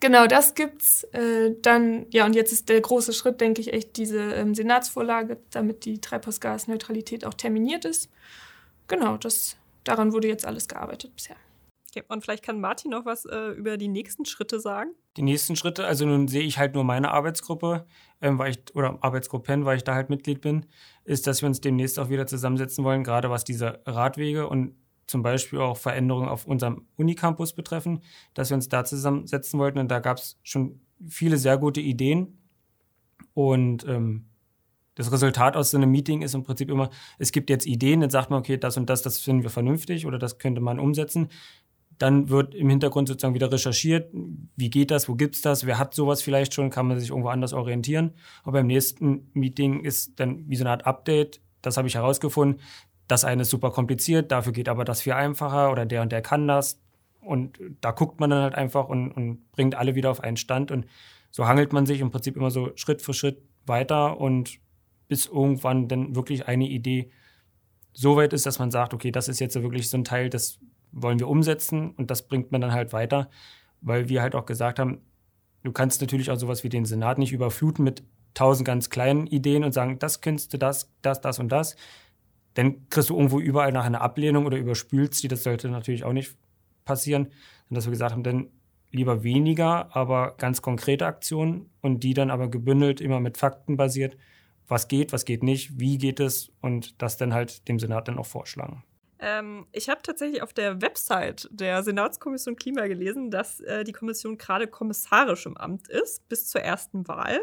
Genau, 0.02 0.26
das 0.26 0.56
gibt's 0.56 1.04
äh, 1.12 1.54
dann. 1.62 2.06
Ja, 2.10 2.26
und 2.26 2.34
jetzt 2.34 2.52
ist 2.52 2.68
der 2.68 2.80
große 2.80 3.12
Schritt, 3.12 3.40
denke 3.40 3.60
ich, 3.60 3.72
echt 3.72 3.96
diese 3.96 4.18
ähm, 4.34 4.52
Senatsvorlage, 4.52 5.38
damit 5.52 5.84
die 5.84 6.00
Treibhausgasneutralität 6.00 7.24
auch 7.24 7.34
terminiert 7.34 7.84
ist. 7.84 8.10
Genau, 8.88 9.16
das, 9.16 9.56
daran 9.84 10.12
wurde 10.12 10.26
jetzt 10.26 10.44
alles 10.44 10.66
gearbeitet 10.66 11.14
bisher. 11.14 11.36
Okay, 11.94 12.04
und 12.08 12.22
vielleicht 12.22 12.42
kann 12.42 12.58
Martin 12.58 12.90
noch 12.90 13.04
was 13.04 13.26
äh, 13.26 13.50
über 13.50 13.76
die 13.76 13.88
nächsten 13.88 14.24
Schritte 14.24 14.60
sagen. 14.60 14.92
Die 15.18 15.22
nächsten 15.22 15.56
Schritte, 15.56 15.86
also 15.86 16.06
nun 16.06 16.26
sehe 16.26 16.42
ich 16.42 16.56
halt 16.56 16.74
nur 16.74 16.84
meine 16.84 17.10
Arbeitsgruppe, 17.10 17.86
ähm, 18.22 18.38
weil 18.38 18.52
ich, 18.52 18.74
oder 18.74 18.96
Arbeitsgruppen, 19.02 19.66
weil 19.66 19.76
ich 19.76 19.84
da 19.84 19.94
halt 19.94 20.08
Mitglied 20.08 20.40
bin, 20.40 20.64
ist, 21.04 21.26
dass 21.26 21.42
wir 21.42 21.48
uns 21.48 21.60
demnächst 21.60 21.98
auch 21.98 22.08
wieder 22.08 22.26
zusammensetzen 22.26 22.82
wollen, 22.82 23.04
gerade 23.04 23.28
was 23.28 23.44
diese 23.44 23.80
Radwege 23.84 24.48
und 24.48 24.74
zum 25.06 25.22
Beispiel 25.22 25.60
auch 25.60 25.76
Veränderungen 25.76 26.30
auf 26.30 26.46
unserem 26.46 26.86
Unicampus 26.96 27.52
betreffen, 27.52 28.02
dass 28.32 28.48
wir 28.48 28.54
uns 28.54 28.70
da 28.70 28.84
zusammensetzen 28.84 29.60
wollten. 29.60 29.78
Und 29.78 29.90
da 29.90 29.98
gab 29.98 30.16
es 30.16 30.38
schon 30.42 30.80
viele 31.06 31.36
sehr 31.36 31.58
gute 31.58 31.82
Ideen. 31.82 32.38
Und 33.34 33.86
ähm, 33.86 34.30
das 34.94 35.10
Resultat 35.10 35.56
aus 35.56 35.70
so 35.70 35.78
einem 35.78 35.90
Meeting 35.90 36.22
ist 36.22 36.34
im 36.34 36.42
Prinzip 36.42 36.70
immer, 36.70 36.90
es 37.18 37.32
gibt 37.32 37.48
jetzt 37.48 37.66
Ideen, 37.66 38.00
dann 38.00 38.10
sagt 38.10 38.30
man, 38.30 38.40
okay, 38.40 38.58
das 38.58 38.76
und 38.76 38.90
das, 38.90 39.02
das 39.02 39.18
finden 39.18 39.42
wir 39.42 39.50
vernünftig 39.50 40.06
oder 40.06 40.18
das 40.18 40.38
könnte 40.38 40.60
man 40.60 40.78
umsetzen. 40.78 41.28
Dann 42.02 42.30
wird 42.30 42.56
im 42.56 42.68
Hintergrund 42.68 43.06
sozusagen 43.06 43.36
wieder 43.36 43.52
recherchiert, 43.52 44.12
wie 44.56 44.70
geht 44.70 44.90
das, 44.90 45.08
wo 45.08 45.14
gibt 45.14 45.36
es 45.36 45.42
das, 45.42 45.66
wer 45.66 45.78
hat 45.78 45.94
sowas 45.94 46.20
vielleicht 46.20 46.52
schon, 46.52 46.68
kann 46.68 46.88
man 46.88 46.98
sich 46.98 47.10
irgendwo 47.10 47.28
anders 47.28 47.52
orientieren. 47.52 48.14
Aber 48.42 48.58
beim 48.58 48.66
nächsten 48.66 49.30
Meeting 49.34 49.84
ist 49.84 50.18
dann 50.18 50.48
wie 50.48 50.56
so 50.56 50.64
eine 50.64 50.70
Art 50.70 50.84
Update, 50.84 51.40
das 51.60 51.76
habe 51.76 51.86
ich 51.86 51.94
herausgefunden, 51.94 52.60
das 53.06 53.24
eine 53.24 53.42
ist 53.42 53.50
super 53.50 53.70
kompliziert, 53.70 54.32
dafür 54.32 54.52
geht 54.52 54.68
aber 54.68 54.84
das 54.84 55.02
viel 55.02 55.12
einfacher 55.12 55.70
oder 55.70 55.86
der 55.86 56.02
und 56.02 56.10
der 56.10 56.22
kann 56.22 56.48
das. 56.48 56.80
Und 57.20 57.60
da 57.80 57.92
guckt 57.92 58.18
man 58.18 58.30
dann 58.30 58.42
halt 58.42 58.56
einfach 58.56 58.88
und, 58.88 59.12
und 59.12 59.52
bringt 59.52 59.76
alle 59.76 59.94
wieder 59.94 60.10
auf 60.10 60.24
einen 60.24 60.36
Stand. 60.36 60.72
Und 60.72 60.86
so 61.30 61.46
hangelt 61.46 61.72
man 61.72 61.86
sich 61.86 62.00
im 62.00 62.10
Prinzip 62.10 62.36
immer 62.36 62.50
so 62.50 62.72
Schritt 62.74 63.00
für 63.00 63.14
Schritt 63.14 63.40
weiter 63.64 64.18
und 64.18 64.58
bis 65.06 65.26
irgendwann 65.26 65.86
dann 65.86 66.16
wirklich 66.16 66.48
eine 66.48 66.68
Idee 66.68 67.12
so 67.92 68.16
weit 68.16 68.32
ist, 68.32 68.44
dass 68.44 68.58
man 68.58 68.72
sagt, 68.72 68.92
okay, 68.92 69.12
das 69.12 69.28
ist 69.28 69.38
jetzt 69.38 69.54
wirklich 69.54 69.88
so 69.88 69.96
ein 69.96 70.02
Teil, 70.02 70.30
das 70.30 70.58
wollen 70.92 71.18
wir 71.18 71.28
umsetzen 71.28 71.90
und 71.90 72.10
das 72.10 72.28
bringt 72.28 72.52
man 72.52 72.60
dann 72.60 72.72
halt 72.72 72.92
weiter, 72.92 73.30
weil 73.80 74.08
wir 74.08 74.22
halt 74.22 74.34
auch 74.34 74.46
gesagt 74.46 74.78
haben, 74.78 75.00
du 75.62 75.72
kannst 75.72 76.00
natürlich 76.00 76.30
auch 76.30 76.36
sowas 76.36 76.64
wie 76.64 76.68
den 76.68 76.84
Senat 76.84 77.18
nicht 77.18 77.32
überfluten 77.32 77.84
mit 77.84 78.02
tausend 78.34 78.66
ganz 78.66 78.90
kleinen 78.90 79.26
Ideen 79.26 79.64
und 79.64 79.72
sagen, 79.72 79.98
das 79.98 80.20
könntest 80.20 80.52
du 80.52 80.58
das, 80.58 80.90
das, 81.02 81.20
das 81.20 81.38
und 81.38 81.50
das, 81.50 81.76
dann 82.54 82.88
kriegst 82.90 83.10
du 83.10 83.16
irgendwo 83.16 83.40
überall 83.40 83.72
nach 83.72 83.84
einer 83.84 84.00
Ablehnung 84.00 84.46
oder 84.46 84.58
überspülst 84.58 85.22
die. 85.22 85.28
Das 85.28 85.42
sollte 85.42 85.68
natürlich 85.68 86.04
auch 86.04 86.12
nicht 86.12 86.36
passieren. 86.84 87.26
Und 87.68 87.76
dass 87.76 87.86
wir 87.86 87.92
gesagt 87.92 88.12
haben, 88.12 88.22
dann 88.22 88.48
lieber 88.90 89.22
weniger, 89.22 89.94
aber 89.96 90.34
ganz 90.36 90.60
konkrete 90.60 91.06
Aktionen 91.06 91.70
und 91.80 92.02
die 92.02 92.12
dann 92.12 92.30
aber 92.30 92.50
gebündelt, 92.50 93.00
immer 93.00 93.20
mit 93.20 93.38
Fakten 93.38 93.76
basiert. 93.76 94.16
Was 94.68 94.88
geht, 94.88 95.12
was 95.12 95.24
geht 95.24 95.42
nicht, 95.42 95.80
wie 95.80 95.98
geht 95.98 96.20
es 96.20 96.52
und 96.60 97.00
das 97.00 97.16
dann 97.16 97.32
halt 97.32 97.68
dem 97.68 97.78
Senat 97.78 98.08
dann 98.08 98.18
auch 98.18 98.26
vorschlagen. 98.26 98.84
Ähm, 99.24 99.66
ich 99.70 99.88
habe 99.88 100.02
tatsächlich 100.02 100.42
auf 100.42 100.52
der 100.52 100.82
Website 100.82 101.48
der 101.52 101.84
Senatskommission 101.84 102.56
Klima 102.56 102.88
gelesen, 102.88 103.30
dass 103.30 103.60
äh, 103.60 103.84
die 103.84 103.92
Kommission 103.92 104.36
gerade 104.36 104.66
kommissarisch 104.66 105.46
im 105.46 105.56
Amt 105.56 105.88
ist, 105.88 106.28
bis 106.28 106.48
zur 106.48 106.60
ersten 106.60 107.06
Wahl. 107.06 107.40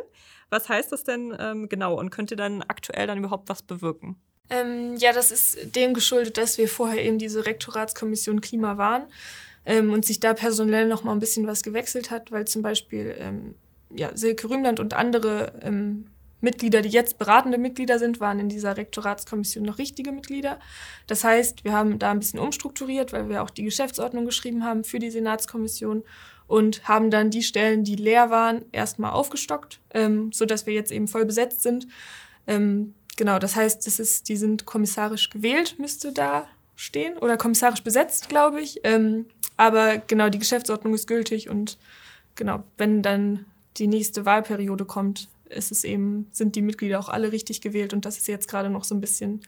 Was 0.49 0.67
heißt 0.67 0.91
das 0.91 1.05
denn 1.05 1.35
ähm, 1.39 1.69
genau 1.69 1.97
und 1.97 2.09
könnt 2.09 2.31
ihr 2.31 2.37
dann 2.37 2.63
aktuell 2.63 3.07
dann 3.07 3.19
überhaupt 3.19 3.47
was 3.47 3.61
bewirken? 3.61 4.17
Ähm, 4.49 4.97
ja, 4.97 5.13
das 5.13 5.31
ist 5.31 5.73
dem 5.75 5.93
geschuldet, 5.93 6.37
dass 6.37 6.57
wir 6.57 6.67
vorher 6.67 7.01
eben 7.01 7.17
diese 7.17 7.45
Rektoratskommission 7.45 8.41
Klima 8.41 8.77
waren 8.77 9.03
ähm, 9.65 9.93
und 9.93 10.05
sich 10.05 10.19
da 10.19 10.33
personell 10.33 10.87
noch 10.87 11.05
mal 11.05 11.13
ein 11.13 11.19
bisschen 11.19 11.47
was 11.47 11.63
gewechselt 11.63 12.11
hat, 12.11 12.29
weil 12.33 12.45
zum 12.45 12.61
Beispiel 12.61 13.15
ähm, 13.17 13.55
ja, 13.95 14.15
Silke 14.17 14.49
Rühmland 14.49 14.81
und 14.81 14.93
andere 14.95 15.53
ähm, 15.61 16.07
Mitglieder, 16.41 16.81
die 16.81 16.89
jetzt 16.89 17.17
beratende 17.17 17.57
Mitglieder 17.57 17.99
sind, 17.99 18.19
waren 18.19 18.39
in 18.39 18.49
dieser 18.49 18.77
Rektoratskommission 18.77 19.63
noch 19.63 19.77
richtige 19.77 20.11
Mitglieder. 20.11 20.59
Das 21.07 21.23
heißt, 21.23 21.63
wir 21.63 21.73
haben 21.73 21.99
da 21.99 22.11
ein 22.11 22.19
bisschen 22.19 22.39
umstrukturiert, 22.39 23.11
weil 23.13 23.29
wir 23.29 23.43
auch 23.43 23.49
die 23.49 23.63
Geschäftsordnung 23.63 24.25
geschrieben 24.25 24.63
haben 24.63 24.83
für 24.83 24.99
die 24.99 25.11
Senatskommission 25.11 26.03
und 26.47 26.87
haben 26.87 27.11
dann 27.11 27.29
die 27.29 27.43
Stellen, 27.43 27.83
die 27.83 27.95
leer 27.95 28.29
waren, 28.29 28.65
erstmal 28.71 29.11
aufgestockt, 29.11 29.79
ähm, 29.93 30.31
so 30.31 30.45
dass 30.45 30.65
wir 30.65 30.73
jetzt 30.73 30.91
eben 30.91 31.07
voll 31.07 31.25
besetzt 31.25 31.61
sind. 31.61 31.87
Ähm, 32.47 32.93
Genau, 33.19 33.37
das 33.37 33.57
heißt, 33.57 33.85
das 33.85 33.99
ist, 33.99 34.29
die 34.29 34.37
sind 34.37 34.65
kommissarisch 34.65 35.29
gewählt, 35.29 35.75
müsste 35.77 36.13
da 36.13 36.47
stehen. 36.77 37.17
Oder 37.17 37.35
kommissarisch 37.35 37.83
besetzt, 37.83 38.29
glaube 38.29 38.61
ich. 38.61 38.79
Ähm, 38.85 39.25
aber 39.57 39.97
genau, 39.97 40.29
die 40.29 40.39
Geschäftsordnung 40.39 40.93
ist 40.93 41.05
gültig 41.05 41.49
und 41.49 41.77
genau, 42.35 42.63
wenn 42.77 43.01
dann 43.01 43.45
die 43.75 43.87
nächste 43.87 44.25
Wahlperiode 44.25 44.85
kommt, 44.85 45.27
ist 45.49 45.71
es 45.71 45.83
eben, 45.83 46.27
sind 46.31 46.55
die 46.55 46.61
Mitglieder 46.61 46.99
auch 46.99 47.09
alle 47.09 47.31
richtig 47.31 47.61
gewählt 47.61 47.93
und 47.93 48.05
das 48.05 48.17
ist 48.17 48.27
jetzt 48.27 48.47
gerade 48.47 48.69
noch 48.69 48.83
so 48.83 48.95
ein 48.95 49.01
bisschen 49.01 49.41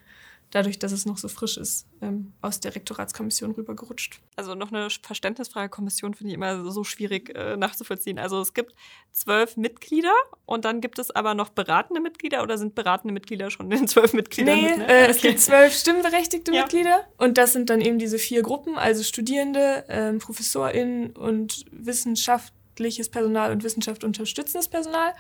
dadurch, 0.52 0.80
dass 0.80 0.92
es 0.92 1.06
noch 1.06 1.18
so 1.18 1.28
frisch 1.28 1.58
ist, 1.58 1.88
ähm, 2.02 2.34
aus 2.42 2.60
der 2.60 2.76
Rektoratskommission 2.76 3.52
rübergerutscht. 3.52 4.20
Also 4.36 4.54
noch 4.54 4.72
eine 4.72 4.90
Verständnisfrage 4.90 5.70
Kommission 5.70 6.14
finde 6.14 6.32
ich 6.32 6.36
immer 6.36 6.70
so 6.70 6.84
schwierig 6.84 7.34
äh, 7.36 7.56
nachzuvollziehen. 7.58 8.20
Also 8.20 8.42
es 8.42 8.54
gibt 8.54 8.76
zwölf 9.12 9.58
Mitglieder 9.58 10.14
und 10.46 10.66
dann 10.66 10.82
gibt 10.82 11.00
es 11.00 11.10
aber 11.12 11.34
noch 11.34 11.50
beratende 11.50 12.02
Mitglieder 12.02 12.44
oder 12.44 12.58
sind 12.58 12.76
beratende 12.76 13.14
Mitglieder 13.14 13.50
schon 13.50 13.72
in 13.72 13.80
den 13.80 13.88
zwölf 13.88 14.14
Mitgliedern? 14.14 14.56
Nee, 14.56 14.70
mit, 14.70 14.78
ne? 14.80 14.88
äh, 14.88 15.08
es 15.08 15.22
gibt 15.22 15.40
zwölf 15.40 15.74
stimmberechtigte 15.74 16.54
ja. 16.54 16.62
Mitglieder 16.62 17.08
und 17.18 17.38
das 17.38 17.54
sind 17.54 17.70
dann 17.70 17.82
eben 17.82 17.98
diese 17.98 18.20
vier 18.20 18.42
Gruppen, 18.44 18.78
also 18.78 19.04
Studierende, 19.04 19.86
ähm, 19.88 20.20
ProfessorInnen 20.20 21.16
und 21.16 21.66
wissenschaftliches 21.72 23.10
Personal 23.10 23.52
und 23.52 23.64
Wissenschaft 23.64 24.04
unterstützendes 24.04 24.68
Personal. 24.68 25.14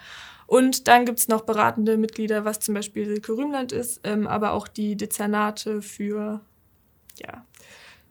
Und 0.51 0.89
dann 0.89 1.05
gibt's 1.05 1.29
noch 1.29 1.43
beratende 1.43 1.95
Mitglieder, 1.95 2.43
was 2.43 2.59
zum 2.59 2.75
Beispiel 2.75 3.05
Silke 3.05 3.37
Rühmland 3.37 3.71
ist, 3.71 4.01
ähm, 4.03 4.27
aber 4.27 4.51
auch 4.51 4.67
die 4.67 4.97
Dezernate 4.97 5.81
für 5.81 6.41
ja. 7.15 7.45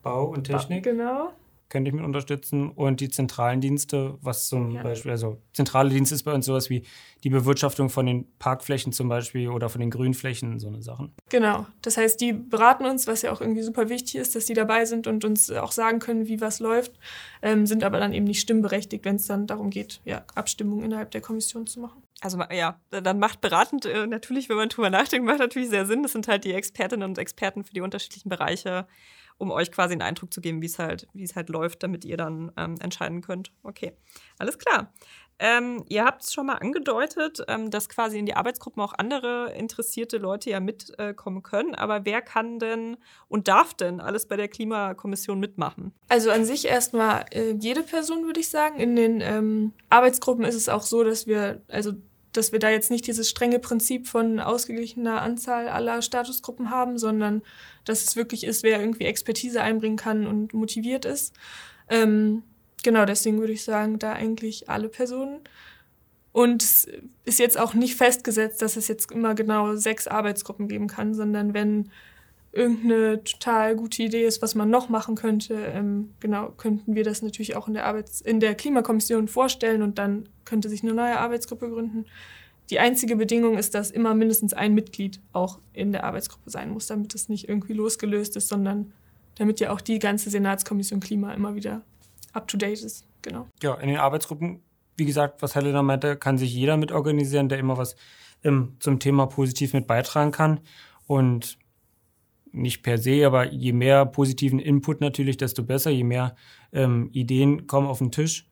Bau 0.01 0.25
und 0.25 0.45
Technik. 0.45 0.85
Genau 0.85 1.33
könnte 1.71 1.89
ich 1.89 1.95
mit 1.95 2.05
unterstützen. 2.05 2.69
Und 2.69 2.99
die 2.99 3.09
zentralen 3.09 3.61
Dienste, 3.61 4.17
was 4.21 4.47
zum 4.47 4.71
ja. 4.71 4.83
Beispiel, 4.83 5.11
also 5.11 5.37
zentrale 5.53 5.89
Dienste 5.89 6.13
ist 6.13 6.23
bei 6.23 6.33
uns 6.33 6.45
sowas 6.45 6.69
wie 6.69 6.83
die 7.23 7.29
Bewirtschaftung 7.29 7.89
von 7.89 8.05
den 8.05 8.27
Parkflächen 8.37 8.91
zum 8.91 9.07
Beispiel 9.09 9.47
oder 9.47 9.69
von 9.69 9.81
den 9.81 9.89
Grünflächen, 9.89 10.59
so 10.59 10.67
eine 10.67 10.83
Sachen. 10.83 11.13
Genau. 11.29 11.65
Das 11.81 11.97
heißt, 11.97 12.21
die 12.21 12.33
beraten 12.33 12.85
uns, 12.85 13.07
was 13.07 13.23
ja 13.23 13.31
auch 13.31 13.41
irgendwie 13.41 13.63
super 13.63 13.89
wichtig 13.89 14.15
ist, 14.15 14.35
dass 14.35 14.45
die 14.45 14.53
dabei 14.53 14.85
sind 14.85 15.07
und 15.07 15.25
uns 15.25 15.49
auch 15.49 15.71
sagen 15.71 15.99
können, 15.99 16.27
wie 16.27 16.41
was 16.41 16.59
läuft, 16.59 16.91
ähm, 17.41 17.65
sind 17.65 17.83
aber 17.83 17.99
dann 17.99 18.13
eben 18.13 18.25
nicht 18.25 18.41
stimmberechtigt, 18.41 19.05
wenn 19.05 19.15
es 19.15 19.25
dann 19.25 19.47
darum 19.47 19.69
geht, 19.69 20.01
ja, 20.03 20.25
Abstimmungen 20.35 20.83
innerhalb 20.83 21.11
der 21.11 21.21
Kommission 21.21 21.65
zu 21.65 21.79
machen. 21.79 22.03
Also 22.21 22.39
ja, 22.51 22.79
dann 22.91 23.19
macht 23.19 23.41
beratend 23.41 23.85
äh, 23.85 24.07
natürlich, 24.07 24.47
wenn 24.47 24.55
man 24.55 24.69
drüber 24.69 24.89
nachdenkt, 24.89 25.25
macht 25.25 25.39
natürlich 25.39 25.69
sehr 25.69 25.85
Sinn. 25.85 26.03
Das 26.03 26.11
sind 26.11 26.27
halt 26.27 26.43
die 26.43 26.53
Expertinnen 26.53 27.09
und 27.09 27.17
Experten 27.17 27.63
für 27.63 27.73
die 27.73 27.81
unterschiedlichen 27.81 28.29
Bereiche 28.29 28.87
um 29.41 29.49
euch 29.49 29.71
quasi 29.71 29.93
einen 29.93 30.03
Eindruck 30.03 30.31
zu 30.31 30.39
geben, 30.39 30.61
wie 30.61 30.67
es 30.67 30.77
halt, 30.77 31.07
es 31.19 31.35
halt 31.35 31.49
läuft, 31.49 31.81
damit 31.81 32.05
ihr 32.05 32.15
dann 32.15 32.51
ähm, 32.57 32.75
entscheiden 32.79 33.21
könnt. 33.21 33.51
Okay, 33.63 33.93
alles 34.37 34.59
klar. 34.59 34.93
Ähm, 35.39 35.83
ihr 35.89 36.05
habt 36.05 36.23
es 36.23 36.31
schon 36.31 36.45
mal 36.45 36.57
angedeutet, 36.57 37.43
ähm, 37.47 37.71
dass 37.71 37.89
quasi 37.89 38.19
in 38.19 38.27
die 38.27 38.35
Arbeitsgruppen 38.35 38.83
auch 38.83 38.93
andere 38.95 39.51
interessierte 39.53 40.19
Leute 40.19 40.51
ja 40.51 40.59
mitkommen 40.59 41.39
äh, 41.39 41.41
können. 41.41 41.73
Aber 41.73 42.05
wer 42.05 42.21
kann 42.21 42.59
denn 42.59 42.97
und 43.27 43.47
darf 43.47 43.73
denn 43.73 43.99
alles 43.99 44.27
bei 44.27 44.37
der 44.37 44.47
Klimakommission 44.47 45.39
mitmachen? 45.39 45.91
Also 46.09 46.29
an 46.29 46.45
sich 46.45 46.67
erstmal 46.67 47.25
äh, 47.31 47.55
jede 47.59 47.81
Person, 47.81 48.25
würde 48.25 48.39
ich 48.39 48.49
sagen. 48.49 48.79
In 48.79 48.95
den 48.95 49.21
ähm, 49.21 49.73
Arbeitsgruppen 49.89 50.45
ist 50.45 50.53
es 50.53 50.69
auch 50.69 50.83
so, 50.83 51.03
dass 51.03 51.25
wir, 51.25 51.63
also 51.67 51.93
dass 52.33 52.51
wir 52.51 52.59
da 52.59 52.69
jetzt 52.69 52.91
nicht 52.91 53.07
dieses 53.07 53.29
strenge 53.29 53.59
Prinzip 53.59 54.07
von 54.07 54.39
ausgeglichener 54.39 55.21
Anzahl 55.21 55.67
aller 55.67 56.01
Statusgruppen 56.01 56.69
haben, 56.69 56.97
sondern 56.97 57.41
dass 57.85 58.03
es 58.03 58.15
wirklich 58.15 58.43
ist, 58.43 58.63
wer 58.63 58.79
irgendwie 58.79 59.05
Expertise 59.05 59.61
einbringen 59.61 59.97
kann 59.97 60.27
und 60.27 60.53
motiviert 60.53 61.05
ist. 61.05 61.33
Ähm, 61.89 62.43
genau, 62.83 63.05
deswegen 63.05 63.39
würde 63.39 63.53
ich 63.53 63.63
sagen, 63.63 63.99
da 63.99 64.13
eigentlich 64.13 64.69
alle 64.69 64.89
Personen. 64.89 65.41
Und 66.31 66.63
es 66.63 66.87
ist 67.25 67.39
jetzt 67.39 67.59
auch 67.59 67.73
nicht 67.73 67.95
festgesetzt, 67.95 68.61
dass 68.61 68.77
es 68.77 68.87
jetzt 68.87 69.11
immer 69.11 69.35
genau 69.35 69.75
sechs 69.75 70.07
Arbeitsgruppen 70.07 70.69
geben 70.69 70.87
kann, 70.87 71.13
sondern 71.13 71.53
wenn 71.53 71.91
irgendeine 72.53 73.23
total 73.23 73.75
gute 73.75 74.03
Idee 74.03 74.25
ist, 74.25 74.41
was 74.41 74.55
man 74.55 74.69
noch 74.69 74.89
machen 74.89 75.15
könnte, 75.15 75.53
ähm, 75.53 76.13
genau, 76.19 76.49
könnten 76.51 76.95
wir 76.95 77.03
das 77.03 77.21
natürlich 77.21 77.55
auch 77.55 77.67
in 77.67 77.73
der 77.73 77.85
Arbeits 77.85 78.19
in 78.19 78.39
der 78.39 78.55
Klimakommission 78.55 79.27
vorstellen 79.27 79.81
und 79.81 79.97
dann 79.97 80.27
könnte 80.43 80.67
sich 80.67 80.83
eine 80.83 80.93
neue 80.93 81.17
Arbeitsgruppe 81.17 81.69
gründen. 81.69 82.05
Die 82.69 82.79
einzige 82.79 83.15
Bedingung 83.15 83.57
ist, 83.57 83.73
dass 83.73 83.91
immer 83.91 84.13
mindestens 84.13 84.53
ein 84.53 84.73
Mitglied 84.73 85.19
auch 85.33 85.59
in 85.73 85.91
der 85.91 86.03
Arbeitsgruppe 86.03 86.49
sein 86.49 86.71
muss, 86.71 86.87
damit 86.87 87.13
es 87.15 87.29
nicht 87.29 87.47
irgendwie 87.47 87.73
losgelöst 87.73 88.35
ist, 88.35 88.47
sondern 88.47 88.93
damit 89.35 89.59
ja 89.59 89.71
auch 89.71 89.81
die 89.81 89.99
ganze 89.99 90.29
Senatskommission 90.29 90.99
Klima 90.99 91.33
immer 91.33 91.55
wieder 91.55 91.81
up 92.33 92.47
to 92.47 92.57
date 92.57 92.81
ist. 92.81 93.05
Genau. 93.21 93.47
Ja, 93.61 93.75
in 93.75 93.87
den 93.87 93.97
Arbeitsgruppen, 93.97 94.61
wie 94.97 95.05
gesagt, 95.05 95.41
was 95.41 95.55
Helena 95.55 95.83
meinte, 95.83 96.17
kann 96.17 96.37
sich 96.37 96.53
jeder 96.53 96.77
mit 96.77 96.91
organisieren, 96.91 97.49
der 97.49 97.59
immer 97.59 97.77
was 97.77 97.95
ähm, 98.43 98.75
zum 98.79 98.99
Thema 98.99 99.25
positiv 99.27 99.73
mit 99.73 99.87
beitragen 99.87 100.31
kann. 100.31 100.59
Und 101.07 101.57
nicht 102.51 102.83
per 102.83 102.97
se, 102.97 103.25
aber 103.25 103.51
je 103.51 103.73
mehr 103.73 104.05
positiven 104.05 104.59
Input 104.59 105.01
natürlich, 105.01 105.37
desto 105.37 105.63
besser, 105.63 105.91
je 105.91 106.03
mehr 106.03 106.35
ähm, 106.71 107.09
Ideen 107.11 107.67
kommen 107.67 107.87
auf 107.87 107.99
den 107.99 108.11
Tisch. 108.11 108.47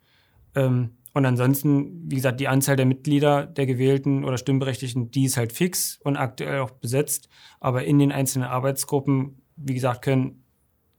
Ähm, 0.56 0.92
und 1.14 1.26
ansonsten, 1.26 2.10
wie 2.10 2.16
gesagt, 2.16 2.40
die 2.40 2.48
Anzahl 2.48 2.76
der 2.76 2.86
Mitglieder 2.86 3.46
der 3.46 3.66
Gewählten 3.66 4.24
oder 4.24 4.38
Stimmberechtigten, 4.38 5.12
die 5.12 5.26
ist 5.26 5.38
halt 5.38 5.52
fix 5.52 6.00
und 6.04 6.18
aktuell 6.18 6.60
auch 6.60 6.72
besetzt. 6.72 7.30
Aber 7.60 7.84
in 7.84 8.00
den 8.00 8.12
einzelnen 8.12 8.48
Arbeitsgruppen, 8.48 9.42
wie 9.56 9.74
gesagt, 9.74 10.04
können 10.04 10.44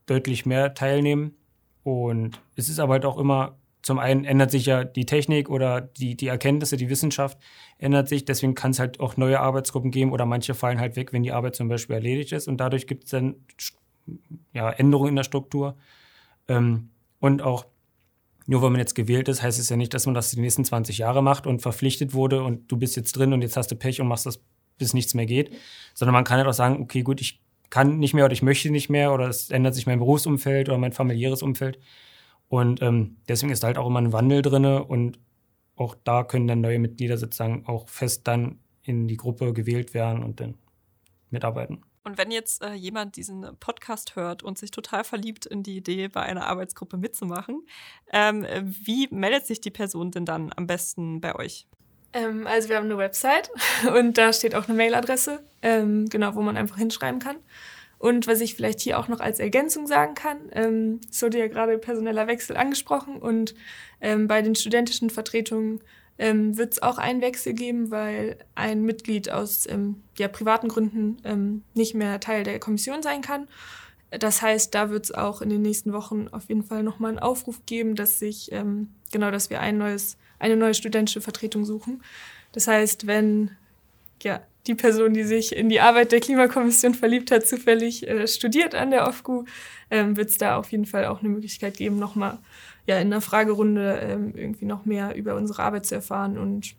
deutlich 0.06 0.46
mehr 0.46 0.74
teilnehmen. 0.74 1.36
Und 1.84 2.40
es 2.56 2.68
ist 2.68 2.80
aber 2.80 2.94
halt 2.94 3.04
auch 3.04 3.18
immer 3.18 3.59
zum 3.90 3.98
einen 3.98 4.24
ändert 4.24 4.52
sich 4.52 4.66
ja 4.66 4.84
die 4.84 5.04
Technik 5.04 5.50
oder 5.50 5.80
die, 5.80 6.14
die 6.14 6.28
Erkenntnisse, 6.28 6.76
die 6.76 6.88
Wissenschaft 6.88 7.36
ändert 7.76 8.08
sich. 8.08 8.24
Deswegen 8.24 8.54
kann 8.54 8.70
es 8.70 8.78
halt 8.78 9.00
auch 9.00 9.16
neue 9.16 9.40
Arbeitsgruppen 9.40 9.90
geben 9.90 10.12
oder 10.12 10.26
manche 10.26 10.54
fallen 10.54 10.78
halt 10.78 10.94
weg, 10.94 11.12
wenn 11.12 11.24
die 11.24 11.32
Arbeit 11.32 11.56
zum 11.56 11.66
Beispiel 11.66 11.96
erledigt 11.96 12.30
ist. 12.30 12.46
Und 12.46 12.58
dadurch 12.58 12.86
gibt 12.86 13.02
es 13.02 13.10
dann 13.10 13.34
ja, 14.52 14.70
Änderungen 14.70 15.08
in 15.08 15.16
der 15.16 15.24
Struktur. 15.24 15.76
Ähm, 16.46 16.90
und 17.18 17.42
auch 17.42 17.66
nur 18.46 18.62
weil 18.62 18.70
man 18.70 18.78
jetzt 18.78 18.94
gewählt 18.94 19.26
ist, 19.28 19.42
heißt 19.42 19.58
es 19.58 19.68
ja 19.68 19.76
nicht, 19.76 19.92
dass 19.92 20.06
man 20.06 20.14
das 20.14 20.30
die 20.30 20.40
nächsten 20.40 20.64
20 20.64 20.98
Jahre 20.98 21.20
macht 21.20 21.48
und 21.48 21.62
verpflichtet 21.62 22.14
wurde 22.14 22.44
und 22.44 22.70
du 22.70 22.76
bist 22.76 22.94
jetzt 22.94 23.16
drin 23.16 23.32
und 23.32 23.42
jetzt 23.42 23.56
hast 23.56 23.72
du 23.72 23.74
Pech 23.74 24.00
und 24.00 24.06
machst 24.06 24.24
das, 24.24 24.40
bis 24.78 24.94
nichts 24.94 25.14
mehr 25.14 25.26
geht. 25.26 25.50
Sondern 25.94 26.12
man 26.12 26.22
kann 26.22 26.38
halt 26.38 26.46
auch 26.46 26.52
sagen, 26.52 26.80
okay, 26.80 27.02
gut, 27.02 27.20
ich 27.20 27.42
kann 27.70 27.98
nicht 27.98 28.14
mehr 28.14 28.24
oder 28.24 28.34
ich 28.34 28.42
möchte 28.42 28.70
nicht 28.70 28.88
mehr 28.88 29.12
oder 29.12 29.26
es 29.26 29.50
ändert 29.50 29.74
sich 29.74 29.88
mein 29.88 29.98
Berufsumfeld 29.98 30.68
oder 30.68 30.78
mein 30.78 30.92
familiäres 30.92 31.42
Umfeld. 31.42 31.80
Und 32.50 32.82
ähm, 32.82 33.18
deswegen 33.28 33.52
ist 33.52 33.62
halt 33.62 33.78
auch 33.78 33.86
immer 33.86 34.00
ein 34.00 34.12
Wandel 34.12 34.42
drinne 34.42 34.82
und 34.82 35.20
auch 35.76 35.94
da 36.02 36.24
können 36.24 36.48
dann 36.48 36.60
neue 36.60 36.80
Mitglieder 36.80 37.16
sozusagen 37.16 37.64
auch 37.66 37.88
fest 37.88 38.26
dann 38.26 38.58
in 38.82 39.06
die 39.06 39.16
Gruppe 39.16 39.52
gewählt 39.52 39.94
werden 39.94 40.24
und 40.24 40.40
dann 40.40 40.58
mitarbeiten. 41.30 41.84
Und 42.02 42.18
wenn 42.18 42.32
jetzt 42.32 42.64
äh, 42.64 42.72
jemand 42.72 43.14
diesen 43.14 43.46
Podcast 43.60 44.16
hört 44.16 44.42
und 44.42 44.58
sich 44.58 44.72
total 44.72 45.04
verliebt 45.04 45.46
in 45.46 45.62
die 45.62 45.76
Idee, 45.76 46.08
bei 46.08 46.22
einer 46.22 46.48
Arbeitsgruppe 46.48 46.96
mitzumachen, 46.96 47.64
ähm, 48.12 48.44
wie 48.64 49.06
meldet 49.12 49.46
sich 49.46 49.60
die 49.60 49.70
Person 49.70 50.10
denn 50.10 50.24
dann 50.24 50.52
am 50.56 50.66
besten 50.66 51.20
bei 51.20 51.36
euch? 51.36 51.68
Ähm, 52.12 52.48
also 52.48 52.68
wir 52.68 52.78
haben 52.78 52.86
eine 52.86 52.98
Website 52.98 53.52
und 53.96 54.18
da 54.18 54.32
steht 54.32 54.56
auch 54.56 54.66
eine 54.66 54.76
Mailadresse, 54.76 55.44
ähm, 55.62 56.08
genau, 56.08 56.34
wo 56.34 56.42
man 56.42 56.56
einfach 56.56 56.78
hinschreiben 56.78 57.20
kann. 57.20 57.36
Und 58.00 58.26
was 58.26 58.40
ich 58.40 58.54
vielleicht 58.54 58.80
hier 58.80 58.98
auch 58.98 59.08
noch 59.08 59.20
als 59.20 59.40
Ergänzung 59.40 59.86
sagen 59.86 60.14
kann, 60.14 60.38
ähm, 60.52 61.02
es 61.10 61.20
wurde 61.20 61.38
ja 61.38 61.48
gerade 61.48 61.76
personeller 61.76 62.26
Wechsel 62.26 62.56
angesprochen 62.56 63.16
und 63.16 63.54
ähm, 64.00 64.26
bei 64.26 64.40
den 64.40 64.54
studentischen 64.54 65.10
Vertretungen 65.10 65.82
ähm, 66.16 66.56
wird 66.56 66.72
es 66.72 66.82
auch 66.82 66.96
einen 66.96 67.20
Wechsel 67.20 67.52
geben, 67.52 67.90
weil 67.90 68.38
ein 68.54 68.84
Mitglied 68.84 69.30
aus 69.30 69.68
ähm, 69.68 70.02
ja, 70.16 70.28
privaten 70.28 70.68
Gründen 70.68 71.18
ähm, 71.24 71.62
nicht 71.74 71.94
mehr 71.94 72.18
Teil 72.20 72.42
der 72.42 72.58
Kommission 72.58 73.02
sein 73.02 73.20
kann. 73.20 73.48
Das 74.08 74.40
heißt, 74.40 74.74
da 74.74 74.88
wird 74.88 75.04
es 75.04 75.12
auch 75.12 75.42
in 75.42 75.50
den 75.50 75.60
nächsten 75.60 75.92
Wochen 75.92 76.26
auf 76.28 76.48
jeden 76.48 76.64
Fall 76.64 76.82
nochmal 76.82 77.10
einen 77.10 77.18
Aufruf 77.18 77.66
geben, 77.66 77.96
dass 77.96 78.18
sich, 78.18 78.50
ähm, 78.50 78.88
genau, 79.12 79.30
dass 79.30 79.50
wir 79.50 79.60
ein 79.60 79.76
neues, 79.76 80.16
eine 80.38 80.56
neue 80.56 80.72
studentische 80.72 81.20
Vertretung 81.20 81.66
suchen. 81.66 82.02
Das 82.52 82.66
heißt, 82.66 83.06
wenn 83.06 83.50
ja, 84.24 84.40
die 84.66 84.74
Person, 84.74 85.14
die 85.14 85.24
sich 85.24 85.56
in 85.56 85.68
die 85.68 85.80
Arbeit 85.80 86.12
der 86.12 86.20
Klimakommission 86.20 86.94
verliebt 86.94 87.30
hat, 87.30 87.46
zufällig 87.46 88.06
äh, 88.06 88.26
studiert 88.28 88.74
an 88.74 88.90
der 88.90 89.08
OFGU, 89.08 89.44
ähm, 89.90 90.16
wird 90.16 90.30
es 90.30 90.38
da 90.38 90.56
auf 90.56 90.70
jeden 90.70 90.86
Fall 90.86 91.06
auch 91.06 91.20
eine 91.20 91.28
Möglichkeit 91.28 91.76
geben, 91.76 91.98
nochmal 91.98 92.38
ja, 92.86 92.98
in 92.98 93.08
einer 93.08 93.20
Fragerunde 93.20 94.00
ähm, 94.02 94.32
irgendwie 94.36 94.66
noch 94.66 94.84
mehr 94.84 95.14
über 95.14 95.34
unsere 95.34 95.62
Arbeit 95.62 95.86
zu 95.86 95.94
erfahren 95.94 96.38
und 96.38 96.74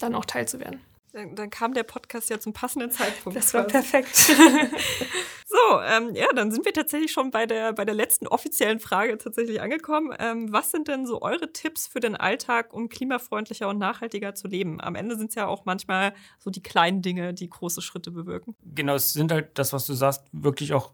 dann 0.00 0.14
auch 0.14 0.24
teilzuwerden. 0.24 0.80
Dann, 1.12 1.34
dann, 1.34 1.50
kam 1.50 1.72
der 1.72 1.82
Podcast 1.82 2.28
ja 2.28 2.38
zum 2.38 2.52
passenden 2.52 2.90
Zeitpunkt. 2.90 3.38
Das 3.38 3.54
war 3.54 3.64
perfekt. 3.64 4.32
so, 5.48 5.80
ähm, 5.80 6.16
ja, 6.16 6.26
dann 6.34 6.50
sind 6.50 6.64
wir 6.64 6.72
tatsächlich 6.72 7.12
schon 7.12 7.30
bei 7.30 7.46
der, 7.46 7.72
bei 7.72 7.84
der 7.84 7.94
letzten 7.94 8.26
offiziellen 8.26 8.80
Frage 8.80 9.16
tatsächlich 9.16 9.60
angekommen. 9.60 10.12
Ähm, 10.18 10.52
was 10.52 10.72
sind 10.72 10.88
denn 10.88 11.06
so 11.06 11.22
eure 11.22 11.52
Tipps 11.52 11.86
für 11.86 12.00
den 12.00 12.16
Alltag, 12.16 12.74
um 12.74 12.88
klimafreundlicher 12.88 13.68
und 13.68 13.78
nachhaltiger 13.78 14.34
zu 14.34 14.48
leben? 14.48 14.80
Am 14.80 14.96
Ende 14.96 15.16
sind 15.16 15.28
es 15.28 15.36
ja 15.36 15.46
auch 15.46 15.64
manchmal 15.64 16.14
so 16.40 16.50
die 16.50 16.64
kleinen 16.64 17.00
Dinge, 17.00 17.32
die 17.32 17.48
große 17.48 17.80
Schritte 17.80 18.10
bewirken. 18.10 18.56
Genau, 18.74 18.96
es 18.96 19.12
sind 19.12 19.30
halt 19.30 19.56
das, 19.56 19.72
was 19.72 19.86
du 19.86 19.94
sagst, 19.94 20.24
wirklich 20.32 20.72
auch 20.72 20.92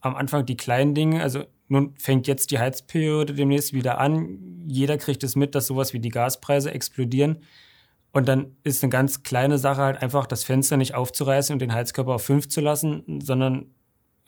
am 0.00 0.16
Anfang 0.16 0.46
die 0.46 0.56
kleinen 0.56 0.94
Dinge. 0.94 1.22
Also 1.22 1.44
nun 1.68 1.94
fängt 1.98 2.26
jetzt 2.26 2.50
die 2.50 2.58
Heizperiode 2.58 3.34
demnächst 3.34 3.74
wieder 3.74 3.98
an. 3.98 4.64
Jeder 4.66 4.96
kriegt 4.96 5.22
es 5.22 5.36
mit, 5.36 5.54
dass 5.54 5.66
sowas 5.66 5.92
wie 5.92 6.00
die 6.00 6.08
Gaspreise 6.08 6.72
explodieren. 6.72 7.42
Und 8.10 8.26
dann 8.26 8.56
ist 8.64 8.82
eine 8.82 8.90
ganz 8.90 9.22
kleine 9.22 9.58
Sache 9.58 9.82
halt 9.82 10.02
einfach, 10.02 10.26
das 10.26 10.44
Fenster 10.44 10.78
nicht 10.78 10.94
aufzureißen 10.94 11.52
und 11.52 11.60
den 11.60 11.74
Heizkörper 11.74 12.14
auf 12.14 12.24
fünf 12.24 12.48
zu 12.48 12.62
lassen, 12.62 13.20
sondern 13.22 13.74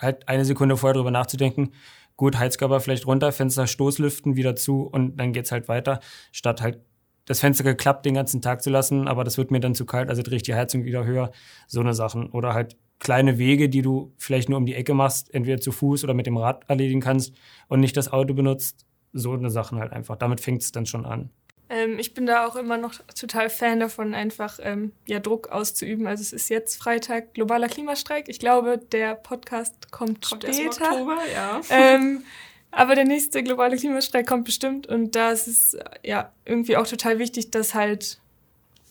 halt 0.05 0.29
eine 0.29 0.45
Sekunde 0.45 0.77
vorher 0.77 0.95
drüber 0.95 1.11
nachzudenken, 1.11 1.73
gut, 2.17 2.39
Heizkörper 2.39 2.81
vielleicht 2.81 3.07
runter, 3.07 3.33
Fenster 3.33 3.67
Stoßlüften 3.67 4.37
wieder 4.37 4.57
zu 4.57 4.83
und 4.83 5.17
dann 5.17 5.33
geht's 5.33 5.53
halt 5.53 5.69
weiter, 5.69 6.01
statt 6.33 6.63
halt 6.63 6.79
das 7.27 7.41
Fenster 7.41 7.65
geklappt 7.65 8.05
den 8.05 8.15
ganzen 8.15 8.43
Tag 8.43 8.63
zu 8.63 8.71
lassen, 8.71 9.09
aber 9.09 9.25
das 9.25 9.39
wird 9.39 9.51
mir 9.51 9.61
dann 9.61 9.75
zu 9.75 9.87
kalt, 9.87 10.11
also 10.11 10.23
drehe 10.23 10.37
ich 10.37 10.43
die 10.43 10.55
Heizung 10.55 10.85
wieder 10.85 11.05
höher, 11.05 11.31
so 11.67 11.81
eine 11.81 11.95
Sachen. 11.95 12.31
Oder 12.31 12.53
halt 12.53 12.77
kleine 12.99 13.39
Wege, 13.39 13.69
die 13.69 13.83
du 13.83 14.13
vielleicht 14.19 14.49
nur 14.49 14.59
um 14.59 14.67
die 14.67 14.75
Ecke 14.75 14.95
machst, 14.95 15.33
entweder 15.33 15.61
zu 15.61 15.73
Fuß 15.73 16.05
oder 16.05 16.15
mit 16.15 16.27
dem 16.27 16.37
Rad 16.37 16.65
erledigen 16.69 17.01
kannst 17.01 17.35
und 17.69 17.81
nicht 17.81 17.97
das 17.97 18.13
Auto 18.13 18.35
benutzt, 18.35 18.87
so 19.13 19.33
eine 19.33 19.51
Sachen 19.51 19.79
halt 19.79 19.93
einfach. 19.93 20.17
Damit 20.17 20.41
fängt 20.41 20.63
es 20.63 20.73
dann 20.73 20.87
schon 20.87 21.07
an. 21.07 21.31
Ähm, 21.71 21.99
ich 21.99 22.15
bin 22.15 22.27
da 22.27 22.47
auch 22.47 22.57
immer 22.57 22.77
noch 22.77 22.95
total 23.19 23.49
Fan 23.49 23.81
davon, 23.81 24.15
einfach 24.15 24.59
ähm, 24.63 24.93
ja, 25.07 25.19
Druck 25.19 25.49
auszuüben. 25.49 26.07
Also 26.07 26.23
es 26.23 26.33
ist 26.33 26.51
jetzt 26.51 26.77
Freitag 26.77 27.35
globaler 27.35 27.69
Klimastreik. 27.69 28.29
Ich 28.29 28.39
glaube, 28.39 28.79
der 28.79 29.15
Podcast 29.15 29.91
kommt, 29.91 30.29
kommt 30.29 30.45
später. 30.45 30.91
Oktober, 30.91 31.19
ja. 31.33 31.61
Ähm, 31.71 32.25
aber 32.71 32.95
der 32.97 33.05
nächste 33.05 33.43
globale 33.43 33.77
Klimastreik 33.77 34.27
kommt 34.27 34.45
bestimmt 34.45 34.89
und 34.89 35.15
da 35.15 35.31
ist 35.31 35.47
es 35.47 35.79
ja 36.03 36.33
irgendwie 36.45 36.77
auch 36.77 36.87
total 36.87 37.21
wichtig, 37.21 37.53
dass 37.53 37.73
halt 37.73 38.19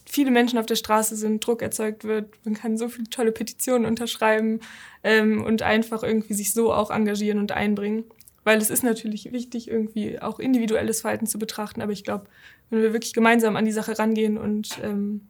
viele 0.05 0.31
Menschen 0.31 0.59
auf 0.59 0.65
der 0.65 0.75
Straße 0.75 1.15
sind, 1.15 1.45
Druck 1.45 1.61
erzeugt 1.61 2.03
wird. 2.03 2.29
Man 2.45 2.53
kann 2.53 2.77
so 2.77 2.87
viele 2.87 3.09
tolle 3.09 3.31
Petitionen 3.31 3.85
unterschreiben 3.85 4.59
ähm, 5.03 5.43
und 5.43 5.61
einfach 5.63 6.03
irgendwie 6.03 6.33
sich 6.33 6.53
so 6.53 6.73
auch 6.73 6.91
engagieren 6.91 7.39
und 7.39 7.51
einbringen. 7.51 8.05
Weil 8.43 8.57
es 8.57 8.69
ist 8.69 8.83
natürlich 8.83 9.31
wichtig, 9.31 9.69
irgendwie 9.69 10.19
auch 10.19 10.39
individuelles 10.39 11.01
Verhalten 11.01 11.27
zu 11.27 11.39
betrachten. 11.39 11.81
Aber 11.81 11.93
ich 11.93 12.03
glaube, 12.03 12.25
wenn 12.73 12.81
wir 12.81 12.93
wirklich 12.93 13.13
gemeinsam 13.13 13.55
an 13.55 13.65
die 13.65 13.71
Sache 13.71 13.97
rangehen 13.97 14.37
und 14.37 14.79
ähm, 14.81 15.27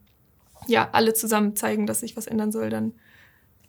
ja, 0.66 0.88
alle 0.92 1.12
zusammen 1.14 1.56
zeigen, 1.56 1.86
dass 1.86 2.00
sich 2.00 2.16
was 2.16 2.26
ändern 2.26 2.52
soll, 2.52 2.70
dann 2.70 2.94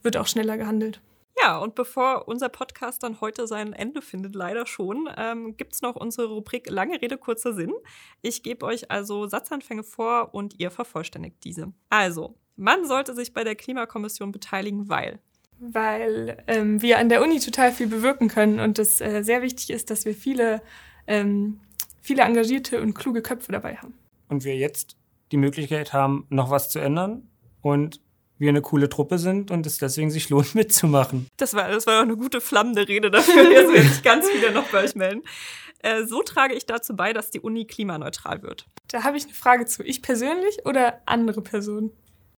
wird 0.02 0.18
auch 0.18 0.28
schneller 0.28 0.58
gehandelt. 0.58 1.02
Ja, 1.42 1.58
und 1.58 1.76
bevor 1.76 2.28
unser 2.28 2.48
Podcast 2.48 3.04
dann 3.04 3.20
heute 3.20 3.46
sein 3.48 3.74
Ende 3.74 4.02
findet, 4.02 4.36
leider 4.36 4.66
schon, 4.66 5.10
ähm, 5.18 5.58
gibt 5.58 5.74
es 5.74 5.82
noch 5.82 5.96
unsere 5.96 6.28
Rubrik 6.28 6.70
Lange 6.70 7.02
Rede, 7.02 7.18
kurzer 7.18 7.54
Sinn. 7.54 7.74
Ich 8.22 8.42
gebe 8.42 8.66
euch 8.66 8.90
also 8.90 9.28
Satzanfänge 9.28 9.84
vor 9.84 10.34
und 10.34 10.60
ihr 10.60 10.72
vervollständigt 10.72 11.44
diese. 11.44 11.74
Also, 11.90 12.36
man 12.56 12.86
sollte 12.86 13.14
sich 13.14 13.34
bei 13.34 13.44
der 13.44 13.56
Klimakommission 13.56 14.32
beteiligen, 14.32 14.88
weil 14.88 15.20
weil 15.60 16.44
ähm, 16.48 16.82
wir 16.82 17.00
an 17.00 17.08
der 17.10 17.22
Uni 17.22 17.40
total 17.40 17.72
viel 17.72 17.88
bewirken 17.88 18.28
können 18.28 18.60
und 18.60 18.78
es 18.78 19.00
äh, 19.00 19.24
sehr 19.24 19.42
wichtig 19.42 19.70
ist, 19.70 19.90
dass 19.90 20.06
wir 20.06 20.14
viele, 20.14 20.62
ähm, 21.08 21.60
viele 22.06 22.22
engagierte 22.22 22.82
und 22.82 22.94
kluge 22.94 23.22
Köpfe 23.22 23.52
dabei 23.52 23.78
haben. 23.78 23.96
Und 24.30 24.44
wir 24.46 24.56
jetzt 24.56 24.96
die 25.32 25.38
Möglichkeit 25.38 25.92
haben, 25.92 26.28
noch 26.30 26.52
was 26.52 26.70
zu 26.70 26.80
ändern 26.80 27.28
und 27.62 28.00
wir 28.38 28.50
eine 28.50 28.62
coole 28.62 28.90
Truppe 28.90 29.18
sind 29.18 29.50
und 29.50 29.66
es 29.66 29.80
deswegen 29.80 30.12
sich 30.12 30.30
lohnt, 30.30 30.54
mitzumachen. 30.56 31.28
Das 31.38 31.56
war, 31.56 31.70
das 31.70 31.88
war 31.88 32.00
auch 32.00 32.04
eine 32.04 32.16
gute 32.16 32.42
flammende 32.42 32.88
Rede 32.88 33.10
dafür. 33.10 33.50
Jetzt 33.52 33.74
werden 33.74 33.90
sich 33.90 34.04
ganz 34.04 34.30
viele 34.30 34.52
noch 34.52 34.70
bei 34.70 34.84
euch 34.84 34.96
melden. 34.96 35.24
Äh, 35.80 36.06
so 36.06 36.22
trage 36.22 36.54
ich 36.54 36.66
dazu 36.66 36.96
bei, 36.96 37.12
dass 37.12 37.32
die 37.32 37.40
Uni 37.40 37.66
klimaneutral 37.66 38.44
wird. 38.44 38.68
Da 38.90 39.04
habe 39.04 39.18
ich 39.18 39.24
eine 39.24 39.34
Frage 39.34 39.66
zu. 39.66 39.84
Ich 39.84 40.02
persönlich 40.02 40.66
oder 40.66 41.02
andere 41.06 41.42
Personen? 41.42 41.92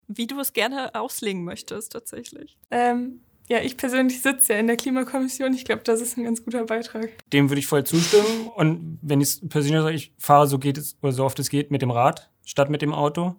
Wie 0.07 0.27
du 0.27 0.39
es 0.39 0.53
gerne 0.53 0.95
auslegen 0.95 1.43
möchtest, 1.43 1.91
tatsächlich. 1.91 2.57
Ähm, 2.71 3.21
ja, 3.49 3.59
ich 3.59 3.77
persönlich 3.77 4.21
sitze 4.21 4.53
ja 4.53 4.59
in 4.59 4.67
der 4.67 4.75
Klimakommission. 4.75 5.53
Ich 5.53 5.63
glaube, 5.63 5.81
das 5.83 6.01
ist 6.01 6.17
ein 6.17 6.25
ganz 6.25 6.43
guter 6.43 6.65
Beitrag. 6.65 7.09
Dem 7.31 7.49
würde 7.49 7.59
ich 7.59 7.67
voll 7.67 7.85
zustimmen. 7.85 8.47
Und 8.55 8.99
wenn 9.01 9.21
ich 9.21 9.39
persönlich 9.47 9.81
sage, 9.81 9.95
ich 9.95 10.13
fahre 10.17 10.47
so 10.47 10.59
geht 10.59 10.77
es 10.77 10.97
oder 11.01 11.13
so 11.13 11.23
oft 11.23 11.39
es 11.39 11.49
geht 11.49 11.71
mit 11.71 11.81
dem 11.81 11.91
Rad 11.91 12.29
statt 12.43 12.69
mit 12.69 12.81
dem 12.81 12.93
Auto. 12.93 13.35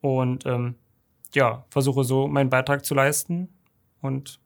Und 0.00 0.46
ähm, 0.46 0.76
ja, 1.34 1.66
versuche 1.68 2.04
so 2.04 2.26
meinen 2.26 2.48
Beitrag 2.48 2.84
zu 2.84 2.94
leisten. 2.94 3.48
Und 4.00 4.40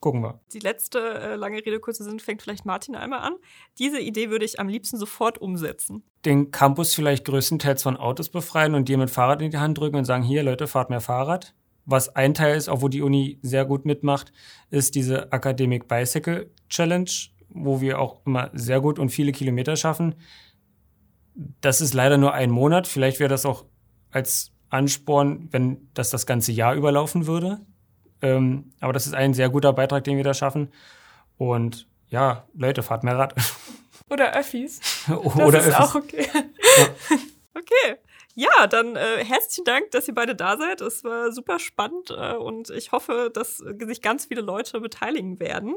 gucken 0.00 0.22
wir. 0.22 0.38
Die 0.52 0.58
letzte 0.58 0.98
äh, 0.98 1.36
lange 1.36 1.64
Rede, 1.64 1.80
kurze 1.80 2.04
Sinn 2.04 2.20
fängt 2.20 2.42
vielleicht 2.42 2.66
Martin 2.66 2.96
einmal 2.96 3.20
an. 3.20 3.36
Diese 3.78 4.00
Idee 4.00 4.28
würde 4.28 4.44
ich 4.44 4.60
am 4.60 4.68
liebsten 4.68 4.98
sofort 4.98 5.38
umsetzen. 5.38 6.02
Den 6.26 6.50
Campus 6.50 6.94
vielleicht 6.94 7.24
größtenteils 7.24 7.82
von 7.82 7.96
Autos 7.96 8.28
befreien 8.28 8.74
und 8.74 8.90
dir 8.90 8.98
mit 8.98 9.08
Fahrrad 9.08 9.40
in 9.40 9.50
die 9.50 9.56
Hand 9.56 9.78
drücken 9.78 9.96
und 9.96 10.04
sagen, 10.04 10.22
hier 10.22 10.42
Leute, 10.42 10.66
fahrt 10.66 10.90
mehr 10.90 11.00
Fahrrad. 11.00 11.54
Was 11.86 12.14
ein 12.16 12.34
Teil 12.34 12.56
ist, 12.56 12.68
auch 12.68 12.82
wo 12.82 12.88
die 12.88 13.02
Uni 13.02 13.38
sehr 13.42 13.64
gut 13.64 13.84
mitmacht, 13.84 14.32
ist 14.70 14.94
diese 14.94 15.30
Academic 15.32 15.86
Bicycle 15.86 16.50
Challenge, 16.68 17.10
wo 17.50 17.80
wir 17.80 18.00
auch 18.00 18.24
immer 18.24 18.50
sehr 18.54 18.80
gut 18.80 18.98
und 18.98 19.10
viele 19.10 19.32
Kilometer 19.32 19.76
schaffen. 19.76 20.14
Das 21.60 21.80
ist 21.80 21.94
leider 21.94 22.16
nur 22.16 22.32
ein 22.32 22.50
Monat. 22.50 22.86
Vielleicht 22.86 23.20
wäre 23.20 23.28
das 23.28 23.44
auch 23.44 23.64
als 24.10 24.52
Ansporn, 24.70 25.48
wenn 25.50 25.88
das 25.94 26.10
das 26.10 26.26
ganze 26.26 26.52
Jahr 26.52 26.74
überlaufen 26.74 27.26
würde. 27.26 27.60
Ähm, 28.22 28.72
aber 28.80 28.92
das 28.92 29.06
ist 29.06 29.14
ein 29.14 29.34
sehr 29.34 29.50
guter 29.50 29.72
Beitrag, 29.72 30.04
den 30.04 30.16
wir 30.16 30.24
da 30.24 30.34
schaffen. 30.34 30.70
Und 31.36 31.86
ja, 32.08 32.46
Leute, 32.54 32.82
fahrt 32.82 33.04
mehr 33.04 33.18
Rad. 33.18 33.34
Oder 34.10 34.36
Öffis. 34.36 34.80
Oder 35.08 35.52
das 35.52 35.66
ist 35.66 35.74
Öffis. 35.74 35.90
auch 35.90 35.94
okay. 35.94 36.26
Ja. 36.34 36.86
Okay. 37.56 37.96
Ja, 38.36 38.66
dann 38.66 38.96
äh, 38.96 39.24
herzlichen 39.24 39.64
Dank, 39.64 39.92
dass 39.92 40.08
ihr 40.08 40.14
beide 40.14 40.34
da 40.34 40.56
seid. 40.56 40.80
Es 40.80 41.04
war 41.04 41.30
super 41.30 41.60
spannend 41.60 42.10
äh, 42.10 42.34
und 42.34 42.68
ich 42.70 42.90
hoffe, 42.90 43.30
dass 43.32 43.58
sich 43.58 44.02
ganz 44.02 44.26
viele 44.26 44.40
Leute 44.40 44.80
beteiligen 44.80 45.38
werden. 45.38 45.76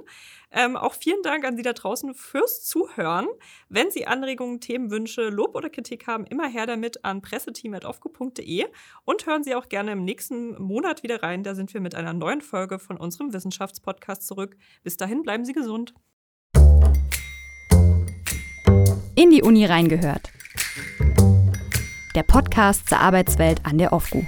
Ähm, 0.51 0.75
auch 0.75 0.95
vielen 0.95 1.21
Dank 1.21 1.45
an 1.45 1.55
Sie 1.55 1.61
da 1.61 1.73
draußen 1.73 2.15
fürs 2.15 2.63
Zuhören. 2.65 3.27
Wenn 3.69 3.91
Sie 3.91 4.07
Anregungen, 4.07 4.59
Themenwünsche, 4.59 5.29
Lob 5.29 5.53
oder 5.53 5.69
Kritik 5.69 6.07
haben, 6.07 6.25
immer 6.25 6.47
her 6.47 6.65
damit 6.65 7.05
an 7.05 7.21
presseteam.ofco.de 7.21 8.65
und 9.05 9.25
hören 9.27 9.43
Sie 9.43 9.53
auch 9.53 9.69
gerne 9.69 9.91
im 9.91 10.03
nächsten 10.03 10.59
Monat 10.59 11.03
wieder 11.03 11.21
rein. 11.21 11.43
Da 11.43 11.53
sind 11.53 11.75
wir 11.75 11.81
mit 11.81 11.93
einer 11.93 12.13
neuen 12.13 12.41
Folge 12.41 12.79
von 12.79 12.97
unserem 12.97 13.33
Wissenschaftspodcast 13.33 14.25
zurück. 14.25 14.57
Bis 14.81 14.97
dahin 14.97 15.21
bleiben 15.21 15.45
Sie 15.45 15.53
gesund. 15.53 15.93
In 19.13 19.29
die 19.29 19.43
Uni 19.43 19.65
reingehört 19.65 20.31
der 22.18 22.24
Podcast 22.24 22.89
zur 22.89 22.99
Arbeitswelt 22.99 23.63
an 23.63 23.78
der 23.78 23.93
OFGU. 23.93 24.26